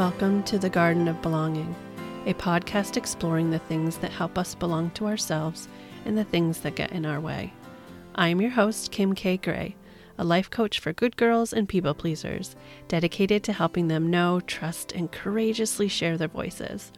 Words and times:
Welcome 0.00 0.44
to 0.44 0.58
the 0.58 0.70
Garden 0.70 1.08
of 1.08 1.20
Belonging, 1.20 1.76
a 2.24 2.32
podcast 2.32 2.96
exploring 2.96 3.50
the 3.50 3.58
things 3.58 3.98
that 3.98 4.10
help 4.10 4.38
us 4.38 4.54
belong 4.54 4.88
to 4.92 5.06
ourselves 5.06 5.68
and 6.06 6.16
the 6.16 6.24
things 6.24 6.60
that 6.60 6.74
get 6.74 6.92
in 6.92 7.04
our 7.04 7.20
way. 7.20 7.52
I 8.14 8.28
am 8.28 8.40
your 8.40 8.52
host, 8.52 8.92
Kim 8.92 9.14
K. 9.14 9.36
Gray, 9.36 9.76
a 10.16 10.24
life 10.24 10.48
coach 10.48 10.78
for 10.78 10.94
good 10.94 11.18
girls 11.18 11.52
and 11.52 11.68
people 11.68 11.92
pleasers, 11.92 12.56
dedicated 12.88 13.44
to 13.44 13.52
helping 13.52 13.88
them 13.88 14.10
know, 14.10 14.40
trust, 14.40 14.92
and 14.92 15.12
courageously 15.12 15.88
share 15.88 16.16
their 16.16 16.28
voices. 16.28 16.92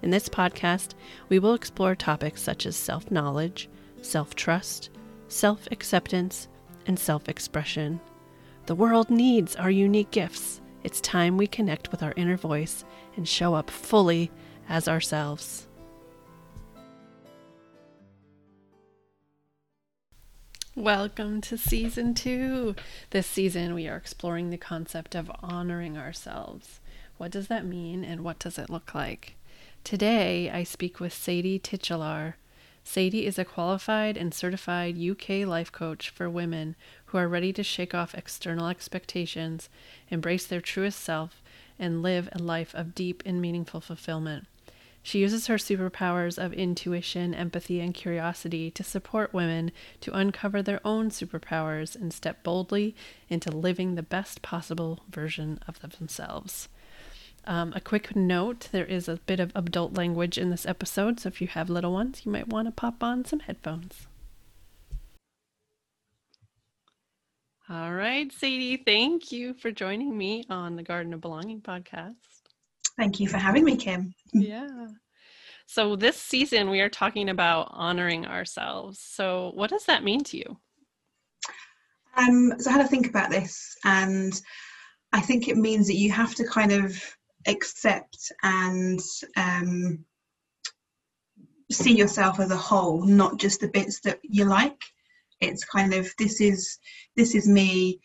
In 0.00 0.08
this 0.08 0.30
podcast, 0.30 0.94
we 1.28 1.38
will 1.38 1.52
explore 1.52 1.94
topics 1.94 2.40
such 2.40 2.64
as 2.64 2.74
self 2.74 3.10
knowledge, 3.10 3.68
self 4.00 4.34
trust, 4.34 4.88
self 5.28 5.68
acceptance, 5.70 6.48
and 6.86 6.98
self 6.98 7.28
expression. 7.28 8.00
The 8.64 8.74
world 8.74 9.10
needs 9.10 9.56
our 9.56 9.70
unique 9.70 10.10
gifts. 10.10 10.62
It's 10.86 11.00
time 11.00 11.36
we 11.36 11.48
connect 11.48 11.90
with 11.90 12.00
our 12.00 12.14
inner 12.16 12.36
voice 12.36 12.84
and 13.16 13.26
show 13.26 13.54
up 13.54 13.70
fully 13.72 14.30
as 14.68 14.86
ourselves. 14.86 15.66
Welcome 20.76 21.40
to 21.40 21.58
season 21.58 22.14
two. 22.14 22.76
This 23.10 23.26
season, 23.26 23.74
we 23.74 23.88
are 23.88 23.96
exploring 23.96 24.50
the 24.50 24.56
concept 24.56 25.16
of 25.16 25.28
honoring 25.40 25.98
ourselves. 25.98 26.78
What 27.16 27.32
does 27.32 27.48
that 27.48 27.66
mean 27.66 28.04
and 28.04 28.22
what 28.22 28.38
does 28.38 28.56
it 28.56 28.70
look 28.70 28.94
like? 28.94 29.34
Today, 29.82 30.48
I 30.50 30.62
speak 30.62 31.00
with 31.00 31.12
Sadie 31.12 31.58
Tichelaar. 31.58 32.34
Sadie 32.84 33.26
is 33.26 33.40
a 33.40 33.44
qualified 33.44 34.16
and 34.16 34.32
certified 34.32 34.96
UK 34.96 35.44
life 35.48 35.72
coach 35.72 36.10
for 36.10 36.30
women 36.30 36.76
who 37.06 37.18
are 37.18 37.28
ready 37.28 37.52
to 37.52 37.62
shake 37.62 37.94
off 37.94 38.14
external 38.14 38.68
expectations, 38.68 39.68
embrace 40.10 40.46
their 40.46 40.60
truest 40.60 41.00
self, 41.00 41.42
and 41.78 42.02
live 42.02 42.28
a 42.32 42.42
life 42.42 42.74
of 42.74 42.94
deep 42.94 43.22
and 43.26 43.40
meaningful 43.40 43.80
fulfillment. 43.80 44.46
She 45.06 45.20
uses 45.20 45.46
her 45.46 45.54
superpowers 45.54 46.36
of 46.36 46.52
intuition, 46.52 47.32
empathy, 47.32 47.78
and 47.78 47.94
curiosity 47.94 48.72
to 48.72 48.82
support 48.82 49.32
women 49.32 49.70
to 50.00 50.12
uncover 50.12 50.62
their 50.62 50.80
own 50.84 51.10
superpowers 51.10 51.94
and 51.94 52.12
step 52.12 52.42
boldly 52.42 52.96
into 53.28 53.52
living 53.52 53.94
the 53.94 54.02
best 54.02 54.42
possible 54.42 55.04
version 55.08 55.60
of 55.68 55.78
themselves. 55.78 56.68
Um, 57.46 57.72
a 57.76 57.80
quick 57.80 58.16
note 58.16 58.68
there 58.72 58.84
is 58.84 59.08
a 59.08 59.20
bit 59.26 59.38
of 59.38 59.52
adult 59.54 59.94
language 59.94 60.38
in 60.38 60.50
this 60.50 60.66
episode, 60.66 61.20
so 61.20 61.28
if 61.28 61.40
you 61.40 61.46
have 61.46 61.70
little 61.70 61.92
ones, 61.92 62.22
you 62.24 62.32
might 62.32 62.48
want 62.48 62.66
to 62.66 62.72
pop 62.72 63.04
on 63.04 63.24
some 63.24 63.38
headphones. 63.38 64.08
All 67.68 67.92
right, 67.92 68.30
Sadie, 68.32 68.76
thank 68.76 69.32
you 69.32 69.52
for 69.52 69.72
joining 69.72 70.16
me 70.16 70.44
on 70.48 70.76
the 70.76 70.84
Garden 70.84 71.12
of 71.12 71.20
Belonging 71.20 71.60
podcast. 71.60 72.14
Thank 72.96 73.18
you 73.18 73.28
for 73.28 73.38
having 73.38 73.64
me, 73.64 73.76
Kim. 73.76 74.14
Yeah. 74.32 74.86
So, 75.66 75.96
this 75.96 76.16
season 76.16 76.70
we 76.70 76.80
are 76.80 76.88
talking 76.88 77.28
about 77.28 77.66
honoring 77.72 78.24
ourselves. 78.24 79.00
So, 79.00 79.50
what 79.54 79.70
does 79.70 79.84
that 79.86 80.04
mean 80.04 80.22
to 80.24 80.36
you? 80.36 80.58
Um, 82.16 82.52
so, 82.60 82.70
I 82.70 82.74
had 82.74 82.82
to 82.82 82.88
think 82.88 83.08
about 83.08 83.30
this, 83.30 83.74
and 83.84 84.40
I 85.12 85.20
think 85.20 85.48
it 85.48 85.56
means 85.56 85.88
that 85.88 85.96
you 85.96 86.12
have 86.12 86.36
to 86.36 86.46
kind 86.46 86.70
of 86.70 86.96
accept 87.48 88.30
and 88.44 89.00
um, 89.36 90.04
see 91.72 91.96
yourself 91.96 92.38
as 92.38 92.52
a 92.52 92.56
whole, 92.56 93.04
not 93.04 93.38
just 93.38 93.60
the 93.60 93.68
bits 93.68 93.98
that 94.02 94.20
you 94.22 94.44
like. 94.44 94.80
It's 95.40 95.64
kind 95.64 95.94
of 95.94 96.10
this 96.18 96.40
is 96.40 96.78
this 97.16 97.34
is 97.34 97.48
me 97.48 98.00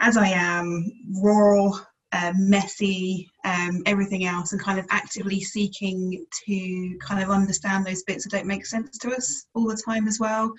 as 0.00 0.16
I 0.16 0.28
am, 0.28 0.84
raw, 1.22 1.70
um, 2.12 2.50
messy, 2.50 3.30
um, 3.44 3.82
everything 3.86 4.24
else, 4.24 4.52
and 4.52 4.60
kind 4.60 4.78
of 4.78 4.86
actively 4.90 5.40
seeking 5.40 6.24
to 6.46 6.98
kind 7.00 7.22
of 7.22 7.30
understand 7.30 7.84
those 7.84 8.02
bits 8.04 8.24
that 8.24 8.30
don't 8.30 8.46
make 8.46 8.66
sense 8.66 8.98
to 8.98 9.10
us 9.14 9.46
all 9.54 9.66
the 9.66 9.82
time 9.84 10.06
as 10.06 10.20
well, 10.20 10.52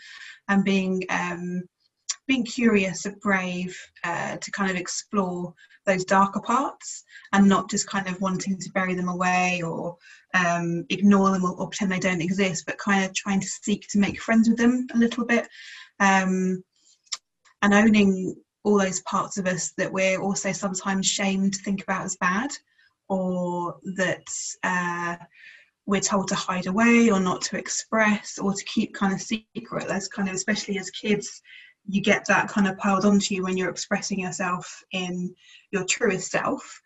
and 0.49 0.63
being 0.63 1.03
um, 1.09 1.63
being 2.27 2.43
curious 2.43 3.05
and 3.05 3.19
brave 3.21 3.77
uh, 4.03 4.37
to 4.37 4.51
kind 4.51 4.71
of 4.71 4.77
explore 4.77 5.53
those 5.85 6.03
darker 6.03 6.41
parts 6.41 7.03
and 7.33 7.47
not 7.47 7.69
just 7.69 7.87
kind 7.87 8.07
of 8.07 8.19
wanting 8.19 8.57
to 8.57 8.71
bury 8.71 8.95
them 8.95 9.07
away 9.07 9.61
or 9.63 9.95
um, 10.33 10.83
ignore 10.89 11.29
them 11.31 11.45
or, 11.45 11.53
or, 11.55 11.69
pretend 11.69 11.91
they 11.91 11.99
don't 11.99 12.21
exist, 12.21 12.65
but 12.65 12.77
kind 12.79 13.05
of 13.05 13.13
trying 13.13 13.39
to 13.39 13.47
seek 13.47 13.87
to 13.89 13.99
make 13.99 14.19
friends 14.19 14.49
with 14.49 14.57
them 14.57 14.87
a 14.93 14.97
little 14.97 15.25
bit 15.25 15.47
um, 15.99 16.63
and 17.61 17.73
owning 17.73 18.35
all 18.63 18.79
those 18.79 19.01
parts 19.01 19.37
of 19.37 19.47
us 19.47 19.71
that 19.77 19.91
we're 19.91 20.21
also 20.21 20.51
sometimes 20.51 21.05
shamed 21.05 21.53
to 21.53 21.63
think 21.63 21.83
about 21.83 22.05
as 22.05 22.17
bad 22.17 22.49
or 23.07 23.77
that 23.95 24.25
uh, 24.63 25.15
we're 25.85 26.01
told 26.01 26.27
to 26.27 26.35
hide 26.35 26.65
away 26.65 27.09
or 27.11 27.19
not 27.19 27.41
to 27.41 27.57
express 27.57 28.39
or 28.39 28.53
to 28.53 28.65
keep 28.65 28.93
kind 28.93 29.13
of 29.13 29.21
secret. 29.21 29.87
That's 29.87 30.07
kind 30.07 30.27
of, 30.27 30.35
especially 30.35 30.79
as 30.79 30.89
kids, 30.89 31.41
you 31.87 32.01
get 32.01 32.25
that 32.25 32.47
kind 32.47 32.67
of 32.67 32.77
piled 32.77 33.05
onto 33.05 33.35
you 33.35 33.43
when 33.43 33.55
you're 33.55 33.69
expressing 33.69 34.19
yourself 34.19 34.83
in 34.91 35.33
your 35.71 35.85
truest 35.85 36.31
self 36.31 36.81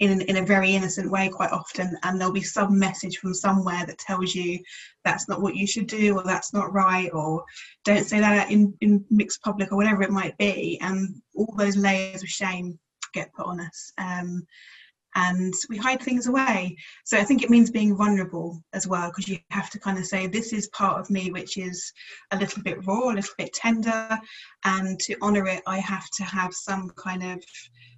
in, 0.00 0.20
in 0.22 0.36
a 0.38 0.46
very 0.46 0.74
innocent 0.74 1.10
way 1.10 1.28
quite 1.28 1.52
often 1.52 1.96
and 2.02 2.18
there'll 2.18 2.32
be 2.32 2.42
some 2.42 2.78
message 2.78 3.18
from 3.18 3.32
somewhere 3.32 3.84
that 3.86 3.98
tells 3.98 4.34
you 4.34 4.58
that's 5.04 5.28
not 5.28 5.40
what 5.40 5.54
you 5.54 5.66
should 5.66 5.86
do 5.86 6.16
or 6.16 6.24
that's 6.24 6.52
not 6.52 6.72
right 6.72 7.10
or 7.12 7.44
don't 7.84 8.04
say 8.04 8.18
that 8.18 8.50
in, 8.50 8.74
in 8.80 9.04
mixed 9.10 9.42
public 9.42 9.70
or 9.70 9.76
whatever 9.76 10.02
it 10.02 10.10
might 10.10 10.36
be 10.36 10.78
and 10.80 11.14
all 11.34 11.54
those 11.56 11.76
layers 11.76 12.22
of 12.22 12.28
shame 12.28 12.78
get 13.12 13.32
put 13.34 13.46
on 13.46 13.60
us 13.60 13.92
um, 13.98 14.44
and 15.16 15.54
we 15.68 15.76
hide 15.76 16.02
things 16.02 16.26
away. 16.26 16.76
So 17.04 17.18
i 17.18 17.24
think 17.24 17.42
it 17.42 17.50
means 17.50 17.70
being 17.70 17.96
vulnerable 17.96 18.62
as 18.72 18.86
well 18.86 19.10
because 19.10 19.28
you 19.28 19.38
have 19.50 19.70
to 19.70 19.78
kind 19.78 19.98
of 19.98 20.06
say 20.06 20.26
this 20.26 20.52
is 20.52 20.68
part 20.68 20.98
of 21.00 21.10
me 21.10 21.30
which 21.30 21.56
is 21.56 21.92
a 22.32 22.38
little 22.38 22.62
bit 22.62 22.84
raw 22.84 23.10
a 23.10 23.14
little 23.14 23.34
bit 23.38 23.52
tender 23.52 24.18
and 24.64 24.98
to 25.00 25.16
honor 25.22 25.46
it 25.46 25.62
i 25.66 25.78
have 25.78 26.08
to 26.16 26.24
have 26.24 26.52
some 26.52 26.90
kind 26.96 27.22
of 27.22 27.44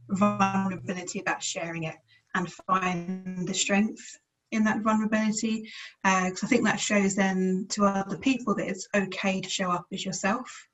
vulnerability 0.09 1.21
about 1.21 1.43
sharing 1.43 1.85
it 1.85 1.97
and 2.35 2.53
find 2.53 3.47
the 3.47 3.55
strength 3.55 4.19
in 4.53 4.65
that 4.65 4.81
vulnerability 4.81 5.71
because 6.03 6.45
uh, 6.45 6.47
I 6.47 6.49
think 6.49 6.65
that 6.65 6.81
shows 6.81 7.15
then 7.15 7.67
to 7.71 7.85
other 7.85 8.17
people 8.19 8.55
that 8.55 8.69
it's 8.69 8.89
okay 8.95 9.41
to 9.41 9.49
show 9.49 9.71
up 9.71 9.87
as 9.93 10.05
yourself, 10.05 10.69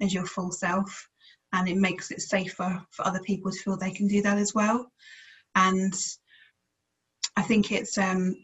as 0.00 0.12
your 0.12 0.26
full 0.26 0.52
self, 0.52 1.08
and 1.52 1.68
it 1.68 1.76
makes 1.76 2.10
it 2.10 2.20
safer 2.20 2.84
for 2.90 3.06
other 3.06 3.20
people 3.20 3.50
to 3.50 3.58
feel 3.58 3.76
they 3.76 3.92
can 3.92 4.08
do 4.08 4.20
that 4.22 4.38
as 4.38 4.54
well. 4.54 4.90
And 5.54 5.94
I 7.36 7.42
think 7.42 7.72
it's 7.72 7.96
um, 7.96 8.36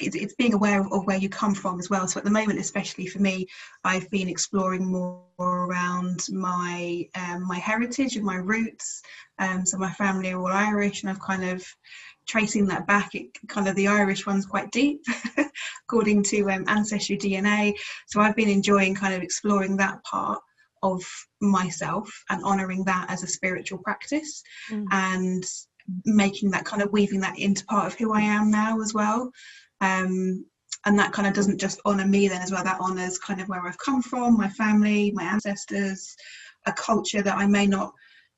it's, 0.00 0.16
it's 0.16 0.34
being 0.34 0.54
aware 0.54 0.80
of, 0.80 0.92
of, 0.92 1.06
where 1.06 1.18
you 1.18 1.28
come 1.28 1.54
from 1.54 1.78
as 1.78 1.90
well. 1.90 2.06
So 2.06 2.18
at 2.18 2.24
the 2.24 2.30
moment, 2.30 2.58
especially 2.58 3.06
for 3.06 3.18
me, 3.18 3.46
I've 3.84 4.08
been 4.10 4.28
exploring 4.28 4.90
more 4.90 5.24
around 5.38 6.26
my 6.30 7.06
um, 7.14 7.46
my 7.46 7.58
heritage 7.58 8.16
and 8.16 8.24
my 8.24 8.36
roots. 8.36 9.02
Um, 9.38 9.66
so 9.66 9.76
my 9.76 9.90
family 9.92 10.32
are 10.32 10.40
all 10.40 10.46
Irish, 10.46 11.02
and 11.02 11.10
I've 11.10 11.20
kind 11.20 11.44
of 11.44 11.64
tracing 12.26 12.66
that 12.66 12.86
back. 12.86 13.14
It 13.14 13.26
kind 13.48 13.68
of 13.68 13.76
the 13.76 13.88
Irish 13.88 14.26
one's 14.26 14.46
quite 14.46 14.70
deep, 14.70 15.02
according 15.84 16.22
to 16.24 16.50
um, 16.50 16.64
ancestry 16.68 17.18
DNA. 17.18 17.74
So 18.06 18.20
I've 18.20 18.36
been 18.36 18.48
enjoying 18.48 18.94
kind 18.94 19.14
of 19.14 19.22
exploring 19.22 19.76
that 19.76 20.02
part 20.04 20.40
of 20.82 21.02
myself 21.40 22.10
and 22.30 22.42
honoring 22.42 22.84
that 22.84 23.06
as 23.08 23.22
a 23.22 23.28
spiritual 23.28 23.78
practice 23.78 24.42
mm. 24.70 24.84
and 24.90 25.44
making 26.04 26.50
that 26.50 26.64
kind 26.64 26.82
of 26.82 26.92
weaving 26.92 27.20
that 27.20 27.38
into 27.38 27.64
part 27.66 27.86
of 27.86 27.94
who 27.98 28.12
I 28.12 28.20
am 28.20 28.50
now 28.50 28.80
as 28.80 28.94
well. 28.94 29.30
Um, 29.82 30.46
and 30.86 30.98
that 30.98 31.12
kind 31.12 31.28
of 31.28 31.34
doesn't 31.34 31.60
just 31.60 31.80
honor 31.84 32.06
me 32.06 32.26
then 32.28 32.42
as 32.42 32.50
well. 32.50 32.64
That 32.64 32.80
honors 32.80 33.18
kind 33.18 33.40
of 33.40 33.48
where 33.48 33.66
i've 33.66 33.78
come 33.78 34.02
from 34.02 34.36
my 34.36 34.48
family 34.48 35.12
my 35.14 35.24
ancestors 35.24 36.16
a 36.66 36.72
culture 36.72 37.22
that 37.22 37.36
i 37.36 37.46
may 37.46 37.66
not 37.66 37.92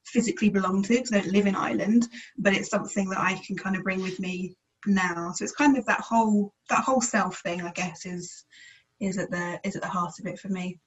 physically 0.07 0.51
belong 0.51 0.83
to 0.83 0.95
because 0.95 1.13
i 1.13 1.21
don't 1.21 1.33
live 1.33 1.47
in 1.47 1.55
ireland 1.55 2.09
but 2.39 2.55
it's 2.55 2.69
something 2.69 3.09
that 3.09 3.19
i 3.19 3.35
can 3.47 3.57
kind 3.57 3.77
of 3.77 3.83
bring 3.83 4.03
with 4.03 4.19
me 4.21 4.55
now. 4.87 5.33
So 5.35 5.45
it's 5.45 5.55
kind 5.55 5.77
of 5.77 5.85
that 5.87 6.01
whole 6.01 6.53
that 6.69 6.85
whole 6.85 7.01
self 7.01 7.41
thing 7.41 7.63
i 7.63 7.71
guess 7.73 8.07
is 8.07 8.45
is 9.01 9.19
at 9.19 9.31
the 9.31 9.61
is 9.65 9.77
at 9.77 9.83
the 9.83 9.89
heart 9.89 10.13
of 10.21 10.27
it 10.27 10.39
for 10.39 10.49
me. 10.49 10.79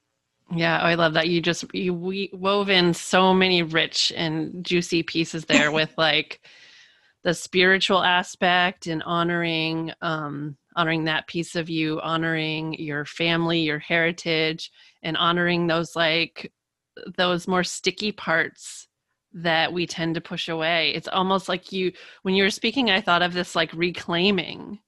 Yeah, 0.55 0.79
I 0.79 0.95
love 0.95 1.13
that. 1.15 1.27
You 1.27 1.41
just 1.41 1.65
you 1.73 1.93
we 1.93 2.29
wove 2.33 2.69
in 2.69 2.93
so 2.93 3.33
many 3.33 3.63
rich 3.63 4.13
and 4.15 4.63
juicy 4.63 5.03
pieces 5.03 5.45
there 5.45 5.71
with 5.73 5.93
like 5.97 6.41
the 7.23 7.33
spiritual 7.33 8.03
aspect 8.03 8.87
and 8.87 9.03
honoring 9.03 9.91
um, 10.01 10.57
honoring 10.75 11.05
that 11.05 11.27
piece 11.27 11.55
of 11.55 11.69
you 11.69 11.99
honoring 12.01 12.73
your 12.75 13.05
family 13.05 13.59
your 13.59 13.79
heritage 13.79 14.71
and 15.03 15.17
honoring 15.17 15.67
those 15.67 15.95
like 15.95 16.51
those 17.17 17.47
more 17.47 17.63
sticky 17.63 18.11
parts 18.11 18.87
that 19.33 19.71
we 19.71 19.85
tend 19.85 20.15
to 20.15 20.21
push 20.21 20.49
away. 20.49 20.91
It's 20.95 21.07
almost 21.07 21.47
like 21.47 21.71
you 21.71 21.91
when 22.23 22.33
you 22.33 22.43
were 22.43 22.49
speaking 22.49 22.89
i 22.89 23.01
thought 23.01 23.21
of 23.21 23.33
this 23.33 23.55
like 23.55 23.71
reclaiming 23.73 24.79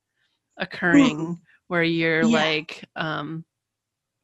occurring 0.58 1.40
where 1.68 1.84
you're 1.84 2.24
yeah. 2.24 2.38
like 2.38 2.84
um 2.96 3.46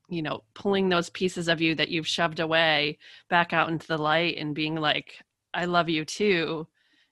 you 0.09 0.21
know 0.21 0.43
pulling 0.53 0.89
those 0.89 1.09
pieces 1.09 1.47
of 1.47 1.61
you 1.61 1.75
that 1.75 1.89
you've 1.89 2.07
shoved 2.07 2.39
away 2.39 2.97
back 3.29 3.53
out 3.53 3.69
into 3.69 3.87
the 3.87 3.97
light 3.97 4.37
and 4.37 4.53
being 4.53 4.75
like 4.75 5.19
i 5.53 5.65
love 5.65 5.89
you 5.89 6.05
too 6.05 6.67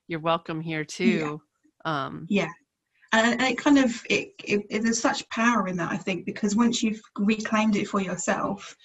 you're 0.07 0.19
welcome 0.19 0.61
here 0.61 0.83
too 0.83 1.41
Um, 1.85 2.25
yeah. 2.29 2.49
And, 3.11 3.39
and 3.39 3.51
it 3.51 3.57
kind 3.57 3.77
of 3.77 4.01
it, 4.09 4.33
it, 4.43 4.65
it 4.69 4.83
there's 4.83 4.99
such 4.99 5.27
power 5.29 5.67
in 5.67 5.77
that 5.77 5.91
I 5.91 5.97
think 5.97 6.25
because 6.25 6.55
once 6.55 6.81
you've 6.81 7.01
reclaimed 7.17 7.75
it 7.75 7.87
for 7.87 8.01
yourself, 8.01 8.75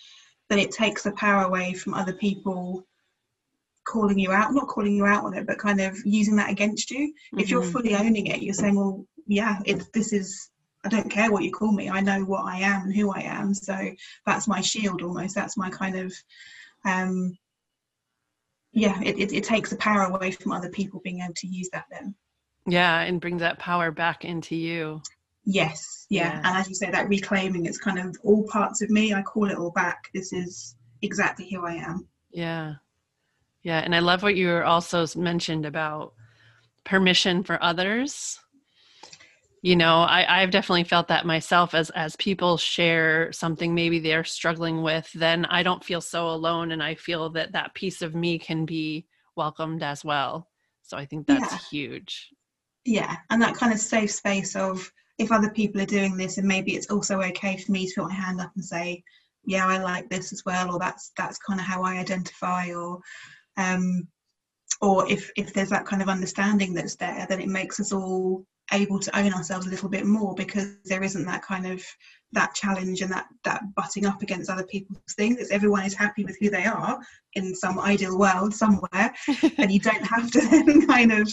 then 0.48 0.58
it 0.58 0.70
takes 0.70 1.02
the 1.02 1.12
power 1.12 1.44
away 1.44 1.72
from 1.74 1.94
other 1.94 2.12
people 2.12 2.86
calling 3.84 4.18
you 4.18 4.32
out, 4.32 4.52
not 4.52 4.68
calling 4.68 4.94
you 4.94 5.06
out 5.06 5.24
on 5.24 5.34
it, 5.34 5.46
but 5.46 5.58
kind 5.58 5.80
of 5.80 5.96
using 6.04 6.36
that 6.36 6.50
against 6.50 6.90
you. 6.90 7.08
Mm-hmm. 7.08 7.38
If 7.40 7.48
you're 7.48 7.62
mm-hmm. 7.62 7.72
fully 7.72 7.94
owning 7.94 8.26
it, 8.26 8.42
you're 8.42 8.52
saying, 8.52 8.76
well, 8.76 9.06
yeah, 9.26 9.60
it's 9.64 9.88
this 9.94 10.12
is 10.12 10.50
I 10.84 10.88
don't 10.88 11.10
care 11.10 11.32
what 11.32 11.42
you 11.42 11.50
call 11.50 11.72
me. 11.72 11.88
I 11.88 12.00
know 12.00 12.22
what 12.22 12.44
I 12.44 12.58
am 12.58 12.82
and 12.82 12.94
who 12.94 13.10
I 13.10 13.20
am. 13.20 13.54
So 13.54 13.76
that's 14.26 14.46
my 14.46 14.60
shield 14.60 15.02
almost. 15.02 15.34
That's 15.34 15.56
my 15.56 15.70
kind 15.70 15.96
of 15.96 16.12
um 16.84 17.36
yeah, 18.78 19.00
it, 19.02 19.18
it, 19.18 19.32
it 19.32 19.44
takes 19.44 19.70
the 19.70 19.76
power 19.76 20.02
away 20.02 20.30
from 20.30 20.52
other 20.52 20.68
people 20.68 21.00
being 21.00 21.20
able 21.20 21.34
to 21.34 21.46
use 21.46 21.68
that 21.72 21.86
then. 21.90 22.14
Yeah, 22.66 23.00
and 23.00 23.20
bring 23.20 23.38
that 23.38 23.58
power 23.58 23.90
back 23.90 24.24
into 24.24 24.54
you. 24.54 25.02
Yes, 25.44 26.06
yeah. 26.10 26.34
yeah. 26.34 26.36
And 26.44 26.58
as 26.58 26.68
you 26.68 26.74
say, 26.74 26.90
that 26.90 27.08
reclaiming 27.08 27.66
it's 27.66 27.78
kind 27.78 27.98
of 27.98 28.16
all 28.22 28.46
parts 28.48 28.82
of 28.82 28.90
me. 28.90 29.14
I 29.14 29.22
call 29.22 29.50
it 29.50 29.56
all 29.56 29.70
back. 29.70 30.10
This 30.14 30.32
is 30.32 30.76
exactly 31.02 31.48
who 31.50 31.64
I 31.64 31.74
am. 31.74 32.06
Yeah. 32.30 32.74
Yeah. 33.62 33.78
And 33.78 33.94
I 33.94 34.00
love 34.00 34.22
what 34.22 34.36
you 34.36 34.54
also 34.58 35.06
mentioned 35.16 35.64
about 35.64 36.12
permission 36.84 37.42
for 37.42 37.62
others 37.62 38.38
you 39.62 39.76
know 39.76 39.96
I, 39.96 40.42
i've 40.42 40.50
definitely 40.50 40.84
felt 40.84 41.08
that 41.08 41.26
myself 41.26 41.74
as 41.74 41.90
as 41.90 42.16
people 42.16 42.56
share 42.56 43.32
something 43.32 43.74
maybe 43.74 43.98
they're 43.98 44.24
struggling 44.24 44.82
with 44.82 45.10
then 45.12 45.44
i 45.46 45.62
don't 45.62 45.84
feel 45.84 46.00
so 46.00 46.28
alone 46.28 46.72
and 46.72 46.82
i 46.82 46.94
feel 46.94 47.30
that 47.30 47.52
that 47.52 47.74
piece 47.74 48.02
of 48.02 48.14
me 48.14 48.38
can 48.38 48.64
be 48.64 49.06
welcomed 49.36 49.82
as 49.82 50.04
well 50.04 50.48
so 50.82 50.96
i 50.96 51.04
think 51.04 51.26
that's 51.26 51.52
yeah. 51.52 51.58
huge 51.70 52.28
yeah 52.84 53.16
and 53.30 53.42
that 53.42 53.54
kind 53.54 53.72
of 53.72 53.78
safe 53.78 54.10
space 54.10 54.54
of 54.56 54.90
if 55.18 55.32
other 55.32 55.50
people 55.50 55.80
are 55.80 55.86
doing 55.86 56.16
this 56.16 56.38
and 56.38 56.46
maybe 56.46 56.74
it's 56.74 56.90
also 56.90 57.20
okay 57.20 57.56
for 57.56 57.72
me 57.72 57.86
to 57.86 58.02
put 58.02 58.08
my 58.08 58.14
hand 58.14 58.40
up 58.40 58.52
and 58.54 58.64
say 58.64 59.02
yeah 59.44 59.66
i 59.66 59.78
like 59.78 60.08
this 60.08 60.32
as 60.32 60.42
well 60.46 60.72
or 60.72 60.78
that's 60.78 61.12
that's 61.16 61.38
kind 61.38 61.60
of 61.60 61.66
how 61.66 61.82
i 61.82 61.96
identify 61.96 62.72
or 62.72 63.00
um 63.56 64.06
or 64.80 65.10
if 65.10 65.30
if 65.36 65.52
there's 65.52 65.70
that 65.70 65.86
kind 65.86 66.02
of 66.02 66.08
understanding 66.08 66.72
that's 66.72 66.96
there 66.96 67.26
then 67.28 67.40
it 67.40 67.48
makes 67.48 67.80
us 67.80 67.92
all 67.92 68.44
able 68.72 68.98
to 68.98 69.18
own 69.18 69.32
ourselves 69.32 69.66
a 69.66 69.70
little 69.70 69.88
bit 69.88 70.04
more 70.04 70.34
because 70.34 70.76
there 70.84 71.02
isn't 71.02 71.24
that 71.24 71.42
kind 71.42 71.66
of 71.66 71.82
that 72.32 72.54
challenge 72.54 73.00
and 73.00 73.10
that 73.10 73.26
that 73.44 73.62
butting 73.74 74.04
up 74.04 74.22
against 74.22 74.50
other 74.50 74.66
people's 74.66 75.14
things. 75.16 75.50
Everyone 75.50 75.84
is 75.84 75.94
happy 75.94 76.24
with 76.24 76.36
who 76.40 76.50
they 76.50 76.64
are 76.64 76.98
in 77.34 77.54
some 77.54 77.78
ideal 77.78 78.18
world 78.18 78.54
somewhere 78.54 79.14
and 79.58 79.72
you 79.72 79.80
don't 79.80 80.04
have 80.04 80.30
to 80.32 80.40
then 80.50 80.86
kind 80.86 81.12
of 81.12 81.30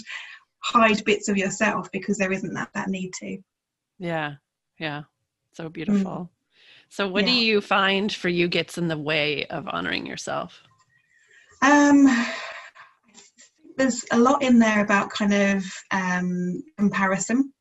hide 0.60 1.04
bits 1.04 1.28
of 1.28 1.38
yourself 1.38 1.92
because 1.92 2.18
there 2.18 2.32
isn't 2.32 2.54
that 2.54 2.70
that 2.74 2.90
need 2.90 3.12
to. 3.20 3.38
Yeah 4.00 4.36
yeah. 4.80 5.04
So 5.54 5.70
beautiful. 5.70 6.12
Mm. 6.12 6.30
so 6.90 7.08
what 7.08 7.24
yeah. 7.24 7.34
do 7.34 7.34
you 7.34 7.62
find 7.62 8.12
for 8.12 8.30
you 8.30 8.48
gets 8.48 8.78
in 8.78 8.88
the 8.88 8.98
way 8.98 9.46
of 9.46 9.68
honoring 9.68 10.06
yourself? 10.06 10.64
Um 11.62 12.08
there's 13.77 14.06
a 14.12 14.19
lot 14.19 14.42
in 14.42 14.60
there 14.60 14.83
about 14.83 15.10
kind 15.10 15.33
of 15.33 15.66
um, 15.92 16.63
comparison 16.77 17.51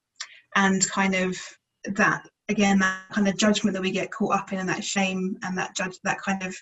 and 0.57 0.89
kind 0.89 1.15
of 1.15 1.37
that 1.85 2.29
again 2.49 2.79
that 2.79 3.01
kind 3.13 3.29
of 3.29 3.37
judgment 3.37 3.75
that 3.75 3.83
we 3.83 3.91
get 3.91 4.11
caught 4.11 4.35
up 4.35 4.53
in 4.53 4.59
and 4.59 4.69
that 4.69 4.85
shame 4.85 5.37
and 5.43 5.57
that 5.57 5.75
judge 5.75 5.97
that 6.05 6.21
kind 6.21 6.43
of 6.43 6.55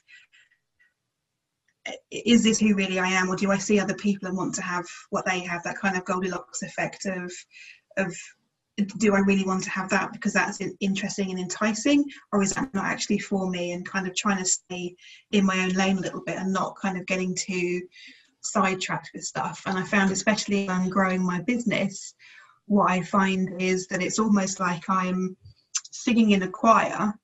is 2.11 2.45
this 2.45 2.61
who 2.61 2.75
really 2.75 2.99
I 2.99 3.09
am 3.09 3.29
or 3.29 3.37
do 3.37 3.51
I 3.51 3.59
see 3.59 3.81
other 3.81 3.95
people 3.95 4.29
and 4.29 4.37
want 4.37 4.55
to 4.57 4.63
have 4.63 4.87
what 5.11 5.27
they 5.27 5.41
have? 5.41 5.63
That 5.65 5.79
kind 5.79 5.97
of 5.97 6.05
Goldilocks 6.05 6.63
effect 6.63 7.07
of 7.07 7.33
of 7.97 8.15
do 8.99 9.15
I 9.15 9.19
really 9.19 9.45
want 9.45 9.63
to 9.65 9.71
have 9.71 9.91
that 9.91 10.13
because 10.13 10.33
that's 10.33 10.59
interesting 10.81 11.31
and 11.31 11.39
enticing 11.39 12.05
or 12.33 12.43
is 12.43 12.53
that 12.53 12.73
not 12.73 12.87
actually 12.87 13.19
for 13.19 13.51
me? 13.51 13.73
and 13.73 13.87
kind 13.87 14.07
of 14.07 14.15
trying 14.15 14.39
to 14.39 14.45
stay 14.45 14.95
in 15.33 15.45
my 15.45 15.65
own 15.65 15.71
lane 15.71 15.99
a 15.99 16.01
little 16.01 16.23
bit 16.25 16.39
and 16.39 16.53
not 16.53 16.77
kind 16.81 16.97
of 16.97 17.07
getting 17.07 17.35
to 17.35 17.83
sidetracked 18.43 19.11
with 19.15 19.25
stuff. 19.25 19.63
And 19.67 19.79
I 19.79 19.85
found, 19.85 20.11
especially 20.11 20.67
when 20.67 20.77
I'm 20.77 20.89
growing 20.89 21.25
my 21.25 21.41
business, 21.43 22.15
what 22.67 22.91
I 22.91 23.03
find 23.03 23.61
is 23.61 23.87
that 23.89 24.03
it's 24.03 24.19
almost 24.19 24.61
like 24.61 24.89
I'm 24.89 25.37
singing 25.91 26.31
in 26.31 26.43
a 26.43 26.49
choir 26.49 27.15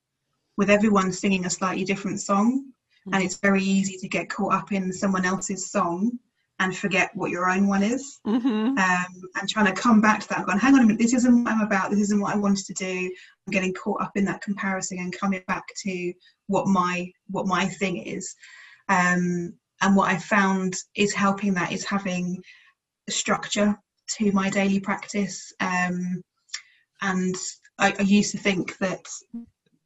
with 0.56 0.70
everyone 0.70 1.12
singing 1.12 1.47
a 1.47 1.50
slightly 1.50 1.85
different 1.85 2.20
song. 2.20 2.65
Mm-hmm. 3.06 3.15
And 3.15 3.23
it's 3.23 3.38
very 3.38 3.62
easy 3.62 3.97
to 3.99 4.09
get 4.09 4.31
caught 4.31 4.55
up 4.55 4.73
in 4.73 4.93
someone 4.93 5.25
else's 5.25 5.70
song 5.70 6.19
and 6.61 6.76
forget 6.76 7.11
what 7.15 7.31
your 7.31 7.49
own 7.49 7.69
one 7.69 7.82
is. 7.82 8.19
Mm-hmm. 8.26 8.76
Um, 8.79 9.23
and 9.37 9.49
trying 9.49 9.73
to 9.73 9.81
come 9.81 10.00
back 10.00 10.20
to 10.20 10.29
that, 10.31 10.47
going, 10.47 10.59
hang 10.59 10.75
on 10.75 10.81
a 10.81 10.82
minute, 10.82 10.99
this 10.99 11.15
isn't 11.15 11.44
what 11.44 11.53
I'm 11.53 11.61
about, 11.61 11.91
this 11.91 12.00
isn't 12.00 12.20
what 12.20 12.35
I 12.35 12.38
wanted 12.38 12.67
to 12.67 12.75
do. 12.75 13.11
I'm 13.47 13.53
getting 13.53 13.75
caught 13.75 14.03
up 14.03 14.12
in 14.17 14.25
that 14.25 14.43
comparison 14.43 14.99
and 14.99 15.17
coming 15.17 15.43
back 15.47 15.65
to 15.85 16.12
what 16.49 16.67
my 16.67 17.11
what 17.29 17.47
my 17.47 17.67
thing 17.67 17.99
is. 17.99 18.35
Um, 18.88 19.55
and 19.80 19.94
what 19.94 20.10
I 20.10 20.19
found 20.19 20.75
is 20.94 21.12
helping 21.12 21.54
that 21.54 21.72
is 21.72 21.84
having 21.84 22.42
structure 23.08 23.78
to 24.16 24.32
my 24.32 24.50
daily 24.50 24.80
practice. 24.80 25.52
Um, 25.60 26.22
and 27.02 27.34
I, 27.78 27.94
I, 27.98 28.02
used 28.02 28.32
to 28.32 28.38
think 28.38 28.76
that 28.78 29.06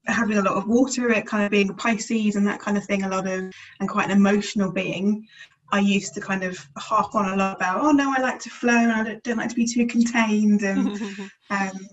having 0.07 0.39
a 0.39 0.43
lot 0.43 0.57
of 0.57 0.69
water, 0.69 1.11
it 1.11 1.27
kind 1.27 1.45
of 1.45 1.51
being 1.51 1.71
a 1.71 1.75
Pisces 1.75 2.37
and 2.37 2.47
that 2.47 2.61
kind 2.61 2.79
of 2.79 2.85
thing, 2.85 3.03
a 3.03 3.09
lot 3.09 3.27
of 3.27 3.53
and 3.81 3.89
quite 3.89 4.07
an 4.11 4.17
emotional 4.17 4.73
being. 4.73 5.27
I 5.73 5.81
used 5.81 6.15
to 6.15 6.21
kind 6.21 6.45
of 6.45 6.59
harp 6.77 7.15
on 7.15 7.33
a 7.33 7.37
lot 7.37 7.57
about, 7.57 7.83
oh 7.83 7.93
no, 7.93 8.13
I 8.15 8.21
like 8.21 8.39
to 8.41 8.51
flow 8.51 8.77
and 8.77 8.93
I 8.93 9.05
don't, 9.05 9.23
don't 9.23 9.39
like 9.39 9.49
to 9.49 9.55
be 9.55 9.67
too 9.67 9.87
contained. 9.87 10.63
And 10.63 11.01
um, 11.51 11.89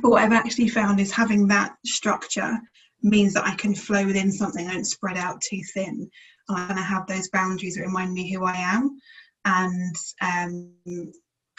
but 0.00 0.10
what 0.10 0.22
I've 0.22 0.32
actually 0.32 0.68
found 0.68 1.00
is 1.00 1.10
having 1.10 1.46
that 1.48 1.74
structure 1.84 2.58
means 3.02 3.34
that 3.34 3.46
I 3.46 3.54
can 3.54 3.74
flow 3.74 4.06
within 4.06 4.32
something. 4.32 4.66
I 4.66 4.72
don't 4.72 4.84
spread 4.84 5.16
out 5.16 5.40
too 5.40 5.60
thin. 5.74 6.10
I'm 6.48 6.68
going 6.68 6.76
to 6.76 6.82
have 6.82 7.06
those 7.06 7.28
boundaries 7.28 7.76
that 7.76 7.82
remind 7.82 8.12
me 8.12 8.32
who 8.32 8.44
I 8.44 8.54
am 8.56 8.98
and 9.44 9.96
um, 10.20 11.12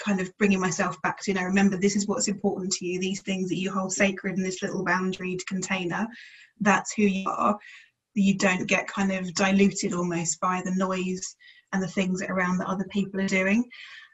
kind 0.03 0.19
of 0.19 0.35
bringing 0.37 0.59
myself 0.59 1.01
back 1.01 1.21
to, 1.21 1.31
you 1.31 1.35
know, 1.35 1.43
remember 1.43 1.77
this 1.77 1.95
is 1.95 2.07
what's 2.07 2.27
important 2.27 2.71
to 2.73 2.85
you, 2.85 2.99
these 2.99 3.21
things 3.21 3.49
that 3.49 3.57
you 3.57 3.71
hold 3.71 3.91
sacred 3.91 4.37
in 4.37 4.43
this 4.43 4.61
little 4.61 4.85
boundaried 4.85 5.45
container, 5.47 6.07
that's 6.61 6.93
who 6.93 7.03
you 7.03 7.29
are. 7.29 7.57
You 8.13 8.37
don't 8.37 8.67
get 8.67 8.87
kind 8.87 9.11
of 9.11 9.33
diluted 9.33 9.93
almost 9.93 10.39
by 10.39 10.61
the 10.63 10.75
noise 10.75 11.35
and 11.71 11.81
the 11.81 11.87
things 11.87 12.21
around 12.21 12.57
that 12.57 12.67
other 12.67 12.85
people 12.89 13.19
are 13.19 13.27
doing. 13.27 13.65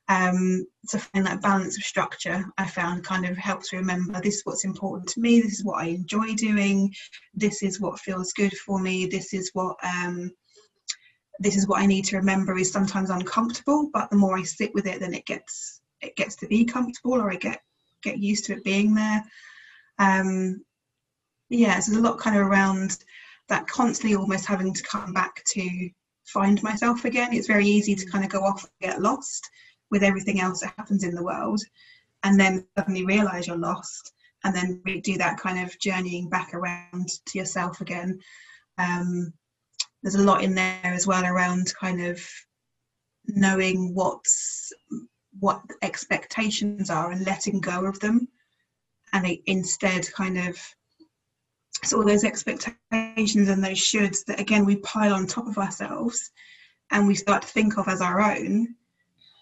Um, 0.10 0.66
to 0.90 0.98
find 0.98 1.24
that 1.28 1.44
balance 1.44 1.78
of 1.78 1.84
structure, 1.84 2.44
I 2.58 2.66
found 2.66 3.04
kind 3.04 3.28
of 3.28 3.38
helps 3.38 3.72
remember 3.74 4.20
this 4.20 4.38
is 4.38 4.42
what's 4.44 4.66
important 4.66 5.08
to 5.10 5.20
me, 5.20 5.40
this 5.40 5.60
is 5.60 5.64
what 5.64 5.84
I 5.84 5.90
enjoy 5.90 6.34
doing, 6.34 6.92
this 7.36 7.62
is 7.62 7.80
what 7.80 8.00
feels 8.00 8.34
good 8.34 8.54
for 8.58 8.80
me, 8.80 9.06
this 9.06 9.34
is 9.36 9.52
what 9.54 9.78
um, 9.84 10.32
this 11.40 11.56
is 11.56 11.68
what 11.68 11.80
I 11.80 11.86
need 11.86 12.06
to 12.06 12.18
remember 12.18 12.58
is 12.58 12.72
sometimes 12.72 13.12
uncomfortable, 13.12 13.90
but 13.94 14.10
the 14.10 14.18
more 14.18 14.38
I 14.38 14.44
sit 14.44 14.74
with 14.74 14.88
it, 14.88 15.00
then 15.00 15.14
it 15.14 15.28
gets 15.28 15.80
it 16.02 16.16
gets 16.16 16.36
to 16.38 16.48
be 16.48 16.66
comfortable, 16.66 17.14
or 17.14 17.32
I 17.32 17.36
get 17.36 17.62
get 18.02 18.18
used 18.18 18.46
to 18.46 18.54
it 18.54 18.64
being 18.64 18.96
there. 18.96 19.24
Um, 20.00 20.64
yeah, 21.50 21.80
so 21.80 21.92
there's 21.92 22.04
a 22.04 22.08
lot 22.08 22.20
kind 22.20 22.36
of 22.36 22.48
around 22.48 22.98
that 23.48 23.68
constantly 23.68 24.16
almost 24.16 24.46
having 24.46 24.74
to 24.74 24.84
come 24.84 25.14
back 25.14 25.44
to 25.54 25.90
find 26.26 26.62
myself 26.62 27.06
again. 27.06 27.34
It's 27.34 27.48
very 27.48 27.68
easy 27.68 27.96
to 27.96 28.06
kind 28.06 28.24
of 28.24 28.30
go 28.30 28.42
off 28.42 28.64
and 28.64 28.90
get 28.90 29.02
lost 29.02 29.50
with 29.92 30.04
everything 30.04 30.40
else 30.40 30.62
that 30.62 30.74
happens 30.78 31.04
in 31.04 31.16
the 31.16 31.24
world, 31.24 31.62
and 32.24 32.40
then 32.40 32.66
suddenly 32.78 33.06
realize 33.06 33.48
you're 33.48 33.58
lost, 33.58 34.14
and 34.44 34.56
then 34.56 34.82
do 35.04 35.18
that 35.18 35.38
kind 35.38 35.60
of 35.60 35.78
journeying 35.80 36.30
back 36.30 36.54
around 36.54 37.08
to 37.26 37.38
yourself 37.38 37.82
again. 37.82 38.20
Um, 38.78 39.34
there's 40.02 40.16
a 40.16 40.24
lot 40.24 40.44
in 40.44 40.56
there 40.56 40.80
as 40.84 41.06
well 41.06 41.26
around 41.26 41.74
kind 41.80 42.02
of 42.02 42.26
knowing 43.28 43.94
what's 43.94 44.72
what 45.40 45.62
expectations 45.82 46.90
are 46.90 47.12
and 47.12 47.26
letting 47.26 47.60
go 47.60 47.86
of 47.86 48.00
them 48.00 48.28
and 49.14 49.38
instead 49.46 50.12
kind 50.14 50.38
of 50.38 50.58
so 51.84 51.98
all 51.98 52.06
those 52.06 52.24
expectations 52.24 53.48
and 53.48 53.64
those 53.64 53.78
shoulds 53.78 54.26
that 54.26 54.40
again 54.40 54.66
we 54.66 54.78
pile 54.78 55.14
on 55.14 55.28
top 55.28 55.48
of 55.48 55.58
ourselves 55.58 56.32
and 56.92 57.08
we 57.08 57.16
start 57.16 57.44
to 57.44 57.48
think 57.48 57.78
of 57.78 57.88
as 57.88 58.02
our 58.02 58.20
own 58.22 58.76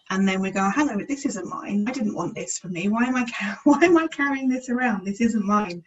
and 0.09 0.27
then 0.27 0.41
we 0.41 0.51
go 0.51 0.69
hang 0.69 0.89
on 0.89 1.05
this 1.07 1.25
isn't 1.25 1.49
mine. 1.49 1.85
I 1.87 1.91
didn't 1.91 2.15
want 2.15 2.35
this 2.35 2.57
for 2.57 2.69
me. 2.69 2.87
Why 2.87 3.03
am 3.03 3.15
i 3.15 3.25
why 3.63 3.79
am 3.81 3.97
i 3.97 4.07
carrying 4.07 4.49
this 4.49 4.69
around? 4.69 5.05
This 5.05 5.21
isn't 5.21 5.45
mine. 5.45 5.83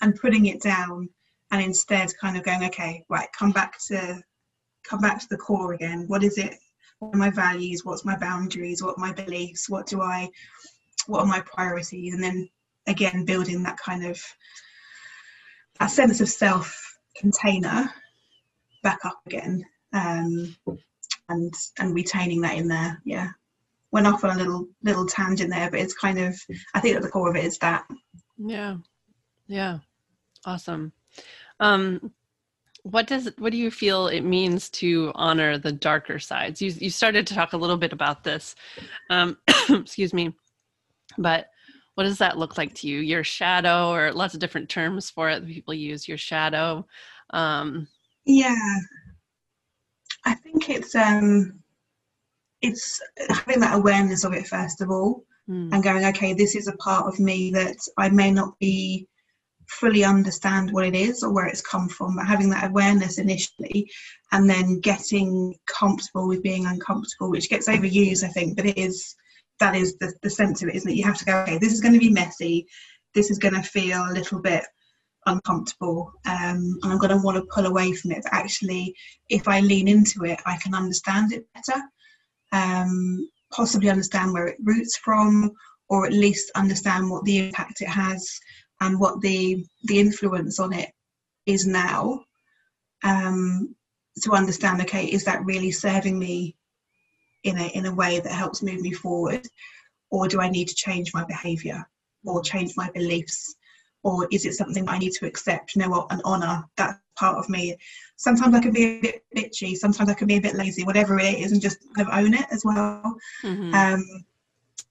And 0.00 0.20
putting 0.20 0.46
it 0.46 0.60
down 0.60 1.08
and 1.50 1.62
instead 1.62 2.10
kind 2.20 2.36
of 2.36 2.42
going 2.42 2.64
okay 2.64 3.04
right 3.08 3.28
come 3.36 3.52
back 3.52 3.78
to 3.86 4.20
come 4.82 5.00
back 5.00 5.20
to 5.20 5.28
the 5.30 5.36
core 5.36 5.72
again. 5.72 6.04
What 6.08 6.24
is 6.24 6.36
it? 6.38 6.54
What 6.98 7.14
are 7.14 7.18
my 7.18 7.30
values? 7.30 7.84
What's 7.84 8.04
my 8.04 8.16
boundaries? 8.16 8.82
What 8.82 8.98
are 8.98 9.00
my 9.00 9.12
beliefs? 9.12 9.68
What 9.68 9.86
do 9.86 10.02
i 10.02 10.28
what 11.06 11.20
are 11.20 11.26
my 11.26 11.40
priorities? 11.40 12.14
And 12.14 12.22
then 12.22 12.48
again 12.86 13.24
building 13.24 13.62
that 13.62 13.78
kind 13.78 14.04
of 14.04 14.22
a 15.80 15.88
sense 15.88 16.20
of 16.20 16.28
self 16.28 16.98
container 17.16 17.90
back 18.82 18.98
up 19.04 19.20
again 19.26 19.64
um, 19.94 20.54
and 21.28 21.54
and 21.78 21.94
retaining 21.94 22.42
that 22.42 22.58
in 22.58 22.68
there. 22.68 23.00
Yeah 23.04 23.30
went 23.94 24.08
off 24.08 24.24
on 24.24 24.30
a 24.32 24.36
little 24.36 24.66
little 24.82 25.06
tangent 25.06 25.50
there, 25.50 25.70
but 25.70 25.78
it's 25.78 25.94
kind 25.94 26.18
of 26.18 26.36
I 26.74 26.80
think 26.80 26.96
at 26.96 27.02
the 27.02 27.08
core 27.08 27.30
of 27.30 27.36
it 27.36 27.44
is 27.44 27.58
that. 27.58 27.86
Yeah. 28.36 28.78
Yeah. 29.46 29.78
Awesome. 30.44 30.92
Um 31.60 32.12
what 32.82 33.06
does 33.06 33.30
what 33.38 33.52
do 33.52 33.56
you 33.56 33.70
feel 33.70 34.08
it 34.08 34.22
means 34.22 34.68
to 34.70 35.12
honor 35.14 35.58
the 35.58 35.70
darker 35.70 36.18
sides? 36.18 36.60
You 36.60 36.72
you 36.72 36.90
started 36.90 37.24
to 37.28 37.34
talk 37.34 37.52
a 37.52 37.56
little 37.56 37.76
bit 37.76 37.92
about 37.92 38.24
this. 38.24 38.56
Um 39.10 39.38
excuse 39.70 40.12
me. 40.12 40.34
But 41.16 41.50
what 41.94 42.02
does 42.02 42.18
that 42.18 42.36
look 42.36 42.58
like 42.58 42.74
to 42.74 42.88
you? 42.88 42.98
Your 42.98 43.22
shadow 43.22 43.90
or 43.90 44.12
lots 44.12 44.34
of 44.34 44.40
different 44.40 44.68
terms 44.68 45.08
for 45.08 45.30
it 45.30 45.46
people 45.46 45.72
use 45.72 46.08
your 46.08 46.18
shadow. 46.18 46.84
Um 47.30 47.86
yeah. 48.26 48.78
I 50.24 50.34
think 50.34 50.68
it's 50.68 50.96
um 50.96 51.60
it's 52.64 53.00
having 53.28 53.60
that 53.60 53.76
awareness 53.76 54.24
of 54.24 54.32
it 54.32 54.46
first 54.46 54.80
of 54.80 54.90
all 54.90 55.22
mm. 55.48 55.72
and 55.72 55.82
going 55.82 56.04
okay 56.04 56.32
this 56.32 56.54
is 56.54 56.68
a 56.68 56.76
part 56.76 57.06
of 57.06 57.20
me 57.20 57.50
that 57.50 57.76
i 57.98 58.08
may 58.08 58.30
not 58.30 58.58
be 58.58 59.06
fully 59.68 60.04
understand 60.04 60.70
what 60.72 60.84
it 60.84 60.94
is 60.94 61.22
or 61.22 61.32
where 61.32 61.46
it's 61.46 61.62
come 61.62 61.88
from 61.88 62.16
but 62.16 62.26
having 62.26 62.50
that 62.50 62.68
awareness 62.70 63.18
initially 63.18 63.90
and 64.32 64.48
then 64.48 64.80
getting 64.80 65.54
comfortable 65.66 66.28
with 66.28 66.42
being 66.42 66.66
uncomfortable 66.66 67.30
which 67.30 67.50
gets 67.50 67.68
overused 67.68 68.24
i 68.24 68.28
think 68.28 68.56
but 68.56 68.66
it 68.66 68.78
is 68.78 69.14
that 69.60 69.76
is 69.76 69.96
the, 69.98 70.12
the 70.22 70.30
sense 70.30 70.62
of 70.62 70.68
it 70.68 70.74
isn't 70.74 70.90
it? 70.90 70.96
You 70.96 71.04
have 71.04 71.18
to 71.18 71.24
go 71.24 71.38
okay 71.38 71.58
this 71.58 71.72
is 71.72 71.80
going 71.80 71.94
to 71.94 72.00
be 72.00 72.10
messy. 72.10 72.66
This 73.14 73.30
is 73.30 73.38
going 73.38 73.54
to 73.54 73.62
feel 73.62 74.02
a 74.10 74.12
little 74.12 74.40
bit 74.40 74.64
uncomfortable 75.26 76.12
um, 76.26 76.78
and 76.82 76.92
i'm 76.92 76.98
going 76.98 77.10
to 77.10 77.24
want 77.24 77.36
to 77.36 77.48
pull 77.54 77.66
away 77.66 77.92
from 77.92 78.12
it 78.12 78.22
but 78.22 78.32
actually 78.32 78.94
if 79.28 79.48
i 79.48 79.60
lean 79.60 79.88
into 79.88 80.24
it 80.24 80.38
i 80.46 80.56
can 80.58 80.74
understand 80.74 81.32
it 81.32 81.46
better 81.54 81.80
um, 82.54 83.28
possibly 83.52 83.90
understand 83.90 84.32
where 84.32 84.46
it 84.46 84.56
roots 84.62 84.96
from, 84.96 85.50
or 85.88 86.06
at 86.06 86.12
least 86.12 86.50
understand 86.54 87.10
what 87.10 87.24
the 87.24 87.38
impact 87.38 87.82
it 87.82 87.88
has 87.88 88.40
and 88.80 88.98
what 88.98 89.20
the 89.20 89.64
the 89.84 89.98
influence 89.98 90.58
on 90.58 90.72
it 90.72 90.90
is 91.46 91.66
now. 91.66 92.24
Um, 93.02 93.74
to 94.22 94.32
understand, 94.32 94.80
okay, 94.82 95.06
is 95.06 95.24
that 95.24 95.44
really 95.44 95.72
serving 95.72 96.18
me 96.18 96.56
in 97.42 97.58
a 97.58 97.66
in 97.74 97.86
a 97.86 97.94
way 97.94 98.20
that 98.20 98.32
helps 98.32 98.62
move 98.62 98.80
me 98.80 98.92
forward, 98.92 99.46
or 100.10 100.28
do 100.28 100.40
I 100.40 100.48
need 100.48 100.68
to 100.68 100.74
change 100.74 101.12
my 101.12 101.24
behaviour 101.24 101.84
or 102.24 102.42
change 102.42 102.74
my 102.76 102.88
beliefs? 102.94 103.56
Or 104.04 104.28
is 104.30 104.44
it 104.44 104.54
something 104.54 104.88
I 104.88 104.98
need 104.98 105.12
to 105.12 105.26
accept, 105.26 105.74
you 105.74 105.82
know 105.82 105.88
what, 105.88 106.06
and 106.10 106.22
honour 106.22 106.64
that 106.76 107.00
part 107.16 107.38
of 107.38 107.48
me? 107.48 107.76
Sometimes 108.16 108.54
I 108.54 108.60
can 108.60 108.72
be 108.72 108.84
a 108.84 109.00
bit 109.00 109.24
bitchy, 109.36 109.74
sometimes 109.74 110.08
I 110.08 110.14
can 110.14 110.28
be 110.28 110.36
a 110.36 110.40
bit 110.40 110.54
lazy, 110.54 110.84
whatever 110.84 111.18
it 111.18 111.38
is, 111.38 111.52
and 111.52 111.60
just 111.60 111.78
kind 111.96 112.08
of 112.08 112.14
own 112.14 112.34
it 112.34 112.46
as 112.52 112.64
well. 112.64 113.16
Mm-hmm. 113.42 113.74
Um, 113.74 114.24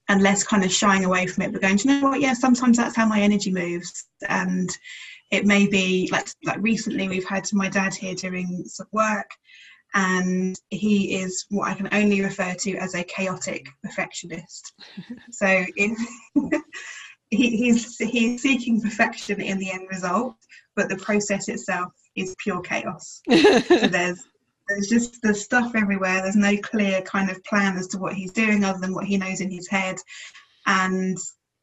and 0.08 0.20
less 0.20 0.44
kind 0.44 0.62
of 0.62 0.70
shying 0.70 1.06
away 1.06 1.26
from 1.26 1.44
it, 1.44 1.52
but 1.52 1.62
going, 1.62 1.78
you 1.78 1.86
know 1.86 2.08
what, 2.10 2.20
yeah, 2.20 2.34
sometimes 2.34 2.76
that's 2.76 2.94
how 2.94 3.06
my 3.06 3.20
energy 3.20 3.50
moves. 3.50 4.06
And 4.28 4.68
it 5.30 5.46
may 5.46 5.66
be 5.66 6.08
like 6.12 6.28
like 6.44 6.58
recently 6.60 7.08
we've 7.08 7.26
had 7.26 7.50
my 7.52 7.68
dad 7.70 7.94
here 7.94 8.14
doing 8.14 8.64
some 8.66 8.86
work 8.92 9.30
and 9.94 10.60
he 10.70 11.16
is 11.16 11.46
what 11.50 11.68
I 11.68 11.74
can 11.74 11.88
only 11.92 12.20
refer 12.20 12.54
to 12.54 12.76
as 12.76 12.94
a 12.94 13.04
chaotic 13.04 13.68
perfectionist. 13.82 14.72
so 15.30 15.64
if 15.76 15.98
he, 17.34 17.56
he's 17.56 17.96
he's 17.98 18.42
seeking 18.42 18.80
perfection 18.80 19.40
in 19.40 19.58
the 19.58 19.70
end 19.70 19.88
result, 19.90 20.36
but 20.76 20.88
the 20.88 20.96
process 20.96 21.48
itself 21.48 21.92
is 22.16 22.34
pure 22.38 22.60
chaos. 22.60 23.20
so 23.30 23.86
there's 23.88 24.22
there's 24.68 24.88
just 24.88 25.20
there's 25.22 25.44
stuff 25.44 25.72
everywhere. 25.74 26.22
There's 26.22 26.36
no 26.36 26.56
clear 26.58 27.02
kind 27.02 27.30
of 27.30 27.42
plan 27.44 27.76
as 27.76 27.86
to 27.88 27.98
what 27.98 28.14
he's 28.14 28.32
doing 28.32 28.64
other 28.64 28.80
than 28.80 28.94
what 28.94 29.04
he 29.04 29.16
knows 29.16 29.40
in 29.40 29.50
his 29.50 29.68
head, 29.68 29.96
and 30.66 31.18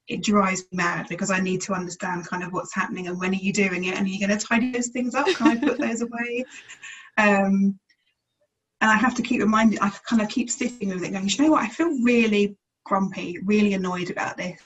it 0.07 0.23
drives 0.23 0.61
me 0.71 0.77
mad 0.77 1.07
because 1.09 1.31
I 1.31 1.39
need 1.39 1.61
to 1.61 1.73
understand 1.73 2.27
kind 2.27 2.43
of 2.43 2.51
what's 2.51 2.75
happening 2.75 3.07
and 3.07 3.19
when 3.19 3.31
are 3.31 3.35
you 3.35 3.53
doing 3.53 3.85
it 3.85 3.95
and 3.95 4.05
are 4.05 4.09
you 4.09 4.19
going 4.19 4.37
to 4.37 4.45
tidy 4.45 4.71
those 4.71 4.89
things 4.89 5.15
up? 5.15 5.27
Can 5.27 5.47
I 5.47 5.55
put 5.55 5.79
those 5.79 6.01
away? 6.01 6.43
Um, 7.17 7.79
and 8.81 8.91
I 8.91 8.95
have 8.95 9.15
to 9.15 9.21
keep 9.21 9.41
reminding. 9.41 9.79
I 9.79 9.89
kind 10.09 10.21
of 10.21 10.27
keep 10.27 10.49
sitting 10.49 10.89
with 10.89 11.03
it, 11.03 11.11
going, 11.11 11.29
you 11.29 11.43
know 11.43 11.51
what? 11.51 11.63
I 11.63 11.69
feel 11.69 12.01
really 12.01 12.57
grumpy, 12.83 13.37
really 13.45 13.73
annoyed 13.73 14.09
about 14.09 14.37
this 14.37 14.59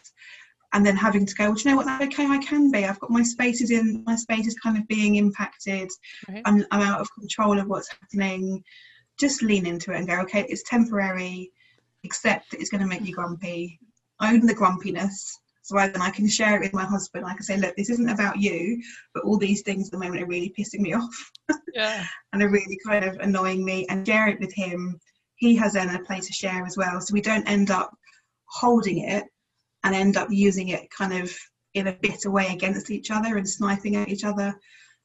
and 0.75 0.85
then 0.85 0.97
having 0.97 1.25
to 1.25 1.33
go, 1.35 1.45
well, 1.45 1.57
you 1.57 1.71
know 1.71 1.77
what, 1.77 2.01
okay, 2.01 2.25
I 2.25 2.37
can 2.39 2.69
be. 2.69 2.83
I've 2.83 2.99
got 2.99 3.09
my 3.09 3.23
spaces 3.23 3.71
in, 3.71 4.03
my 4.05 4.17
space 4.17 4.45
is 4.45 4.55
kind 4.55 4.77
of 4.77 4.85
being 4.89 5.15
impacted. 5.15 5.89
Right. 6.27 6.41
I'm, 6.43 6.65
I'm 6.69 6.81
out 6.81 6.99
of 6.99 7.07
control 7.17 7.57
of 7.57 7.67
what's 7.67 7.89
happening. 7.89 8.61
Just 9.17 9.41
lean 9.41 9.65
into 9.65 9.93
it 9.93 9.99
and 9.99 10.07
go, 10.07 10.19
okay, 10.23 10.45
it's 10.49 10.63
temporary, 10.63 11.49
accept 12.03 12.51
that 12.51 12.59
it's 12.59 12.69
going 12.69 12.81
to 12.81 12.87
make 12.87 13.05
you 13.05 13.13
grumpy, 13.13 13.79
own 14.21 14.45
the 14.45 14.53
grumpiness. 14.53 15.39
So 15.61 15.77
I, 15.77 15.87
then 15.87 16.01
I 16.01 16.09
can 16.09 16.27
share 16.27 16.57
it 16.57 16.61
with 16.61 16.73
my 16.73 16.83
husband. 16.83 17.25
I 17.25 17.35
can 17.35 17.43
say, 17.43 17.55
look, 17.55 17.73
this 17.77 17.89
isn't 17.89 18.09
about 18.09 18.37
you, 18.37 18.83
but 19.13 19.23
all 19.23 19.37
these 19.37 19.61
things 19.61 19.87
at 19.87 19.93
the 19.93 20.05
moment 20.05 20.23
are 20.23 20.27
really 20.27 20.53
pissing 20.59 20.81
me 20.81 20.93
off. 20.93 21.31
Yeah. 21.73 22.03
and 22.33 22.43
are 22.43 22.49
really 22.49 22.77
kind 22.85 23.05
of 23.05 23.15
annoying 23.19 23.63
me 23.63 23.85
and 23.89 24.05
share 24.05 24.27
it 24.27 24.41
with 24.41 24.53
him. 24.53 24.99
He 25.37 25.55
has 25.55 25.73
then 25.73 25.95
a 25.95 26.03
place 26.03 26.27
to 26.27 26.33
share 26.33 26.65
as 26.65 26.75
well. 26.75 26.99
So 26.99 27.13
we 27.13 27.21
don't 27.21 27.47
end 27.47 27.71
up 27.71 27.95
holding 28.47 29.05
it 29.05 29.23
and 29.85 29.95
end 29.95 30.17
up 30.17 30.27
using 30.31 30.69
it 30.69 30.89
kind 30.89 31.13
of 31.13 31.33
in 31.75 31.87
a 31.87 31.93
bitter 31.93 32.31
way 32.31 32.47
against 32.47 32.89
each 32.89 33.11
other 33.11 33.37
and 33.37 33.47
sniping 33.47 33.95
at 33.95 34.09
each 34.09 34.25
other. 34.25 34.59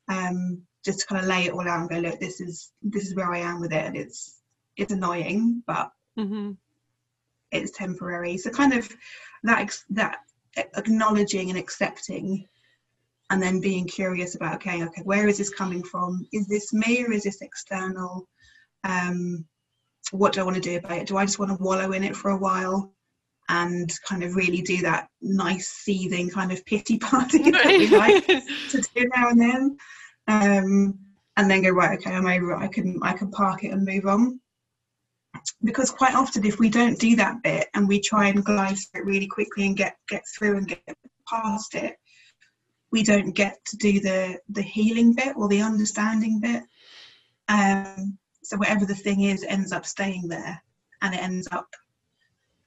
Um, 0.09 0.63
just 0.83 1.01
to 1.01 1.07
kind 1.07 1.21
of 1.21 1.29
lay 1.29 1.45
it 1.45 1.53
all 1.53 1.69
out 1.69 1.81
and 1.81 1.91
go, 1.91 1.99
look, 1.99 2.19
this 2.19 2.41
is 2.41 2.73
this 2.83 3.07
is 3.07 3.15
where 3.15 3.31
I 3.31 3.39
am 3.39 3.61
with 3.61 3.73
it, 3.73 3.85
and 3.85 3.97
it's 3.97 4.41
it's 4.77 4.93
annoying, 4.93 5.63
but 5.67 5.93
mm-hmm. 6.19 6.53
it's 7.53 7.71
temporary. 7.71 8.39
So 8.39 8.51
kind 8.51 8.73
of 8.73 8.89
that 9.43 9.79
that 9.91 10.21
acknowledging 10.57 11.51
and 11.51 11.59
accepting, 11.59 12.49
and 13.29 13.43
then 13.43 13.61
being 13.61 13.87
curious 13.87 14.35
about, 14.35 14.55
okay, 14.57 14.83
okay, 14.83 15.03
where 15.03 15.29
is 15.29 15.37
this 15.37 15.51
coming 15.51 15.83
from? 15.83 16.27
Is 16.33 16.49
this 16.49 16.73
me 16.73 17.05
or 17.05 17.13
is 17.13 17.25
this 17.25 17.43
external? 17.43 18.27
Um, 18.83 19.45
what 20.13 20.33
do 20.33 20.41
I 20.41 20.45
want 20.45 20.57
to 20.57 20.63
do 20.63 20.79
about 20.79 20.93
it? 20.99 21.07
Do 21.07 21.19
I 21.19 21.27
just 21.27 21.39
want 21.39 21.51
to 21.51 21.63
wallow 21.63 21.93
in 21.93 22.03
it 22.03 22.17
for 22.17 22.31
a 22.31 22.39
while? 22.39 22.95
And 23.51 23.93
kind 24.07 24.23
of 24.23 24.37
really 24.37 24.63
do 24.63 24.81
that 24.81 25.09
nice 25.21 25.69
seething 25.69 26.31
kind 26.31 26.53
of 26.53 26.65
pity 26.65 26.99
party 27.11 27.39
that 27.51 27.67
we 27.67 27.89
like 27.89 28.25
to 28.25 28.81
do 28.95 29.09
now 29.15 29.29
and 29.29 29.41
then. 29.41 29.77
Um, 30.29 30.99
and 31.37 31.51
then 31.51 31.63
go 31.63 31.71
right 31.71 31.99
okay 31.99 32.13
i'm 32.13 32.27
over 32.27 32.53
it. 32.53 32.59
I 32.59 32.69
can 32.69 32.99
i 33.03 33.13
can 33.13 33.31
park 33.31 33.65
it 33.65 33.73
and 33.73 33.85
move 33.85 34.07
on. 34.07 34.41
Because 35.63 35.91
quite 35.91 36.15
often 36.15 36.45
if 36.45 36.59
we 36.59 36.69
don't 36.69 36.99
do 36.99 37.17
that 37.17 37.43
bit 37.43 37.69
and 37.75 37.89
we 37.89 38.01
try 38.01 38.29
and 38.29 38.45
glide 38.45 38.77
through 38.77 39.03
it 39.03 39.07
really 39.07 39.27
quickly 39.27 39.67
and 39.67 39.77
get 39.77 39.97
get 40.09 40.23
through 40.37 40.59
and 40.59 40.69
get 40.69 40.97
past 41.29 41.75
it 41.75 41.97
we 42.93 43.03
don't 43.03 43.33
get 43.33 43.65
to 43.67 43.77
do 43.77 44.01
the 44.01 44.39
the 44.51 44.63
healing 44.63 45.15
bit 45.15 45.37
or 45.37 45.49
the 45.49 45.63
understanding 45.63 46.41
bit. 46.41 46.63
Um, 47.49 48.19
so 48.43 48.57
whatever 48.57 48.85
the 48.85 48.95
thing 48.95 49.23
is 49.23 49.45
ends 49.45 49.73
up 49.73 49.87
staying 49.87 50.29
there 50.29 50.63
and 51.03 51.15
it 51.15 51.23
ends 51.23 51.49
up 51.53 51.69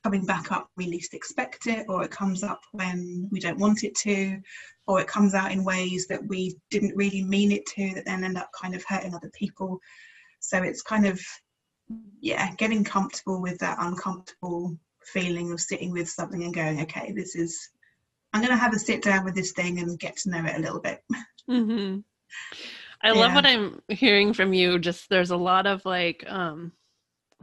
coming 0.04 0.26
back 0.26 0.52
up 0.52 0.68
we 0.76 0.86
least 0.86 1.14
expect 1.14 1.68
it, 1.68 1.86
or 1.88 2.04
it 2.04 2.12
comes 2.12 2.44
up 2.44 2.62
when 2.74 3.28
we 3.32 3.40
don't 3.40 3.60
want 3.60 3.84
it 3.84 3.96
to, 3.96 4.40
or 4.86 5.00
it 5.00 5.08
comes 5.08 5.34
out 5.34 5.52
in 5.52 5.64
ways 5.64 6.08
that 6.08 6.26
we 6.28 6.58
didn't 6.70 6.96
really 6.96 7.24
mean 7.24 7.52
it 7.52 7.66
to, 7.68 7.94
that 7.96 8.06
then 8.06 8.24
end 8.24 8.38
up 8.38 8.50
kind 8.60 8.76
of 8.76 8.84
hurting 8.86 9.16
other 9.16 9.32
people. 9.34 9.80
So 10.40 10.62
it's 10.62 10.82
kind 10.82 11.06
of, 11.08 11.22
yeah, 12.20 12.54
getting 12.56 12.84
comfortable 12.84 13.42
with 13.42 13.60
that 13.60 13.78
uncomfortable 13.80 14.78
feeling 15.06 15.52
of 15.52 15.62
sitting 15.62 15.92
with 15.92 16.10
something 16.10 16.44
and 16.44 16.54
going, 16.54 16.82
okay, 16.82 17.14
this 17.14 17.36
is, 17.36 17.70
I'm 18.34 18.42
going 18.42 18.52
to 18.52 18.58
have 18.58 18.74
a 18.74 18.80
sit 18.80 19.02
down 19.02 19.24
with 19.24 19.36
this 19.36 19.54
thing 19.54 19.80
and 19.80 20.00
get 20.00 20.18
to 20.18 20.30
know 20.30 20.44
it 20.46 20.58
a 20.58 20.62
little 20.62 20.82
bit. 20.82 21.02
Mm-hmm. 21.50 22.00
I 23.02 23.08
yeah. 23.08 23.14
love 23.14 23.34
what 23.36 23.46
I'm 23.46 23.82
hearing 23.90 24.34
from 24.34 24.54
you. 24.54 24.80
Just 24.80 25.10
there's 25.10 25.32
a 25.32 25.38
lot 25.38 25.66
of 25.66 25.86
like, 25.86 26.26
um, 26.28 26.72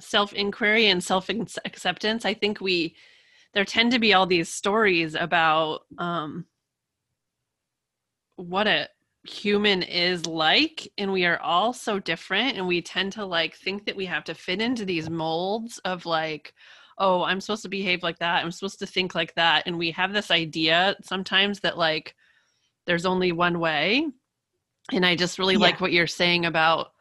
self 0.00 0.32
inquiry 0.32 0.86
and 0.86 1.02
self 1.02 1.28
acceptance, 1.64 2.24
I 2.24 2.34
think 2.34 2.60
we 2.60 2.96
there 3.54 3.64
tend 3.64 3.92
to 3.92 3.98
be 3.98 4.14
all 4.14 4.26
these 4.26 4.48
stories 4.48 5.14
about 5.14 5.80
um, 5.98 6.46
what 8.36 8.66
a 8.66 8.88
human 9.24 9.82
is 9.82 10.24
like 10.24 10.90
and 10.96 11.12
we 11.12 11.26
are 11.26 11.38
all 11.40 11.74
so 11.74 11.98
different 11.98 12.56
and 12.56 12.66
we 12.66 12.80
tend 12.80 13.12
to 13.12 13.24
like 13.24 13.54
think 13.54 13.84
that 13.84 13.96
we 13.96 14.06
have 14.06 14.24
to 14.24 14.34
fit 14.34 14.62
into 14.62 14.86
these 14.86 15.10
molds 15.10 15.78
of 15.84 16.06
like 16.06 16.54
oh 16.96 17.22
i'm 17.24 17.38
supposed 17.38 17.62
to 17.62 17.68
behave 17.68 18.02
like 18.02 18.18
that 18.18 18.42
i'm 18.42 18.50
supposed 18.50 18.78
to 18.78 18.86
think 18.86 19.14
like 19.14 19.34
that 19.34 19.64
and 19.66 19.76
we 19.76 19.90
have 19.90 20.14
this 20.14 20.30
idea 20.30 20.96
sometimes 21.02 21.60
that 21.60 21.76
like 21.76 22.14
there's 22.86 23.04
only 23.04 23.30
one 23.30 23.60
way 23.60 24.06
and 24.90 25.04
i 25.04 25.14
just 25.14 25.38
really 25.38 25.54
yeah. 25.54 25.60
like 25.60 25.82
what 25.82 25.92
you're 25.92 26.06
saying 26.06 26.46
about 26.46 26.92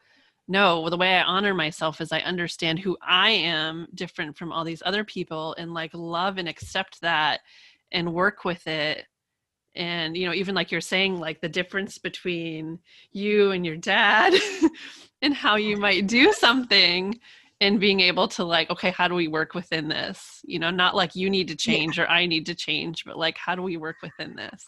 no 0.49 0.89
the 0.89 0.97
way 0.97 1.15
i 1.15 1.23
honor 1.23 1.53
myself 1.53 2.01
is 2.01 2.11
i 2.11 2.19
understand 2.19 2.77
who 2.77 2.97
i 3.01 3.29
am 3.29 3.87
different 3.93 4.37
from 4.37 4.51
all 4.51 4.65
these 4.65 4.83
other 4.85 5.05
people 5.05 5.55
and 5.57 5.73
like 5.73 5.91
love 5.93 6.37
and 6.37 6.49
accept 6.49 6.99
that 6.99 7.39
and 7.91 8.13
work 8.13 8.45
with 8.45 8.67
it. 8.67 9.05
And 9.75 10.17
you 10.17 10.25
know 10.25 10.33
even 10.33 10.55
like 10.55 10.71
you're 10.71 10.81
saying 10.81 11.19
like 11.19 11.41
the 11.41 11.49
difference 11.49 11.99
between 11.99 12.79
you 13.11 13.51
and 13.51 13.65
your 13.65 13.77
dad 13.77 14.33
and 15.21 15.33
how 15.33 15.55
you 15.55 15.77
might 15.77 16.07
do 16.07 16.33
something 16.33 17.19
and 17.61 17.79
being 17.79 17.99
able 17.99 18.27
to 18.29 18.43
like 18.43 18.69
okay 18.71 18.89
how 18.89 19.07
do 19.07 19.15
we 19.15 19.27
work 19.27 19.53
within 19.53 19.87
this? 19.87 20.41
You 20.43 20.59
know 20.59 20.71
not 20.71 20.95
like 20.95 21.15
you 21.15 21.29
need 21.29 21.47
to 21.49 21.55
change 21.55 21.97
yeah. 21.97 22.05
or 22.05 22.09
i 22.09 22.25
need 22.25 22.47
to 22.47 22.55
change 22.55 23.05
but 23.05 23.17
like 23.17 23.37
how 23.37 23.55
do 23.55 23.61
we 23.61 23.77
work 23.77 23.97
within 24.01 24.35
this 24.35 24.65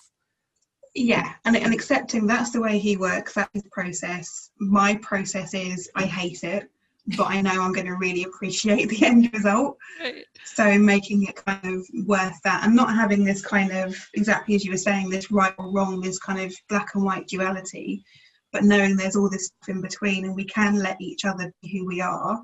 yeah 0.94 1.34
and, 1.46 1.56
and 1.56 1.74
accepting 1.74 2.28
that's 2.28 2.52
the 2.52 2.62
way 2.62 2.78
he 2.78 2.98
works 2.98 3.34
that's 3.34 3.50
his 3.54 3.64
process. 3.72 4.52
My 4.60 4.96
process 4.96 5.54
is 5.54 5.90
i 5.96 6.04
hate 6.04 6.44
it 6.44 6.70
but 7.18 7.28
i 7.28 7.42
know 7.42 7.62
i'm 7.62 7.72
going 7.72 7.88
to 7.88 7.96
really 7.96 8.24
appreciate 8.24 8.90
the 8.90 9.06
end 9.06 9.30
result. 9.34 9.78
Right. 10.00 10.26
so 10.44 10.78
making 10.78 11.24
it 11.24 11.36
kind 11.36 11.66
of 11.66 11.88
worth 12.06 12.40
that 12.44 12.64
and 12.66 12.76
not 12.76 12.94
having 12.94 13.24
this 13.24 13.42
kind 13.42 13.72
of 13.72 13.96
exactly 14.14 14.56
as 14.56 14.66
you 14.66 14.72
were 14.72 14.78
saying 14.78 15.10
this 15.10 15.32
right 15.32 15.54
or 15.58 15.72
wrong 15.72 16.02
this 16.02 16.20
kind 16.20 16.40
of 16.40 16.54
black 16.70 16.96
and 16.96 17.04
white 17.04 17.28
duality 17.28 18.04
but 18.52 18.64
knowing 18.64 18.96
there's 18.96 19.16
all 19.16 19.30
this 19.30 19.48
stuff 19.48 19.70
in 19.70 19.82
between 19.82 20.26
and 20.26 20.36
we 20.36 20.44
can 20.46 20.76
let 20.76 21.00
each 21.00 21.26
other 21.26 21.54
be 21.62 21.70
who 21.72 21.86
we 21.86 22.02
are 22.02 22.44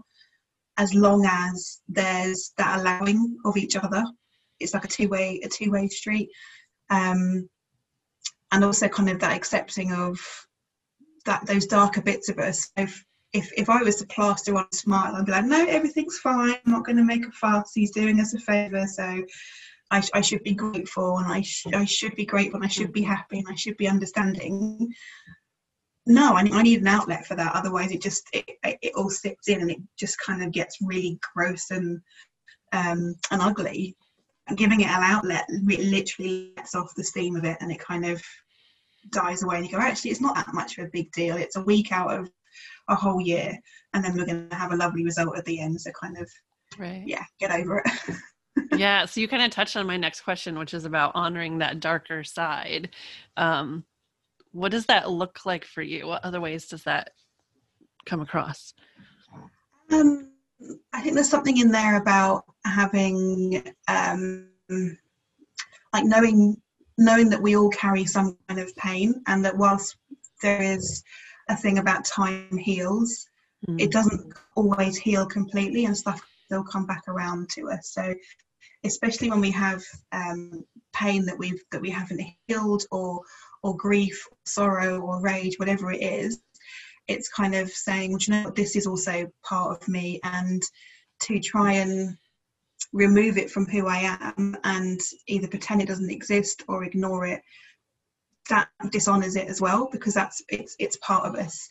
as 0.78 0.94
long 0.94 1.26
as 1.26 1.82
there's 1.88 2.54
that 2.58 2.80
allowing 2.80 3.38
of 3.46 3.58
each 3.58 3.76
other. 3.76 4.04
It's 4.60 4.74
like 4.74 4.86
a 4.86 4.88
two-way 4.88 5.42
a 5.44 5.50
two-way 5.50 5.88
street. 5.88 6.30
Um, 6.90 7.50
and 8.52 8.64
also 8.64 8.88
kind 8.88 9.10
of 9.10 9.20
that 9.20 9.36
accepting 9.36 9.94
of 9.94 10.20
that 11.26 11.46
those 11.46 11.66
darker 11.66 12.02
bits 12.02 12.30
of 12.30 12.40
us. 12.40 12.72
If 12.78 13.04
if, 13.34 13.52
if 13.58 13.70
I 13.70 13.84
was 13.84 13.98
to 13.98 14.06
plaster 14.08 14.56
on 14.56 14.66
a 14.72 14.76
smile, 14.76 15.16
I'd 15.16 15.26
be 15.26 15.34
like, 15.34 15.46
no, 15.46 15.66
everything's 15.66 16.18
fine. 16.18 16.56
I'm 16.66 16.72
not 16.72 16.86
going 16.86 16.96
to 16.96 17.04
make 17.04 17.26
a 17.26 17.32
fuss. 17.32 17.74
He's 17.76 17.92
doing 17.92 18.22
us 18.22 18.34
a 18.34 18.40
favour, 18.40 18.88
so 18.88 19.22
I, 19.92 20.02
I 20.14 20.22
should 20.22 20.44
be 20.44 20.54
grateful, 20.54 21.18
and 21.18 21.32
I, 21.32 21.42
sh- 21.42 21.68
I 21.74 21.84
should 21.84 22.16
be 22.16 22.26
grateful, 22.26 22.56
and 22.58 22.66
I 22.66 22.70
should 22.70 22.94
be 22.94 23.02
happy, 23.02 23.40
and 23.40 23.48
I 23.50 23.56
should 23.56 23.78
be 23.78 23.88
understanding. 23.88 24.94
No 26.06 26.36
I, 26.36 26.40
I 26.40 26.64
need 26.64 26.80
an 26.80 26.88
outlet 26.88 27.28
for 27.28 27.36
that. 27.36 27.54
Otherwise 27.54 27.92
it 27.92 28.02
just 28.02 28.28
it, 28.32 28.46
it 28.64 28.94
all 28.96 29.10
slips 29.10 29.50
in 29.50 29.60
and 29.60 29.70
it 29.70 29.80
just 30.00 30.18
kind 30.20 30.42
of 30.42 30.54
gets 30.54 30.78
really 30.82 31.20
gross 31.36 31.70
and 31.70 32.00
um 32.72 33.14
and 33.30 33.42
ugly 33.42 33.98
giving 34.56 34.82
it 34.82 34.88
an 34.88 35.04
outlet 35.04 35.46
it 35.50 35.80
literally 35.80 36.54
lets 36.56 36.76
off 36.76 36.94
the 36.96 37.04
steam 37.04 37.36
of 37.36 37.44
it 37.44 37.58
and 37.60 37.72
it 37.72 37.80
kind 37.80 38.06
of 38.06 38.22
dies 39.12 39.44
away 39.44 39.58
and 39.58 39.66
you 39.66 39.72
go 39.72 39.78
actually 39.78 40.12
it's 40.12 40.22
not 40.22 40.36
that 40.36 40.54
much 40.54 40.78
of 40.78 40.86
a 40.86 40.90
big 40.92 41.12
deal. 41.12 41.38
It's 41.38 41.56
a 41.56 41.62
week 41.62 41.92
out 41.92 42.14
of 42.14 42.30
a 42.90 42.96
whole 42.96 43.22
year 43.22 43.58
and 43.94 44.04
then 44.04 44.16
we're 44.16 44.26
going 44.26 44.50
to 44.50 44.56
have 44.56 44.72
a 44.72 44.76
lovely 44.76 45.04
result 45.04 45.38
at 45.38 45.46
the 45.46 45.60
end. 45.60 45.80
So 45.80 45.92
kind 45.92 46.18
of 46.18 46.30
right. 46.78 47.04
yeah 47.06 47.24
get 47.40 47.52
over 47.52 47.84
it. 47.86 48.16
Yeah 48.76 49.06
so 49.06 49.22
you 49.22 49.28
kind 49.28 49.44
of 49.44 49.52
touched 49.52 49.78
on 49.78 49.86
my 49.86 49.98
next 49.98 50.22
question 50.22 50.58
which 50.58 50.74
is 50.74 50.86
about 50.86 51.12
honoring 51.14 51.60
that 51.60 51.80
darker 51.80 52.24
side. 52.24 52.90
Um 53.36 53.86
what 54.52 54.72
does 54.72 54.88
that 54.88 55.12
look 55.12 55.46
like 55.46 55.66
for 55.66 55.84
you? 55.84 56.08
What 56.08 56.26
other 56.26 56.42
ways 56.42 56.68
does 56.68 56.84
that 56.84 57.12
come 58.08 58.22
across? 58.22 58.74
Um, 59.92 60.32
I 60.94 61.02
think 61.02 61.14
there's 61.14 61.30
something 61.30 61.58
in 61.58 61.72
there 61.72 62.02
about 62.02 62.44
having, 62.68 63.64
um, 63.88 64.50
like 65.94 66.06
knowing 66.06 66.62
knowing 66.98 67.30
that 67.30 67.42
we 67.42 67.56
all 67.56 67.70
carry 67.70 68.06
some 68.06 68.38
kind 68.48 68.60
of 68.60 68.76
pain, 68.76 69.22
and 69.28 69.46
that 69.46 69.58
whilst 69.58 69.98
there 70.42 70.62
is 70.62 71.04
a 71.50 71.56
thing 71.56 71.78
about 71.78 72.06
time 72.06 72.58
heals, 72.58 73.28
mm. 73.68 73.80
it 73.80 73.92
doesn't 73.92 74.34
always 74.56 74.98
heal 74.98 75.26
completely, 75.26 75.86
and 75.86 75.96
stuff 75.96 76.22
will 76.50 76.64
come 76.64 76.86
back 76.86 77.04
around 77.08 77.50
to 77.50 77.70
us. 77.70 77.92
So, 77.92 78.14
especially 78.84 79.30
when 79.30 79.42
we 79.42 79.52
have 79.52 79.84
um, 80.12 80.66
pain 80.94 81.26
that 81.26 81.38
we've 81.38 81.62
that 81.72 81.82
we 81.82 81.90
haven't 81.90 82.22
healed 82.48 82.84
or 82.92 83.22
or 83.64 83.76
grief, 83.76 84.28
sorrow, 84.46 85.00
or 85.00 85.22
rage, 85.22 85.56
whatever 85.58 85.92
it 85.92 86.02
is, 86.02 86.40
it's 87.08 87.30
kind 87.30 87.56
of 87.56 87.70
saying, 87.70 88.12
well, 88.12 88.20
you 88.22 88.34
know 88.34 88.44
what, 88.44 88.56
this 88.56 88.76
is 88.76 88.88
also 88.88 89.32
part 89.44 89.82
of 89.82 89.88
me, 89.88 90.20
and 90.24 90.64
to 91.22 91.40
try 91.40 91.74
and 91.74 92.18
remove 92.94 93.38
it 93.38 93.52
from 93.52 93.66
who 93.66 93.88
I 93.88 94.18
am 94.20 94.58
and 94.64 95.00
either 95.28 95.48
pretend 95.48 95.82
it 95.82 95.88
doesn't 95.88 96.10
exist 96.10 96.64
or 96.68 96.84
ignore 96.84 97.26
it, 97.26 97.42
that 98.50 98.70
dishonors 98.92 99.36
it 99.36 99.48
as 99.48 99.60
well 99.60 99.90
because 99.92 100.14
that's 100.14 100.42
it's 100.50 100.76
it's 100.80 100.98
part 100.98 101.26
of 101.26 101.36
us. 101.36 101.68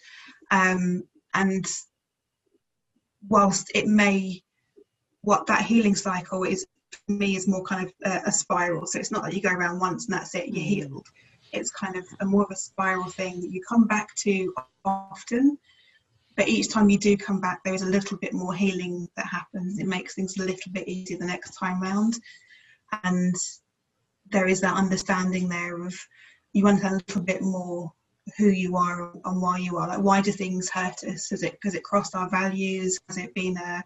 Um, 0.51 1.05
and 1.35 1.67
whilst 3.29 3.71
it 3.75 3.87
may, 3.87 4.43
what 5.23 5.47
that 5.47 5.65
healing 5.65 5.95
cycle 5.95 6.45
is 6.45 6.67
for 6.91 7.13
me 7.13 7.37
is 7.37 7.49
more 7.49 7.65
kind 7.65 7.87
of 7.87 7.93
a, 8.05 8.29
a 8.29 8.33
spiral. 8.33 8.87
So 8.87 8.99
it's 8.99 9.11
not 9.11 9.23
that 9.25 9.35
you 9.35 9.41
go 9.41 9.51
around 9.53 9.81
once 9.81 10.07
and 10.07 10.15
that's 10.15 10.35
it, 10.35 10.49
you're 10.49 10.65
mm. 10.65 10.69
healed 10.69 11.07
it's 11.53 11.71
kind 11.71 11.97
of 11.97 12.05
a 12.21 12.25
more 12.25 12.43
of 12.43 12.51
a 12.51 12.57
spiral 12.57 13.09
thing 13.11 13.41
that 13.41 13.51
you 13.51 13.61
come 13.69 13.87
back 13.87 14.15
to 14.17 14.53
often 14.85 15.59
but 16.37 16.49
each 16.49 16.71
time 16.71 16.89
you 16.89 16.99
do 16.99 17.17
come 17.17 17.41
back 17.41 17.63
there 17.65 17.75
is 17.75 17.83
a 17.83 17.87
little 17.87 18.19
bit 18.19 18.33
more 18.33 18.55
healing 18.55 19.09
that 19.17 19.27
happens 19.27 19.79
it 19.79 19.87
makes 19.87 20.15
things 20.15 20.37
a 20.37 20.45
little 20.45 20.73
bit 20.73 20.89
easier 20.89 21.19
the 21.19 21.25
next 21.25 21.57
time 21.57 21.81
round 21.81 22.15
and 23.05 23.35
there 24.31 24.47
is 24.47 24.61
that 24.61 24.77
understanding 24.77 25.49
there 25.49 25.83
of 25.83 25.95
you 26.53 26.67
understand 26.67 26.95
a 26.95 27.05
little 27.07 27.23
bit 27.23 27.43
more 27.43 27.93
who 28.37 28.49
you 28.49 28.77
are 28.77 29.13
and 29.25 29.41
why 29.41 29.57
you 29.57 29.77
are 29.77 29.89
like 29.89 30.01
why 30.01 30.21
do 30.21 30.33
things 30.33 30.69
hurt 30.69 31.05
us 31.05 31.29
has 31.31 31.43
it 31.43 31.53
because 31.53 31.75
it 31.75 31.85
crossed 31.85 32.15
our 32.15 32.29
values 32.29 32.99
has 33.09 33.19
it 33.19 33.35
been 33.35 33.57
a 33.57 33.85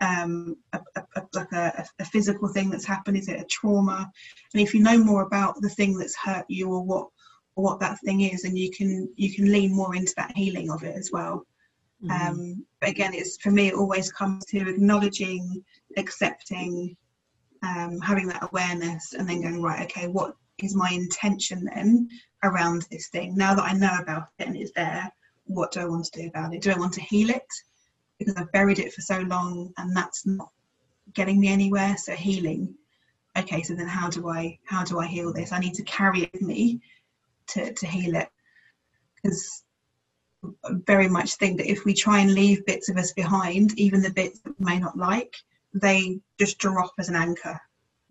um, 0.00 0.56
a, 0.72 0.80
a, 0.96 1.22
like 1.34 1.52
a, 1.52 1.84
a, 1.98 2.04
physical 2.04 2.48
thing 2.48 2.70
that's 2.70 2.86
happened? 2.86 3.18
Is 3.18 3.28
it 3.28 3.40
a 3.40 3.44
trauma? 3.44 4.10
And 4.54 4.62
if 4.62 4.74
you 4.74 4.80
know 4.80 4.98
more 4.98 5.22
about 5.22 5.60
the 5.60 5.68
thing 5.68 5.98
that's 5.98 6.16
hurt 6.16 6.46
you 6.48 6.72
or 6.72 6.82
what 6.82 7.08
what 7.54 7.80
that 7.80 8.00
thing 8.00 8.22
is, 8.22 8.44
and 8.44 8.58
you 8.58 8.70
can 8.70 9.10
you 9.16 9.32
can 9.32 9.52
lean 9.52 9.74
more 9.74 9.94
into 9.94 10.14
that 10.16 10.36
healing 10.36 10.70
of 10.70 10.82
it 10.84 10.96
as 10.96 11.10
well. 11.12 11.46
Mm-hmm. 12.04 12.28
Um, 12.28 12.66
but 12.80 12.90
again, 12.90 13.12
it's 13.14 13.36
for 13.38 13.50
me 13.50 13.68
it 13.68 13.74
always 13.74 14.10
comes 14.12 14.44
to 14.46 14.68
acknowledging, 14.68 15.62
accepting, 15.96 16.96
um, 17.62 18.00
having 18.00 18.26
that 18.28 18.48
awareness, 18.50 19.12
and 19.12 19.28
then 19.28 19.42
going 19.42 19.62
right. 19.62 19.84
Okay, 19.84 20.08
what 20.08 20.34
is 20.58 20.74
my 20.74 20.90
intention 20.90 21.68
then 21.74 22.08
around 22.42 22.86
this 22.90 23.08
thing? 23.08 23.36
Now 23.36 23.54
that 23.54 23.64
I 23.64 23.72
know 23.72 23.98
about 24.00 24.28
it 24.38 24.46
and 24.46 24.56
it's 24.56 24.72
there, 24.74 25.10
what 25.44 25.72
do 25.72 25.80
I 25.80 25.86
want 25.86 26.06
to 26.06 26.22
do 26.22 26.28
about 26.28 26.54
it? 26.54 26.62
Do 26.62 26.70
I 26.70 26.78
want 26.78 26.94
to 26.94 27.02
heal 27.02 27.30
it? 27.30 27.46
because 28.20 28.36
I've 28.36 28.52
buried 28.52 28.78
it 28.78 28.92
for 28.92 29.00
so 29.00 29.20
long 29.20 29.72
and 29.78 29.96
that's 29.96 30.26
not 30.26 30.50
getting 31.14 31.40
me 31.40 31.48
anywhere. 31.48 31.96
So 31.96 32.12
healing. 32.12 32.74
Okay, 33.36 33.62
so 33.62 33.74
then 33.74 33.88
how 33.88 34.10
do 34.10 34.28
I 34.28 34.58
how 34.66 34.84
do 34.84 35.00
I 35.00 35.06
heal 35.06 35.32
this? 35.32 35.52
I 35.52 35.58
need 35.58 35.74
to 35.74 35.82
carry 35.84 36.24
it 36.24 36.32
with 36.32 36.42
me 36.42 36.80
to, 37.48 37.72
to 37.72 37.86
heal 37.86 38.14
it. 38.14 38.28
Because 39.16 39.64
very 40.86 41.08
much 41.08 41.34
think 41.34 41.58
that 41.58 41.70
if 41.70 41.84
we 41.84 41.94
try 41.94 42.20
and 42.20 42.34
leave 42.34 42.64
bits 42.66 42.88
of 42.88 42.96
us 42.96 43.12
behind, 43.12 43.78
even 43.78 44.02
the 44.02 44.10
bits 44.10 44.40
that 44.40 44.58
we 44.58 44.64
may 44.64 44.78
not 44.78 44.96
like, 44.96 45.36
they 45.74 46.20
just 46.38 46.58
drop 46.58 46.92
as 46.98 47.08
an 47.08 47.16
anchor. 47.16 47.60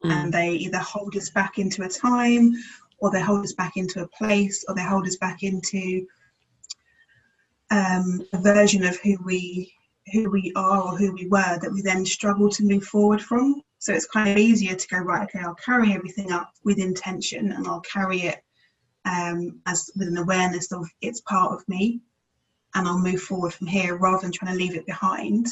Mm. 0.04 0.12
And 0.12 0.34
they 0.34 0.52
either 0.52 0.78
hold 0.78 1.16
us 1.16 1.30
back 1.30 1.58
into 1.58 1.84
a 1.84 1.90
time 1.90 2.54
or 3.00 3.12
they 3.12 3.22
hold 3.22 3.44
us 3.44 3.54
back 3.54 3.78
into 3.78 4.02
a 4.02 4.08
place 4.08 4.64
or 4.68 4.76
they 4.76 4.84
hold 4.84 5.08
us 5.08 5.18
back 5.18 5.44
into 5.44 6.06
um, 7.72 8.22
a 8.34 8.38
version 8.38 8.84
of 8.84 8.98
who 9.00 9.18
we 9.24 9.74
who 10.12 10.30
we 10.30 10.52
are 10.56 10.82
or 10.82 10.98
who 10.98 11.14
we 11.14 11.28
were 11.28 11.60
that 11.60 11.72
we 11.72 11.84
then 11.84 12.04
struggle 12.04 12.50
to 12.50 12.64
move 12.64 12.84
forward 12.84 13.22
from. 13.22 13.62
So 13.78 13.94
it's 13.94 14.08
kind 14.08 14.30
of 14.30 14.38
easier 14.38 14.74
to 14.74 14.88
go, 14.88 14.98
right, 14.98 15.24
okay, 15.24 15.40
I'll 15.40 15.54
carry 15.54 15.94
everything 15.94 16.32
up 16.32 16.52
with 16.64 16.80
intention 16.80 17.52
and 17.52 17.68
I'll 17.68 17.82
carry 17.82 18.22
it 18.22 18.44
um, 19.06 19.62
as 19.68 19.92
with 19.96 20.08
an 20.08 20.18
awareness 20.18 20.72
of 20.72 20.90
it's 21.02 21.22
part 21.22 21.54
of 21.54 21.68
me 21.70 22.02
and 22.76 22.88
I'll 22.88 23.00
move 23.00 23.22
forward 23.22 23.54
from 23.54 23.68
here 23.68 23.98
rather 23.98 24.22
than 24.22 24.32
trying 24.32 24.54
to 24.54 24.58
leave 24.58 24.76
it 24.76 24.86
behind. 24.86 25.48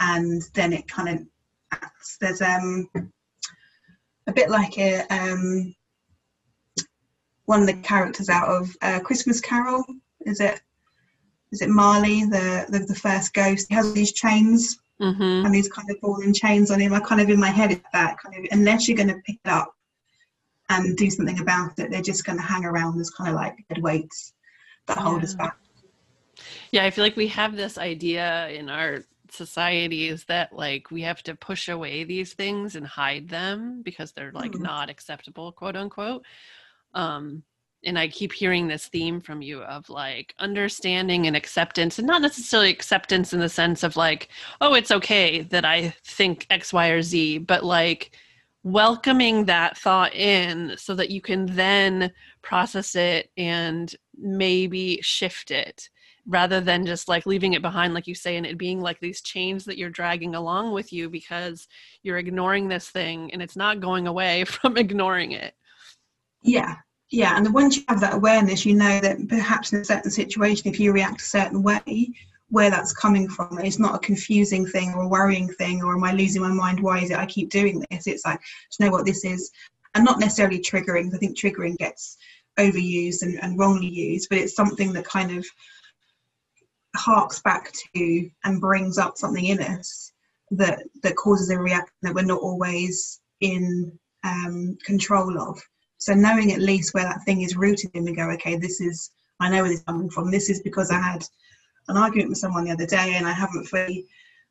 And 0.00 0.42
then 0.54 0.72
it 0.72 0.88
kind 0.88 1.08
of 1.08 1.26
acts. 1.72 2.18
There's 2.20 2.42
um, 2.42 2.88
a 4.26 4.32
bit 4.32 4.50
like 4.50 4.76
a, 4.78 5.00
um, 5.10 5.74
one 7.46 7.60
of 7.60 7.66
the 7.66 7.74
characters 7.74 8.28
out 8.28 8.48
of 8.48 8.76
uh, 8.82 9.00
Christmas 9.00 9.40
Carol. 9.40 9.84
Is 10.20 10.40
it 10.40 10.60
is 11.52 11.62
it 11.62 11.68
Marley, 11.68 12.24
the, 12.24 12.66
the, 12.68 12.80
the 12.80 12.94
first 12.94 13.32
ghost? 13.32 13.66
He 13.68 13.74
has 13.76 13.92
these 13.92 14.12
chains 14.12 14.78
mm-hmm. 15.00 15.46
and 15.46 15.54
these 15.54 15.68
kind 15.68 15.88
of 15.90 15.98
falling 16.00 16.34
chains 16.34 16.70
on 16.70 16.80
him. 16.80 16.92
I 16.92 17.00
kind 17.00 17.20
of 17.20 17.30
in 17.30 17.40
my 17.40 17.50
head 17.50 17.70
it's 17.70 17.84
that 17.92 18.18
kind 18.18 18.36
of 18.36 18.50
unless 18.50 18.88
you're 18.88 18.96
going 18.96 19.08
to 19.08 19.22
pick 19.24 19.38
it 19.44 19.50
up 19.50 19.72
and 20.68 20.96
do 20.96 21.10
something 21.10 21.38
about 21.38 21.78
it, 21.78 21.90
they're 21.90 22.02
just 22.02 22.24
going 22.24 22.38
to 22.38 22.44
hang 22.44 22.64
around 22.64 23.00
as 23.00 23.10
kind 23.10 23.30
of 23.30 23.36
like 23.36 23.56
dead 23.68 23.82
weights 23.82 24.32
that 24.86 24.98
hold 24.98 25.22
us 25.22 25.34
back. 25.34 25.56
Yeah, 26.72 26.84
I 26.84 26.90
feel 26.90 27.04
like 27.04 27.16
we 27.16 27.28
have 27.28 27.56
this 27.56 27.78
idea 27.78 28.48
in 28.48 28.68
our 28.68 29.04
societies 29.30 30.24
that 30.24 30.52
like 30.52 30.90
we 30.90 31.02
have 31.02 31.22
to 31.24 31.34
push 31.34 31.68
away 31.68 32.04
these 32.04 32.32
things 32.34 32.76
and 32.76 32.86
hide 32.86 33.28
them 33.28 33.82
because 33.82 34.12
they're 34.12 34.32
like 34.32 34.52
mm. 34.52 34.60
not 34.60 34.90
acceptable, 34.90 35.52
quote 35.52 35.76
unquote. 35.76 36.24
Um, 36.94 37.42
and 37.84 37.98
I 37.98 38.08
keep 38.08 38.32
hearing 38.32 38.66
this 38.66 38.86
theme 38.86 39.20
from 39.20 39.42
you 39.42 39.62
of 39.62 39.88
like 39.88 40.34
understanding 40.38 41.26
and 41.26 41.36
acceptance, 41.36 41.98
and 41.98 42.06
not 42.06 42.22
necessarily 42.22 42.70
acceptance 42.70 43.32
in 43.32 43.40
the 43.40 43.48
sense 43.48 43.82
of 43.82 43.96
like, 43.96 44.28
oh, 44.60 44.74
it's 44.74 44.90
okay 44.90 45.42
that 45.42 45.64
I 45.64 45.94
think 46.04 46.46
X, 46.50 46.72
Y, 46.72 46.88
or 46.88 47.02
Z, 47.02 47.38
but 47.38 47.64
like 47.64 48.16
welcoming 48.64 49.44
that 49.44 49.78
thought 49.78 50.12
in 50.14 50.74
so 50.76 50.94
that 50.96 51.10
you 51.10 51.20
can 51.20 51.46
then 51.46 52.10
process 52.42 52.96
it 52.96 53.30
and 53.36 53.94
maybe 54.18 54.98
shift 55.02 55.52
it 55.52 55.88
rather 56.26 56.60
than 56.60 56.84
just 56.84 57.08
like 57.08 57.26
leaving 57.26 57.52
it 57.52 57.62
behind 57.62 57.94
like 57.94 58.06
you 58.06 58.14
say 58.14 58.36
and 58.36 58.46
it 58.46 58.58
being 58.58 58.80
like 58.80 58.98
these 59.00 59.20
chains 59.20 59.64
that 59.64 59.78
you're 59.78 59.90
dragging 59.90 60.34
along 60.34 60.72
with 60.72 60.92
you 60.92 61.08
because 61.08 61.68
you're 62.02 62.18
ignoring 62.18 62.68
this 62.68 62.88
thing 62.88 63.32
and 63.32 63.40
it's 63.40 63.56
not 63.56 63.80
going 63.80 64.06
away 64.06 64.44
from 64.44 64.76
ignoring 64.76 65.32
it. 65.32 65.54
Yeah. 66.42 66.76
Yeah. 67.10 67.36
And 67.36 67.54
once 67.54 67.76
you 67.76 67.84
have 67.88 68.00
that 68.00 68.14
awareness 68.14 68.66
you 68.66 68.74
know 68.74 69.00
that 69.00 69.28
perhaps 69.28 69.72
in 69.72 69.80
a 69.80 69.84
certain 69.84 70.10
situation 70.10 70.70
if 70.70 70.80
you 70.80 70.92
react 70.92 71.20
a 71.20 71.24
certain 71.24 71.62
way 71.62 72.10
where 72.48 72.70
that's 72.70 72.92
coming 72.92 73.28
from 73.28 73.58
it's 73.58 73.78
not 73.78 73.96
a 73.96 73.98
confusing 73.98 74.64
thing 74.64 74.92
or 74.94 75.02
a 75.02 75.08
worrying 75.08 75.48
thing 75.48 75.82
or 75.82 75.94
am 75.96 76.04
i 76.04 76.12
losing 76.12 76.42
my 76.42 76.52
mind? 76.52 76.80
Why 76.80 77.00
is 77.00 77.10
it 77.10 77.18
i 77.18 77.26
keep 77.26 77.50
doing 77.50 77.84
this? 77.90 78.06
It's 78.06 78.26
like 78.26 78.40
you 78.78 78.86
know 78.86 78.92
what? 78.92 79.06
This 79.06 79.24
is 79.24 79.50
and 79.96 80.04
not 80.04 80.20
necessarily 80.20 80.60
triggering 80.60 81.12
i 81.14 81.18
think 81.18 81.36
triggering 81.36 81.76
gets 81.78 82.16
overused 82.58 83.22
and, 83.22 83.42
and 83.42 83.58
wrongly 83.58 83.88
used 83.88 84.28
but 84.28 84.38
it's 84.38 84.54
something 84.54 84.92
that 84.92 85.04
kind 85.04 85.36
of 85.36 85.44
harks 86.96 87.40
back 87.42 87.72
to 87.94 88.30
and 88.44 88.60
brings 88.60 88.98
up 88.98 89.16
something 89.16 89.44
in 89.44 89.60
us 89.60 90.12
that 90.52 90.82
that 91.02 91.16
causes 91.16 91.50
a 91.50 91.58
reaction 91.58 91.92
that 92.02 92.14
we're 92.14 92.22
not 92.22 92.40
always 92.40 93.20
in 93.40 93.92
um, 94.24 94.76
control 94.84 95.38
of 95.38 95.60
so 95.98 96.14
knowing 96.14 96.52
at 96.52 96.60
least 96.60 96.94
where 96.94 97.04
that 97.04 97.24
thing 97.24 97.42
is 97.42 97.56
rooted 97.56 97.90
in, 97.94 98.04
we 98.04 98.12
go, 98.12 98.30
okay, 98.32 98.56
this 98.56 98.80
is, 98.80 99.10
I 99.40 99.48
know 99.48 99.62
where 99.62 99.70
this 99.70 99.78
is 99.78 99.84
coming 99.84 100.10
from. 100.10 100.30
This 100.30 100.50
is 100.50 100.60
because 100.60 100.90
I 100.90 101.00
had 101.00 101.24
an 101.88 101.96
argument 101.96 102.28
with 102.28 102.38
someone 102.38 102.64
the 102.64 102.72
other 102.72 102.86
day 102.86 103.14
and 103.14 103.26
I 103.26 103.32
haven't 103.32 103.66
fully 103.66 104.06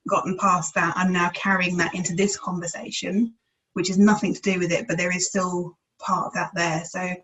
gotten 0.10 0.38
past 0.38 0.74
that. 0.76 0.96
I'm 0.96 1.12
now 1.12 1.30
carrying 1.30 1.78
that 1.78 1.94
into 1.94 2.16
this 2.16 2.38
conversation, 2.38 3.34
which 3.74 3.90
is 3.90 3.98
nothing 3.98 4.34
to 4.34 4.42
do 4.42 4.60
with 4.60 4.72
it, 4.72 4.88
but 4.88 4.98
there 4.98 5.16
is 5.16 5.28
still 5.28 5.78
part 6.00 6.28
of 6.28 6.34
that 6.34 6.52
there. 6.56 6.84
So 6.86 7.16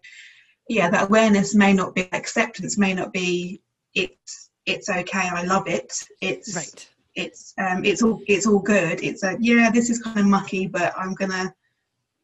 yeah, 0.70 0.90
that 0.90 1.10
awareness 1.10 1.56
may 1.56 1.74
not 1.74 1.96
be 1.96 2.08
acceptance, 2.14 2.78
may 2.78 2.94
not 2.94 3.12
be 3.12 3.62
it's 3.94 4.51
it's 4.66 4.90
okay, 4.90 5.30
I 5.32 5.44
love 5.44 5.68
it. 5.68 5.94
It's 6.22 6.56
right. 6.56 6.90
It's 7.16 7.54
um 7.58 7.84
it's 7.84 8.02
all 8.02 8.22
it's 8.28 8.48
all 8.48 8.60
good. 8.60 9.04
It's 9.04 9.24
a 9.24 9.38
yeah, 9.40 9.70
this 9.72 9.90
is 9.90 10.02
kind 10.02 10.20
of 10.20 10.26
mucky, 10.26 10.68
but 10.68 10.94
I'm 10.98 11.14
gonna 11.14 11.54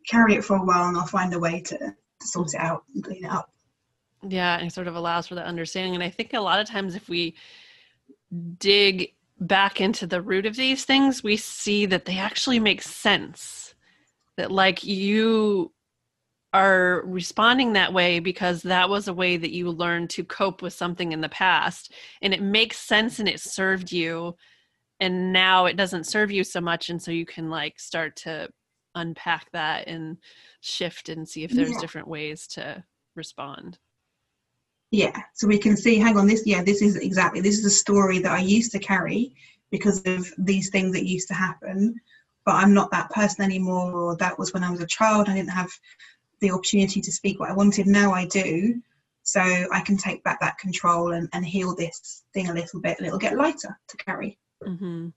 carry 0.07 0.35
it 0.35 0.45
for 0.45 0.57
a 0.57 0.63
while 0.63 0.87
and 0.87 0.97
I'll 0.97 1.05
find 1.05 1.33
a 1.33 1.39
way 1.39 1.59
to, 1.61 1.77
to 1.77 2.27
sort 2.27 2.53
it 2.53 2.59
out 2.59 2.83
and 2.93 3.03
clean 3.03 3.25
it 3.25 3.31
up. 3.31 3.51
Yeah, 4.27 4.57
and 4.57 4.67
it 4.67 4.73
sort 4.73 4.87
of 4.87 4.95
allows 4.95 5.27
for 5.27 5.35
that 5.35 5.45
understanding. 5.45 5.93
And 5.93 6.03
I 6.03 6.09
think 6.09 6.33
a 6.33 6.39
lot 6.39 6.59
of 6.59 6.67
times 6.67 6.95
if 6.95 7.09
we 7.09 7.35
dig 8.57 9.13
back 9.39 9.79
into 9.81 10.07
the 10.07 10.21
root 10.21 10.45
of 10.45 10.55
these 10.55 10.85
things, 10.85 11.23
we 11.23 11.37
see 11.37 11.85
that 11.85 12.05
they 12.05 12.17
actually 12.17 12.59
make 12.59 12.81
sense. 12.81 13.75
That 14.37 14.51
like 14.51 14.83
you 14.83 15.71
are 16.53 17.03
responding 17.05 17.73
that 17.73 17.93
way 17.93 18.19
because 18.19 18.61
that 18.63 18.89
was 18.89 19.07
a 19.07 19.13
way 19.13 19.37
that 19.37 19.51
you 19.51 19.69
learned 19.69 20.09
to 20.09 20.23
cope 20.23 20.61
with 20.61 20.73
something 20.73 21.11
in 21.11 21.21
the 21.21 21.29
past 21.29 21.93
and 22.21 22.33
it 22.33 22.41
makes 22.41 22.77
sense 22.77 23.19
and 23.19 23.27
it 23.27 23.39
served 23.39 23.91
you 23.91 24.35
and 24.99 25.33
now 25.33 25.65
it 25.65 25.75
doesn't 25.75 26.05
serve 26.05 26.31
you 26.31 26.43
so 26.43 26.61
much 26.61 26.89
and 26.89 27.01
so 27.01 27.11
you 27.11 27.25
can 27.25 27.49
like 27.49 27.79
start 27.79 28.15
to 28.15 28.49
unpack 28.95 29.51
that 29.51 29.87
and 29.87 30.17
shift 30.61 31.09
and 31.09 31.27
see 31.27 31.43
if 31.43 31.51
there's 31.51 31.71
yeah. 31.71 31.79
different 31.79 32.07
ways 32.07 32.47
to 32.47 32.83
respond 33.15 33.77
yeah 34.91 35.21
so 35.33 35.47
we 35.47 35.57
can 35.57 35.75
see 35.75 35.97
hang 35.97 36.17
on 36.17 36.27
this 36.27 36.43
yeah 36.45 36.63
this 36.63 36.81
is 36.81 36.95
exactly 36.95 37.41
this 37.41 37.59
is 37.59 37.65
a 37.65 37.69
story 37.69 38.19
that 38.19 38.31
i 38.31 38.39
used 38.39 38.71
to 38.71 38.79
carry 38.79 39.35
because 39.69 40.01
of 40.05 40.31
these 40.37 40.69
things 40.69 40.93
that 40.93 41.05
used 41.05 41.27
to 41.27 41.33
happen 41.33 41.93
but 42.45 42.55
i'm 42.55 42.73
not 42.73 42.89
that 42.89 43.09
person 43.11 43.43
anymore 43.43 43.91
or 43.91 44.15
that 44.15 44.39
was 44.39 44.53
when 44.53 44.63
i 44.63 44.71
was 44.71 44.81
a 44.81 44.87
child 44.87 45.27
i 45.27 45.35
didn't 45.35 45.49
have 45.49 45.69
the 46.39 46.51
opportunity 46.51 47.01
to 47.01 47.11
speak 47.11 47.39
what 47.39 47.49
i 47.49 47.53
wanted 47.53 47.87
now 47.87 48.11
i 48.13 48.25
do 48.25 48.81
so 49.23 49.41
i 49.41 49.81
can 49.85 49.97
take 49.97 50.23
back 50.23 50.39
that 50.39 50.57
control 50.57 51.13
and, 51.13 51.29
and 51.33 51.45
heal 51.45 51.75
this 51.75 52.23
thing 52.33 52.49
a 52.49 52.53
little 52.53 52.79
bit 52.79 52.97
and 52.97 53.07
it'll 53.07 53.19
get 53.19 53.37
lighter 53.37 53.77
to 53.87 53.97
carry 53.97 54.37
mm-hmm. 54.65 55.07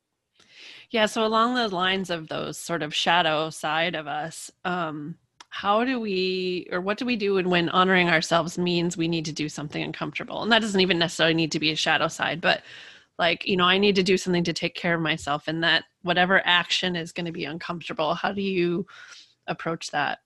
Yeah, 0.90 1.06
so 1.06 1.24
along 1.24 1.54
the 1.54 1.68
lines 1.68 2.10
of 2.10 2.28
those 2.28 2.58
sort 2.58 2.82
of 2.82 2.94
shadow 2.94 3.48
side 3.50 3.94
of 3.94 4.08
us, 4.08 4.50
um, 4.64 5.14
how 5.48 5.84
do 5.84 6.00
we 6.00 6.68
or 6.70 6.80
what 6.80 6.98
do 6.98 7.04
we 7.04 7.16
do 7.16 7.34
when 7.34 7.68
honoring 7.68 8.08
ourselves 8.08 8.58
means 8.58 8.96
we 8.96 9.08
need 9.08 9.24
to 9.26 9.32
do 9.32 9.48
something 9.48 9.82
uncomfortable? 9.82 10.42
And 10.42 10.50
that 10.50 10.60
doesn't 10.62 10.80
even 10.80 10.98
necessarily 10.98 11.34
need 11.34 11.52
to 11.52 11.60
be 11.60 11.70
a 11.70 11.76
shadow 11.76 12.08
side, 12.08 12.40
but 12.40 12.62
like, 13.18 13.46
you 13.46 13.56
know, 13.56 13.64
I 13.64 13.78
need 13.78 13.96
to 13.96 14.02
do 14.02 14.16
something 14.16 14.44
to 14.44 14.52
take 14.52 14.74
care 14.74 14.94
of 14.94 15.00
myself 15.00 15.46
and 15.46 15.62
that 15.62 15.84
whatever 16.02 16.40
action 16.44 16.96
is 16.96 17.12
going 17.12 17.26
to 17.26 17.32
be 17.32 17.44
uncomfortable. 17.44 18.14
How 18.14 18.32
do 18.32 18.42
you 18.42 18.86
approach 19.46 19.90
that? 19.90 20.20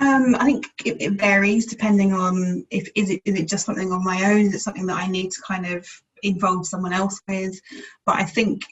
Um, 0.00 0.36
I 0.38 0.44
think 0.44 0.66
it, 0.84 1.02
it, 1.02 1.12
varies 1.12 1.66
depending 1.66 2.12
on 2.12 2.64
if 2.70 2.88
is 2.94 3.10
it 3.10 3.20
is 3.24 3.34
it 3.34 3.48
just 3.48 3.66
something 3.66 3.90
on 3.92 4.04
my 4.04 4.30
own? 4.30 4.46
Is 4.46 4.54
it 4.54 4.60
something 4.60 4.86
that 4.86 4.96
I 4.96 5.08
need 5.08 5.32
to 5.32 5.42
kind 5.42 5.66
of 5.66 5.86
involve 6.22 6.66
someone 6.66 6.92
else 6.92 7.20
with? 7.26 7.60
But 8.06 8.16
I 8.16 8.24
think 8.24 8.62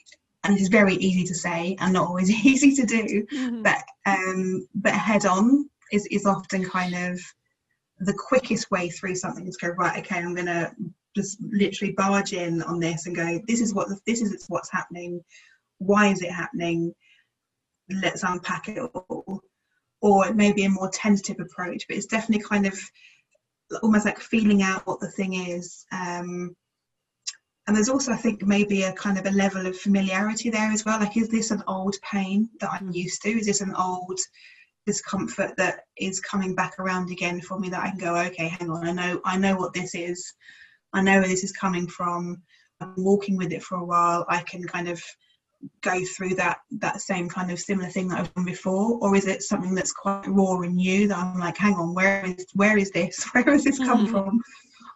and 0.47 0.57
it's 0.57 0.69
very 0.69 0.95
easy 0.95 1.23
to 1.25 1.35
say 1.35 1.75
and 1.79 1.93
not 1.93 2.07
always 2.07 2.29
easy 2.45 2.73
to 2.73 2.85
do 2.85 3.25
mm-hmm. 3.33 3.61
but 3.61 3.83
um 4.05 4.67
but 4.75 4.93
head 4.93 5.25
on 5.25 5.69
is 5.91 6.05
is 6.07 6.25
often 6.25 6.63
kind 6.63 6.95
of 6.95 7.19
the 7.99 8.13
quickest 8.13 8.69
way 8.71 8.89
through 8.89 9.15
something 9.15 9.47
is 9.47 9.57
go 9.57 9.69
right 9.69 9.99
okay 9.99 10.19
i'm 10.19 10.35
gonna 10.35 10.71
just 11.15 11.41
literally 11.41 11.93
barge 11.93 12.33
in 12.33 12.61
on 12.63 12.79
this 12.79 13.07
and 13.07 13.15
go 13.15 13.39
this 13.47 13.61
is 13.61 13.73
what 13.73 13.87
this 14.05 14.21
is 14.21 14.45
what's 14.49 14.71
happening 14.71 15.21
why 15.79 16.07
is 16.07 16.21
it 16.21 16.31
happening 16.31 16.93
let's 18.01 18.23
unpack 18.23 18.67
it 18.67 18.79
all 18.79 19.41
or 20.01 20.27
it 20.27 20.35
may 20.35 20.51
be 20.53 20.65
a 20.65 20.69
more 20.69 20.89
tentative 20.89 21.39
approach 21.39 21.85
but 21.87 21.97
it's 21.97 22.05
definitely 22.05 22.43
kind 22.43 22.65
of 22.65 22.79
almost 23.83 24.05
like 24.05 24.19
feeling 24.19 24.61
out 24.61 24.85
what 24.87 24.99
the 24.99 25.11
thing 25.11 25.33
is. 25.33 25.85
Um, 25.91 26.55
and 27.67 27.75
there's 27.75 27.89
also 27.89 28.13
i 28.13 28.15
think 28.15 28.41
maybe 28.43 28.83
a 28.83 28.93
kind 28.93 29.17
of 29.17 29.25
a 29.25 29.31
level 29.31 29.67
of 29.67 29.77
familiarity 29.77 30.49
there 30.49 30.71
as 30.71 30.85
well. 30.85 30.99
Like 30.99 31.17
is 31.17 31.29
this 31.29 31.51
an 31.51 31.63
old 31.67 31.95
pain 32.01 32.49
that 32.61 32.71
i'm 32.71 32.91
used 32.91 33.21
to? 33.23 33.29
Is 33.29 33.47
this 33.47 33.61
an 33.61 33.75
old 33.75 34.19
discomfort 34.85 35.51
that 35.57 35.81
is 35.97 36.21
coming 36.21 36.55
back 36.55 36.79
around 36.79 37.11
again 37.11 37.41
for 37.41 37.59
me 37.59 37.67
that 37.67 37.83
i 37.83 37.89
can 37.89 37.99
go 37.99 38.15
okay 38.15 38.47
hang 38.47 38.69
on 38.69 38.87
i 38.87 38.91
know 38.93 39.19
i 39.25 39.37
know 39.37 39.57
what 39.57 39.73
this 39.73 39.93
is. 39.93 40.33
I 40.93 41.01
know 41.01 41.19
where 41.19 41.27
this 41.27 41.43
is 41.43 41.51
coming 41.51 41.87
from. 41.87 42.41
I'm 42.79 42.93
walking 42.97 43.37
with 43.37 43.51
it 43.51 43.63
for 43.63 43.75
a 43.77 43.85
while. 43.85 44.25
I 44.29 44.41
can 44.43 44.63
kind 44.63 44.87
of 44.87 45.03
go 45.81 45.99
through 46.15 46.35
that 46.35 46.59
that 46.79 47.01
same 47.01 47.27
kind 47.27 47.51
of 47.51 47.59
similar 47.59 47.89
thing 47.89 48.07
that 48.09 48.19
I've 48.19 48.33
done 48.33 48.45
before, 48.45 48.99
or 49.01 49.15
is 49.15 49.27
it 49.27 49.43
something 49.43 49.73
that's 49.73 49.91
quite 49.91 50.27
raw 50.27 50.59
and 50.61 50.75
new 50.75 51.07
that 51.07 51.17
I'm 51.17 51.39
like, 51.39 51.57
hang 51.57 51.75
on, 51.75 51.93
where 51.93 52.25
is 52.25 52.45
where 52.53 52.77
is 52.77 52.91
this? 52.91 53.23
Where 53.33 53.43
has 53.43 53.63
this 53.63 53.79
come 53.79 54.05
mm-hmm. 54.05 54.11
from? 54.11 54.41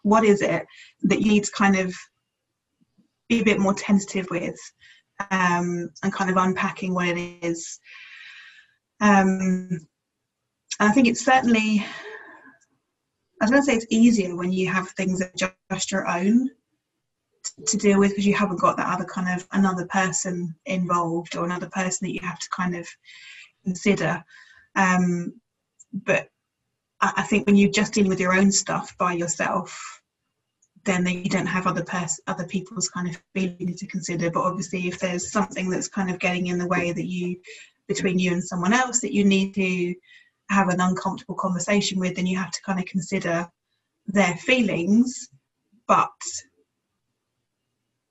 What 0.02 0.24
is 0.24 0.42
it 0.42 0.66
that 1.02 1.20
you 1.20 1.28
need 1.28 1.44
to 1.44 1.52
kind 1.52 1.76
of 1.76 1.94
be 3.28 3.40
a 3.40 3.44
bit 3.44 3.58
more 3.58 3.74
tentative 3.74 4.28
with 4.30 4.58
um, 5.30 5.90
and 6.02 6.12
kind 6.12 6.30
of 6.30 6.36
unpacking 6.36 6.94
what 6.94 7.08
it 7.08 7.18
is. 7.42 7.78
Um, 9.00 9.68
and 10.80 10.88
I 10.88 10.92
think 10.92 11.08
it's 11.08 11.24
certainly, 11.24 11.84
I 13.40 13.44
was 13.44 13.50
going 13.50 13.62
to 13.62 13.66
say 13.66 13.76
it's 13.76 13.86
easier 13.90 14.36
when 14.36 14.52
you 14.52 14.68
have 14.68 14.90
things 14.90 15.18
that 15.18 15.30
are 15.42 15.76
just 15.76 15.90
your 15.90 16.08
own 16.08 16.50
to 17.66 17.76
deal 17.76 17.98
with 17.98 18.10
because 18.10 18.26
you 18.26 18.34
haven't 18.34 18.60
got 18.60 18.76
that 18.76 18.92
other 18.92 19.04
kind 19.04 19.28
of 19.28 19.46
another 19.52 19.86
person 19.86 20.54
involved 20.66 21.36
or 21.36 21.44
another 21.44 21.68
person 21.68 22.06
that 22.06 22.14
you 22.14 22.20
have 22.20 22.38
to 22.38 22.48
kind 22.50 22.76
of 22.76 22.88
consider. 23.64 24.22
Um, 24.76 25.40
but 25.92 26.28
I, 27.00 27.12
I 27.18 27.22
think 27.22 27.46
when 27.46 27.56
you're 27.56 27.70
just 27.70 27.92
dealing 27.92 28.10
with 28.10 28.20
your 28.20 28.34
own 28.34 28.52
stuff 28.52 28.96
by 28.98 29.12
yourself, 29.12 30.02
then 30.84 31.06
you 31.06 31.28
don't 31.28 31.46
have 31.46 31.66
other 31.66 31.84
pers- 31.84 32.20
other 32.26 32.44
people's 32.44 32.88
kind 32.88 33.08
of 33.08 33.20
feelings 33.34 33.80
to 33.80 33.86
consider. 33.86 34.30
But 34.30 34.44
obviously, 34.44 34.88
if 34.88 34.98
there's 34.98 35.30
something 35.30 35.70
that's 35.70 35.88
kind 35.88 36.10
of 36.10 36.18
getting 36.18 36.48
in 36.48 36.58
the 36.58 36.66
way 36.66 36.92
that 36.92 37.06
you 37.06 37.36
between 37.88 38.18
you 38.18 38.32
and 38.32 38.42
someone 38.42 38.72
else 38.72 39.00
that 39.00 39.12
you 39.12 39.24
need 39.24 39.54
to 39.54 39.94
have 40.48 40.68
an 40.68 40.80
uncomfortable 40.80 41.34
conversation 41.34 41.98
with, 41.98 42.16
then 42.16 42.26
you 42.26 42.36
have 42.36 42.50
to 42.50 42.62
kind 42.62 42.78
of 42.78 42.86
consider 42.86 43.48
their 44.06 44.34
feelings. 44.36 45.28
But 45.86 46.10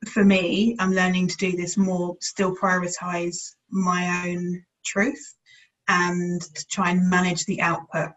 for 0.07 0.23
me, 0.23 0.75
I'm 0.79 0.93
learning 0.93 1.27
to 1.27 1.37
do 1.37 1.51
this 1.53 1.77
more, 1.77 2.17
still 2.21 2.55
prioritize 2.55 3.55
my 3.69 4.25
own 4.27 4.63
truth 4.83 5.35
and 5.87 6.41
to 6.41 6.67
try 6.67 6.91
and 6.91 7.09
manage 7.09 7.45
the 7.45 7.61
output 7.61 8.11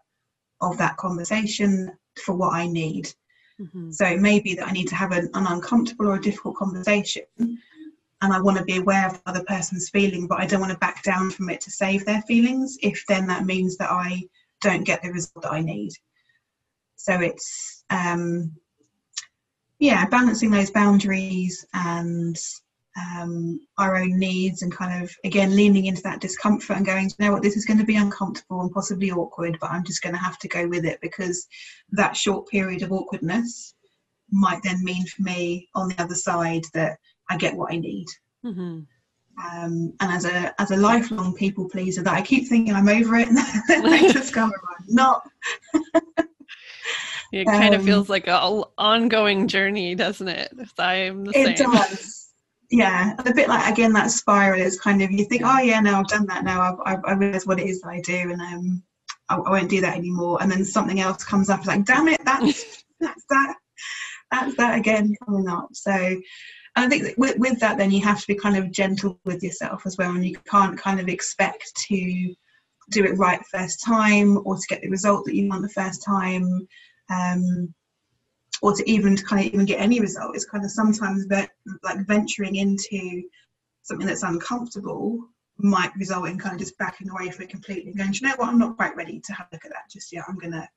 of 0.61 0.77
that 0.77 0.97
conversation 0.97 1.91
for 2.23 2.35
what 2.35 2.53
I 2.53 2.67
need 2.67 3.13
Mm-hmm. 3.59 3.91
So 3.91 4.05
it 4.05 4.19
may 4.19 4.39
be 4.39 4.55
that 4.55 4.67
I 4.67 4.71
need 4.71 4.87
to 4.89 4.95
have 4.95 5.11
an, 5.11 5.29
an 5.33 5.47
uncomfortable 5.47 6.07
or 6.07 6.15
a 6.15 6.21
difficult 6.21 6.55
conversation 6.55 7.23
and 7.39 8.33
I 8.33 8.41
want 8.41 8.57
to 8.57 8.63
be 8.63 8.77
aware 8.77 9.07
of 9.07 9.13
the 9.13 9.21
other 9.29 9.43
person's 9.43 9.89
feeling, 9.89 10.27
but 10.27 10.39
I 10.39 10.45
don't 10.45 10.59
want 10.59 10.71
to 10.73 10.79
back 10.79 11.03
down 11.03 11.29
from 11.29 11.49
it 11.49 11.61
to 11.61 11.71
save 11.71 12.05
their 12.05 12.21
feelings 12.23 12.77
if 12.81 13.03
then 13.07 13.27
that 13.27 13.45
means 13.45 13.77
that 13.77 13.91
I 13.91 14.23
don't 14.61 14.83
get 14.83 15.01
the 15.01 15.11
result 15.11 15.43
that 15.43 15.51
I 15.51 15.61
need. 15.61 15.91
So 16.95 17.19
it's 17.19 17.83
um, 17.89 18.53
yeah, 19.79 20.05
balancing 20.05 20.51
those 20.51 20.71
boundaries 20.71 21.65
and 21.73 22.37
um, 22.97 23.59
our 23.77 23.97
own 23.97 24.17
needs 24.17 24.61
and 24.61 24.71
kind 24.71 25.03
of 25.03 25.13
again 25.25 25.55
leaning 25.55 25.85
into 25.85 26.01
that 26.03 26.21
discomfort 26.21 26.77
and 26.77 26.85
going, 26.85 27.05
you 27.05 27.25
know 27.25 27.33
what, 27.33 27.43
this 27.43 27.57
is 27.57 27.65
going 27.65 27.79
to 27.79 27.85
be 27.85 27.97
uncomfortable 27.97 28.61
and 28.61 28.71
possibly 28.71 29.11
awkward, 29.11 29.57
but 29.59 29.71
I'm 29.71 29.83
just 29.83 30.01
going 30.01 30.15
to 30.15 30.21
have 30.21 30.39
to 30.39 30.47
go 30.47 30.67
with 30.67 30.85
it 30.85 30.99
because 31.01 31.47
that 31.91 32.15
short 32.15 32.47
period 32.47 32.83
of 32.83 32.91
awkwardness 32.91 33.73
might 34.31 34.63
then 34.63 34.83
mean 34.83 35.05
for 35.05 35.23
me 35.23 35.67
on 35.75 35.89
the 35.89 36.01
other 36.01 36.15
side 36.15 36.63
that 36.73 36.97
I 37.29 37.37
get 37.37 37.55
what 37.55 37.73
I 37.73 37.77
need. 37.77 38.07
Mm-hmm. 38.45 38.79
Um, 39.37 39.93
and 39.99 40.11
as 40.11 40.23
a 40.23 40.61
as 40.61 40.71
a 40.71 40.77
lifelong 40.77 41.35
people 41.35 41.67
pleaser, 41.67 42.01
that 42.03 42.13
I 42.13 42.21
keep 42.21 42.47
thinking 42.47 42.73
I'm 42.73 42.87
over 42.87 43.17
it, 43.17 43.27
and 43.27 43.37
then 43.67 43.85
I 43.85 44.11
discover 44.11 44.53
I'm 44.53 44.85
not. 44.87 45.29
it 47.35 47.45
kind 47.45 47.75
um, 47.75 47.81
of 47.81 47.85
feels 47.85 48.09
like 48.09 48.27
an 48.27 48.63
ongoing 48.77 49.49
journey, 49.49 49.93
doesn't 49.93 50.27
it? 50.27 50.53
I'm 50.79 51.25
the 51.25 51.31
it 51.31 51.33
same. 51.33 51.47
It 51.47 51.57
does. 51.57 52.29
Yeah, 52.71 53.13
a 53.19 53.33
bit 53.33 53.49
like 53.49 53.71
again 53.71 53.93
that 53.93 54.09
spiral 54.09 54.59
is 54.59 54.79
kind 54.79 55.01
of 55.01 55.11
you 55.11 55.25
think, 55.25 55.41
oh 55.43 55.59
yeah, 55.59 55.81
now 55.81 55.99
I've 55.99 56.07
done 56.07 56.25
that. 56.27 56.45
Now 56.45 56.61
I've, 56.61 56.79
I've 56.85 57.05
I 57.05 57.13
realize 57.13 57.45
what 57.45 57.59
it 57.59 57.67
is 57.67 57.81
that 57.81 57.89
I 57.89 57.99
do, 58.01 58.31
and 58.31 58.41
um, 58.41 58.83
I, 59.27 59.35
I 59.35 59.49
won't 59.51 59.69
do 59.69 59.81
that 59.81 59.97
anymore. 59.97 60.41
And 60.41 60.49
then 60.49 60.63
something 60.63 61.01
else 61.01 61.25
comes 61.25 61.49
up, 61.49 61.65
like, 61.65 61.83
damn 61.83 62.07
it, 62.07 62.21
that's 62.23 62.85
that's 63.01 63.23
that, 63.29 63.55
that's 64.31 64.55
that 64.55 64.79
again 64.79 65.13
coming 65.25 65.49
up. 65.49 65.69
So 65.73 65.91
I 66.77 66.87
think 66.87 67.17
with, 67.17 67.37
with 67.37 67.59
that, 67.59 67.77
then 67.77 67.91
you 67.91 68.01
have 68.03 68.21
to 68.21 68.27
be 68.27 68.35
kind 68.35 68.57
of 68.57 68.71
gentle 68.71 69.19
with 69.25 69.43
yourself 69.43 69.85
as 69.85 69.97
well, 69.97 70.11
and 70.11 70.25
you 70.25 70.37
can't 70.49 70.77
kind 70.77 71.01
of 71.01 71.09
expect 71.09 71.69
to 71.89 72.33
do 72.91 73.03
it 73.03 73.17
right 73.17 73.41
first 73.51 73.83
time 73.83 74.39
or 74.45 74.55
to 74.55 74.67
get 74.69 74.81
the 74.81 74.89
result 74.89 75.25
that 75.25 75.35
you 75.35 75.49
want 75.49 75.61
the 75.63 75.69
first 75.69 76.03
time, 76.03 76.65
um, 77.09 77.73
or 78.61 78.73
to 78.73 78.89
even 78.89 79.15
to 79.15 79.23
kind 79.23 79.45
of 79.45 79.53
even 79.53 79.65
get 79.65 79.79
any 79.79 79.99
result. 79.99 80.35
It's 80.35 80.45
kind 80.45 80.63
of 80.63 80.71
sometimes 80.71 81.25
like 81.29 82.07
venturing 82.07 82.55
into 82.55 83.23
something 83.83 84.07
that's 84.07 84.23
uncomfortable 84.23 85.19
might 85.57 85.95
result 85.95 86.27
in 86.27 86.39
kind 86.39 86.53
of 86.53 86.59
just 86.59 86.77
backing 86.77 87.09
away 87.09 87.29
from 87.29 87.43
it 87.43 87.49
completely 87.49 87.91
and 87.91 87.97
going, 87.97 88.13
you 88.13 88.27
know 88.27 88.33
what, 88.37 88.49
I'm 88.49 88.59
not 88.59 88.75
quite 88.75 88.95
ready 88.95 89.21
to 89.23 89.33
have 89.33 89.47
a 89.51 89.55
look 89.55 89.65
at 89.65 89.71
that 89.71 89.89
just 89.91 90.11
yet. 90.11 90.25
I'm 90.27 90.37
gonna 90.37 90.67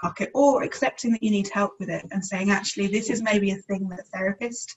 park 0.00 0.20
it, 0.20 0.30
or 0.34 0.62
accepting 0.62 1.12
that 1.12 1.22
you 1.22 1.30
need 1.30 1.48
help 1.52 1.72
with 1.78 1.90
it 1.90 2.06
and 2.10 2.24
saying, 2.24 2.50
actually, 2.50 2.86
this 2.86 3.10
is 3.10 3.22
maybe 3.22 3.50
a 3.50 3.56
thing 3.56 3.88
that 3.88 4.00
a 4.00 4.04
therapist 4.04 4.76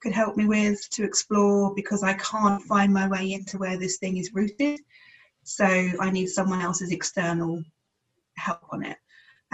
could 0.00 0.12
help 0.12 0.36
me 0.36 0.46
with 0.46 0.78
to 0.90 1.04
explore 1.04 1.74
because 1.74 2.02
I 2.02 2.14
can't 2.14 2.62
find 2.62 2.92
my 2.92 3.08
way 3.08 3.32
into 3.32 3.58
where 3.58 3.78
this 3.78 3.98
thing 3.98 4.18
is 4.18 4.32
rooted. 4.34 4.80
So 5.42 5.66
I 5.66 6.10
need 6.10 6.28
someone 6.28 6.60
else's 6.62 6.92
external 6.92 7.62
help 8.36 8.60
on 8.70 8.84
it. 8.84 8.96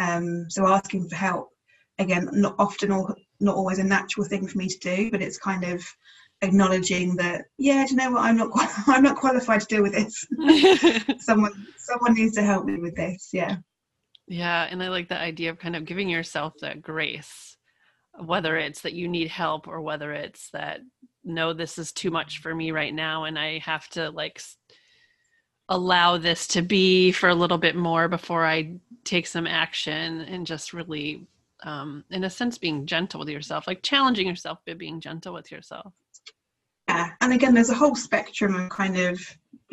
Um, 0.00 0.46
so 0.48 0.66
asking 0.66 1.08
for 1.08 1.16
help, 1.16 1.50
again, 1.98 2.28
not 2.32 2.54
often 2.58 2.90
or 2.90 3.14
not 3.40 3.56
always 3.56 3.78
a 3.78 3.84
natural 3.84 4.26
thing 4.26 4.46
for 4.46 4.58
me 4.58 4.68
to 4.68 4.78
do, 4.78 5.10
but 5.10 5.22
it's 5.22 5.38
kind 5.38 5.64
of 5.64 5.84
acknowledging 6.42 7.16
that, 7.16 7.44
yeah, 7.58 7.84
do 7.84 7.90
you 7.90 7.96
know 7.96 8.12
what, 8.12 8.22
I'm 8.22 8.36
not 8.36 8.50
I'm 8.86 9.02
not 9.02 9.16
qualified 9.16 9.60
to 9.60 9.66
deal 9.66 9.82
with 9.82 9.92
this. 9.92 10.26
someone 11.24 11.52
someone 11.76 12.14
needs 12.14 12.34
to 12.36 12.42
help 12.42 12.64
me 12.64 12.78
with 12.78 12.96
this. 12.96 13.28
Yeah. 13.32 13.56
Yeah, 14.26 14.68
and 14.70 14.80
I 14.82 14.88
like 14.88 15.08
the 15.08 15.18
idea 15.18 15.50
of 15.50 15.58
kind 15.58 15.74
of 15.74 15.84
giving 15.84 16.08
yourself 16.08 16.54
that 16.60 16.80
grace 16.80 17.56
whether 18.18 18.56
it's 18.56 18.82
that 18.82 18.92
you 18.92 19.08
need 19.08 19.28
help 19.28 19.68
or 19.68 19.80
whether 19.80 20.12
it's 20.12 20.50
that 20.50 20.80
no 21.24 21.52
this 21.52 21.78
is 21.78 21.92
too 21.92 22.10
much 22.10 22.38
for 22.40 22.54
me 22.54 22.70
right 22.70 22.94
now 22.94 23.24
and 23.24 23.38
i 23.38 23.58
have 23.58 23.88
to 23.88 24.10
like 24.10 24.40
allow 25.70 26.18
this 26.18 26.46
to 26.46 26.60
be 26.60 27.12
for 27.12 27.28
a 27.28 27.34
little 27.34 27.58
bit 27.58 27.76
more 27.76 28.08
before 28.08 28.44
i 28.44 28.70
take 29.04 29.26
some 29.26 29.46
action 29.46 30.20
and 30.22 30.46
just 30.46 30.72
really 30.72 31.26
um, 31.62 32.04
in 32.10 32.24
a 32.24 32.30
sense 32.30 32.58
being 32.58 32.86
gentle 32.86 33.20
with 33.20 33.28
yourself 33.28 33.66
like 33.66 33.82
challenging 33.82 34.26
yourself 34.26 34.58
but 34.66 34.78
being 34.78 35.00
gentle 35.00 35.34
with 35.34 35.50
yourself. 35.50 35.92
Yeah 36.88 37.10
and 37.20 37.32
again 37.32 37.54
there's 37.54 37.70
a 37.70 37.74
whole 37.74 37.94
spectrum 37.94 38.54
of 38.54 38.70
kind 38.70 38.96
of 38.96 39.20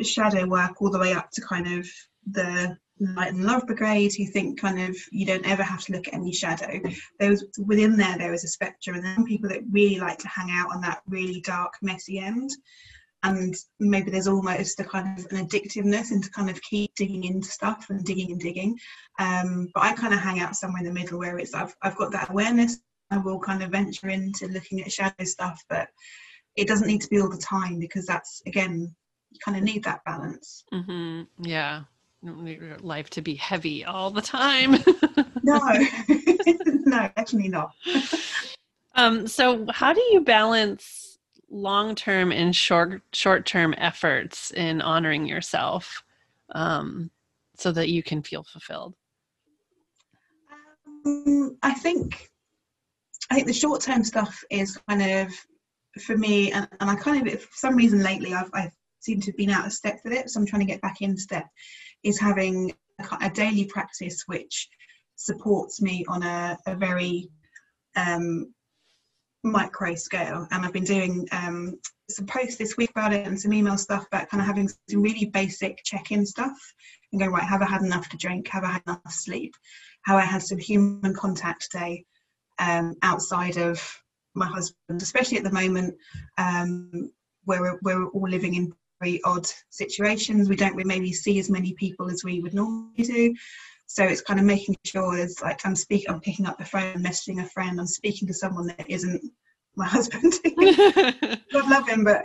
shadow 0.02 0.46
work 0.46 0.80
all 0.80 0.90
the 0.90 0.98
way 0.98 1.12
up 1.12 1.30
to 1.32 1.40
kind 1.40 1.66
of 1.78 1.88
the 2.30 2.76
light 3.00 3.32
and 3.32 3.44
love 3.44 3.66
brigade. 3.66 4.12
Who 4.16 4.26
think 4.26 4.60
kind 4.60 4.80
of 4.80 4.96
you 5.10 5.26
don't 5.26 5.46
ever 5.46 5.62
have 5.62 5.84
to 5.84 5.92
look 5.92 6.08
at 6.08 6.14
any 6.14 6.32
shadow. 6.32 6.80
There's 7.18 7.44
within 7.64 7.96
there 7.96 8.18
there 8.18 8.34
is 8.34 8.44
a 8.44 8.48
spectrum 8.48 8.96
and 8.96 9.04
then 9.04 9.24
people 9.24 9.48
that 9.50 9.62
really 9.70 9.98
like 9.98 10.18
to 10.18 10.28
hang 10.28 10.50
out 10.50 10.70
on 10.74 10.80
that 10.82 11.02
really 11.08 11.40
dark 11.40 11.74
messy 11.82 12.18
end 12.18 12.50
and 13.22 13.54
maybe 13.80 14.10
there's 14.10 14.28
almost 14.28 14.78
a 14.80 14.84
kind 14.84 15.18
of 15.18 15.26
an 15.32 15.46
addictiveness 15.46 16.12
into 16.12 16.30
kind 16.30 16.48
of 16.48 16.60
keep 16.62 16.94
digging 16.94 17.24
into 17.24 17.48
stuff 17.48 17.86
and 17.90 18.04
digging 18.04 18.30
and 18.32 18.40
digging 18.40 18.76
um, 19.18 19.68
but 19.74 19.82
i 19.82 19.92
kind 19.92 20.14
of 20.14 20.20
hang 20.20 20.40
out 20.40 20.56
somewhere 20.56 20.80
in 20.80 20.86
the 20.86 20.92
middle 20.92 21.18
where 21.18 21.38
it's 21.38 21.54
I've, 21.54 21.74
I've 21.82 21.96
got 21.96 22.12
that 22.12 22.30
awareness 22.30 22.78
i 23.10 23.18
will 23.18 23.40
kind 23.40 23.62
of 23.62 23.70
venture 23.70 24.08
into 24.08 24.46
looking 24.46 24.80
at 24.82 24.92
shadow 24.92 25.24
stuff 25.24 25.60
but 25.68 25.88
it 26.56 26.68
doesn't 26.68 26.86
need 26.86 27.00
to 27.02 27.08
be 27.08 27.20
all 27.20 27.30
the 27.30 27.38
time 27.38 27.78
because 27.78 28.06
that's 28.06 28.42
again 28.46 28.94
you 29.30 29.38
kind 29.44 29.56
of 29.56 29.62
need 29.62 29.84
that 29.84 30.04
balance 30.04 30.64
mm-hmm. 30.72 31.22
yeah 31.40 31.82
your 32.22 32.78
life 32.78 33.10
to 33.10 33.22
be 33.22 33.34
heavy 33.34 33.84
all 33.84 34.10
the 34.10 34.22
time. 34.22 34.72
no, 35.42 35.60
no, 36.66 37.10
actually 37.16 37.48
not. 37.48 37.72
um, 38.94 39.26
so, 39.26 39.66
how 39.70 39.92
do 39.92 40.00
you 40.12 40.20
balance 40.22 41.07
long-term 41.50 42.32
and 42.32 42.54
short 42.54 43.02
short-term 43.12 43.74
efforts 43.78 44.50
in 44.52 44.80
honoring 44.80 45.26
yourself, 45.26 46.02
um, 46.54 47.10
so 47.56 47.72
that 47.72 47.88
you 47.88 48.02
can 48.02 48.22
feel 48.22 48.44
fulfilled? 48.44 48.94
Um, 51.06 51.56
I 51.62 51.74
think, 51.74 52.30
I 53.30 53.34
think 53.34 53.46
the 53.46 53.52
short-term 53.52 54.04
stuff 54.04 54.42
is 54.50 54.78
kind 54.88 55.02
of 55.02 55.32
for 56.02 56.16
me, 56.16 56.52
and, 56.52 56.68
and 56.80 56.90
I 56.90 56.96
kind 56.96 57.26
of, 57.26 57.42
for 57.42 57.56
some 57.56 57.76
reason 57.76 58.02
lately, 58.02 58.34
I've, 58.34 58.50
I've 58.52 58.72
seemed 59.00 59.22
to 59.24 59.30
have 59.30 59.36
been 59.36 59.50
out 59.50 59.66
of 59.66 59.72
step 59.72 60.00
with 60.04 60.12
it, 60.12 60.30
so 60.30 60.40
I'm 60.40 60.46
trying 60.46 60.66
to 60.66 60.72
get 60.72 60.82
back 60.82 61.00
in 61.00 61.16
step 61.16 61.46
is 62.02 62.20
having 62.20 62.72
a, 63.00 63.26
a 63.26 63.30
daily 63.30 63.64
practice 63.64 64.24
which 64.26 64.68
supports 65.16 65.82
me 65.82 66.04
on 66.08 66.22
a, 66.22 66.56
a 66.66 66.76
very 66.76 67.28
um, 67.96 68.52
micro 69.50 69.94
scale. 69.94 70.46
And 70.50 70.64
I've 70.64 70.72
been 70.72 70.84
doing 70.84 71.26
um, 71.32 71.78
some 72.08 72.26
posts 72.26 72.56
this 72.56 72.76
week 72.76 72.90
about 72.90 73.12
it 73.12 73.26
and 73.26 73.40
some 73.40 73.52
email 73.52 73.76
stuff 73.76 74.06
about 74.06 74.28
kind 74.28 74.40
of 74.40 74.46
having 74.46 74.68
some 74.68 75.02
really 75.02 75.26
basic 75.26 75.82
check 75.84 76.10
in 76.10 76.24
stuff 76.24 76.56
and 77.12 77.20
going 77.20 77.32
right, 77.32 77.42
have 77.42 77.62
I 77.62 77.66
had 77.66 77.82
enough 77.82 78.08
to 78.10 78.16
drink? 78.16 78.48
Have 78.48 78.64
I 78.64 78.72
had 78.72 78.82
enough 78.86 79.00
sleep? 79.08 79.54
Have 80.04 80.16
I 80.16 80.24
had 80.24 80.42
some 80.42 80.58
human 80.58 81.14
contact 81.14 81.68
today 81.70 82.04
um, 82.58 82.94
outside 83.02 83.56
of 83.56 83.82
my 84.34 84.46
husband, 84.46 85.02
especially 85.02 85.38
at 85.38 85.44
the 85.44 85.52
moment 85.52 85.94
um, 86.36 87.10
where 87.44 87.60
we're, 87.60 87.78
we're 87.82 88.08
all 88.08 88.28
living 88.28 88.54
in 88.54 88.72
very 89.00 89.20
odd 89.24 89.46
situations. 89.70 90.48
We 90.48 90.56
don't 90.56 90.74
we 90.74 90.84
maybe 90.84 91.12
see 91.12 91.38
as 91.38 91.50
many 91.50 91.72
people 91.74 92.10
as 92.10 92.24
we 92.24 92.40
would 92.40 92.54
normally 92.54 93.04
do. 93.04 93.34
So 93.88 94.04
it's 94.04 94.20
kind 94.20 94.38
of 94.38 94.44
making 94.44 94.76
sure 94.84 95.16
it's 95.16 95.40
like 95.40 95.64
I'm 95.64 95.74
speaking, 95.74 96.10
I'm 96.10 96.20
picking 96.20 96.46
up 96.46 96.58
the 96.58 96.64
phone, 96.64 97.02
messaging 97.02 97.42
a 97.42 97.46
friend, 97.48 97.80
I'm 97.80 97.86
speaking 97.86 98.28
to 98.28 98.34
someone 98.34 98.66
that 98.66 98.88
isn't 98.88 99.22
my 99.76 99.86
husband. 99.88 100.34
I 100.44 101.40
love 101.54 101.88
him, 101.88 102.04
but 102.04 102.22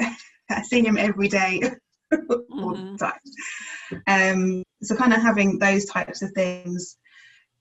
I 0.49 0.61
see 0.61 0.85
him 0.85 0.97
every 0.97 1.29
day 1.29 1.61
all 2.11 2.19
mm-hmm. 2.19 2.97
the 2.97 2.97
time. 2.97 4.03
Um, 4.07 4.63
so 4.81 4.93
kind 4.95 5.13
of 5.13 5.21
having 5.21 5.57
those 5.57 5.85
types 5.85 6.21
of 6.21 6.31
things. 6.31 6.97